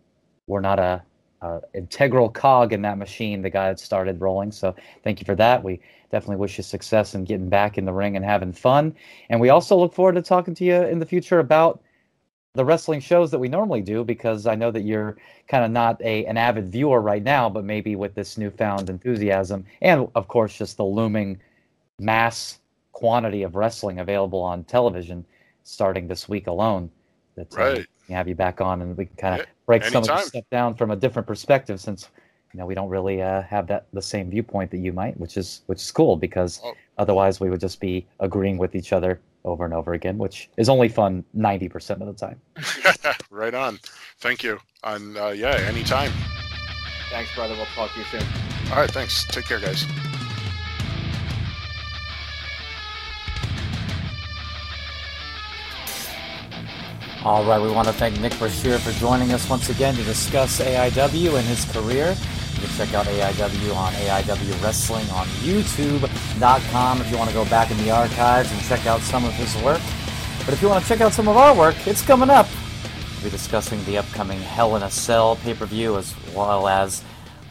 were 0.46 0.61
not 0.61 0.78
a, 0.78 1.02
a, 1.45 1.61
integral 1.74 2.28
cog 2.28 2.72
in 2.72 2.82
that 2.82 2.99
machine, 2.99 3.42
the 3.42 3.51
guy 3.51 3.68
that 3.68 3.80
started 3.80 4.20
rolling. 4.20 4.53
So 4.53 4.74
thank 5.03 5.20
you 5.20 5.24
for 5.24 5.34
that. 5.36 5.62
We 5.62 5.80
definitely 6.11 6.36
wish 6.36 6.57
you 6.59 6.64
success 6.64 7.14
in 7.14 7.24
getting 7.24 7.49
back 7.49 7.78
in 7.78 7.84
the 7.84 7.92
ring 7.92 8.16
and 8.16 8.24
having 8.24 8.53
fun. 8.53 8.95
And 9.30 9.40
we 9.40 9.51
also 9.51 9.76
look 9.76 9.92
forward 9.92 10.14
to 10.14 10.22
talking 10.22 10.55
to 10.55 10.64
you 10.64 10.82
in 10.82 10.99
the 10.99 11.07
future 11.07 11.38
about 11.38 11.82
the 12.55 12.64
wrestling 12.64 13.01
shows 13.01 13.30
that 13.32 13.38
we 13.38 13.49
normally 13.49 13.82
do 13.82 14.05
because 14.05 14.47
I 14.47 14.55
know 14.55 14.70
that 14.70 14.82
you're 14.82 15.16
kind 15.49 15.64
of 15.64 15.72
not 15.72 16.01
a 16.03 16.24
an 16.26 16.36
avid 16.36 16.68
viewer 16.68 17.01
right 17.01 17.22
now, 17.22 17.51
but 17.51 17.64
maybe 17.64 17.97
with 17.97 18.14
this 18.14 18.38
newfound 18.38 18.88
enthusiasm 18.88 19.64
and 19.82 20.09
of 20.14 20.28
course 20.28 20.57
just 20.57 20.76
the 20.76 20.84
looming 20.84 21.40
mass 21.99 22.61
quantity 22.92 23.42
of 23.42 23.57
wrestling 23.57 23.99
available 23.99 24.40
on 24.40 24.62
television 24.64 25.24
starting 25.64 26.07
this 26.07 26.28
week 26.28 26.47
alone. 26.47 26.90
That 27.34 27.53
uh, 27.55 27.61
right. 27.61 27.78
Uh, 27.80 27.82
have 28.12 28.28
you 28.28 28.34
back 28.34 28.61
on 28.61 28.82
and 28.82 28.96
we 28.96 29.07
can 29.07 29.16
kind 29.16 29.40
of 29.40 29.46
break 29.66 29.82
Anytime. 29.82 30.05
some 30.05 30.16
of 30.16 30.22
the 30.22 30.28
stuff 30.28 30.44
down 30.50 30.74
from 30.74 30.90
a 30.90 30.96
different 30.96 31.26
perspective 31.26 31.80
since 31.80 32.09
you 32.52 32.61
know 32.61 32.66
we 32.66 32.74
don't 32.74 32.88
really 32.88 33.22
uh, 33.22 33.42
have 33.42 33.66
that 33.68 33.86
the 33.92 34.02
same 34.02 34.30
viewpoint 34.30 34.70
that 34.70 34.78
you 34.78 34.92
might, 34.92 35.18
which 35.18 35.36
is 35.36 35.62
which 35.66 35.80
is 35.80 35.90
cool 35.90 36.16
because 36.16 36.61
oh. 36.64 36.74
otherwise 36.98 37.40
we 37.40 37.50
would 37.50 37.61
just 37.61 37.80
be 37.80 38.07
agreeing 38.20 38.59
with 38.59 38.74
each 38.74 38.92
other 38.92 39.20
over 39.44 39.64
and 39.64 39.74
over 39.74 39.92
again, 39.92 40.18
which 40.18 40.48
is 40.57 40.68
only 40.68 40.88
fun 40.88 41.24
90% 41.36 42.00
of 42.00 42.07
the 42.07 42.14
time. 42.14 42.40
right 43.30 43.55
on. 43.55 43.78
Thank 44.20 44.42
you. 44.42 44.59
And 44.84 45.16
uh, 45.16 45.28
yeah, 45.28 45.57
anytime. 45.68 46.11
Thanks, 47.11 47.34
brother. 47.34 47.55
We'll 47.55 47.66
talk 47.66 47.92
to 47.92 47.98
you 47.98 48.05
soon. 48.07 48.22
All 48.70 48.76
right. 48.76 48.90
Thanks. 48.90 49.24
Take 49.26 49.44
care, 49.44 49.61
guys. 49.61 49.84
All 57.24 57.42
right, 57.42 57.58
we 57.58 57.70
want 57.70 57.88
to 57.88 57.94
thank 57.94 58.20
Nick 58.20 58.38
Brashear 58.38 58.78
for 58.78 58.92
joining 59.00 59.32
us 59.32 59.48
once 59.48 59.70
again 59.70 59.94
to 59.94 60.02
discuss 60.02 60.60
AIW 60.60 61.38
and 61.38 61.46
his 61.46 61.64
career. 61.72 62.14
You 62.52 62.60
can 62.60 62.76
check 62.76 62.92
out 62.92 63.06
AIW 63.06 63.74
on 63.74 63.94
AIW 63.94 64.62
Wrestling 64.62 65.08
on 65.08 65.26
YouTube.com 65.40 67.00
if 67.00 67.10
you 67.10 67.16
want 67.16 67.30
to 67.30 67.34
go 67.34 67.46
back 67.46 67.70
in 67.70 67.78
the 67.78 67.90
archives 67.90 68.52
and 68.52 68.60
check 68.64 68.84
out 68.84 69.00
some 69.00 69.24
of 69.24 69.32
his 69.32 69.56
work. 69.62 69.80
But 70.44 70.52
if 70.52 70.60
you 70.60 70.68
want 70.68 70.82
to 70.82 70.88
check 70.88 71.00
out 71.00 71.14
some 71.14 71.26
of 71.26 71.38
our 71.38 71.56
work, 71.56 71.74
it's 71.86 72.02
coming 72.02 72.28
up. 72.28 72.46
We'll 73.14 73.24
be 73.24 73.30
discussing 73.30 73.82
the 73.86 73.96
upcoming 73.96 74.42
Hell 74.42 74.76
in 74.76 74.82
a 74.82 74.90
Cell 74.90 75.36
pay 75.36 75.54
per 75.54 75.64
view 75.64 75.96
as 75.96 76.14
well 76.34 76.68
as 76.68 77.02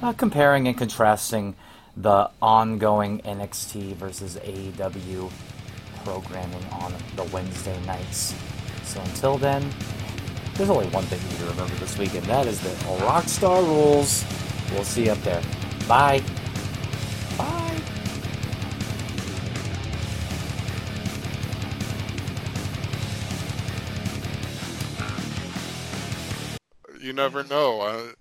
uh, 0.04 0.14
comparing 0.14 0.68
and 0.68 0.78
contrasting 0.78 1.56
the 1.98 2.30
ongoing 2.44 3.22
NXT 3.22 3.96
versus 3.96 4.38
AEW 4.38 5.32
programming 6.04 6.64
on 6.74 6.94
the 7.16 7.24
Wednesday 7.24 7.84
nights. 7.88 8.36
So 8.84 9.02
until 9.02 9.38
then, 9.38 9.68
there's 10.56 10.70
only 10.70 10.88
one 10.88 11.04
thing 11.06 11.20
you 11.22 11.28
need 11.30 11.40
to 11.40 11.46
remember 11.46 11.76
this 11.76 11.98
week, 11.98 12.14
and 12.14 12.24
that 12.26 12.46
is 12.46 12.60
that 12.62 12.76
Rockstar 13.02 13.66
rules. 13.66 14.24
We'll 14.72 14.84
see 14.84 15.06
you 15.06 15.12
up 15.12 15.22
there. 15.24 15.42
Bye. 15.88 16.22
Bye. 17.38 17.80
You 27.00 27.14
never 27.14 27.44
know. 27.44 28.12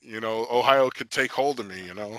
You 0.00 0.20
know, 0.20 0.46
Ohio 0.50 0.90
could 0.90 1.10
take 1.10 1.32
hold 1.32 1.58
of 1.60 1.66
me, 1.66 1.84
you 1.86 1.94
know. 1.94 2.08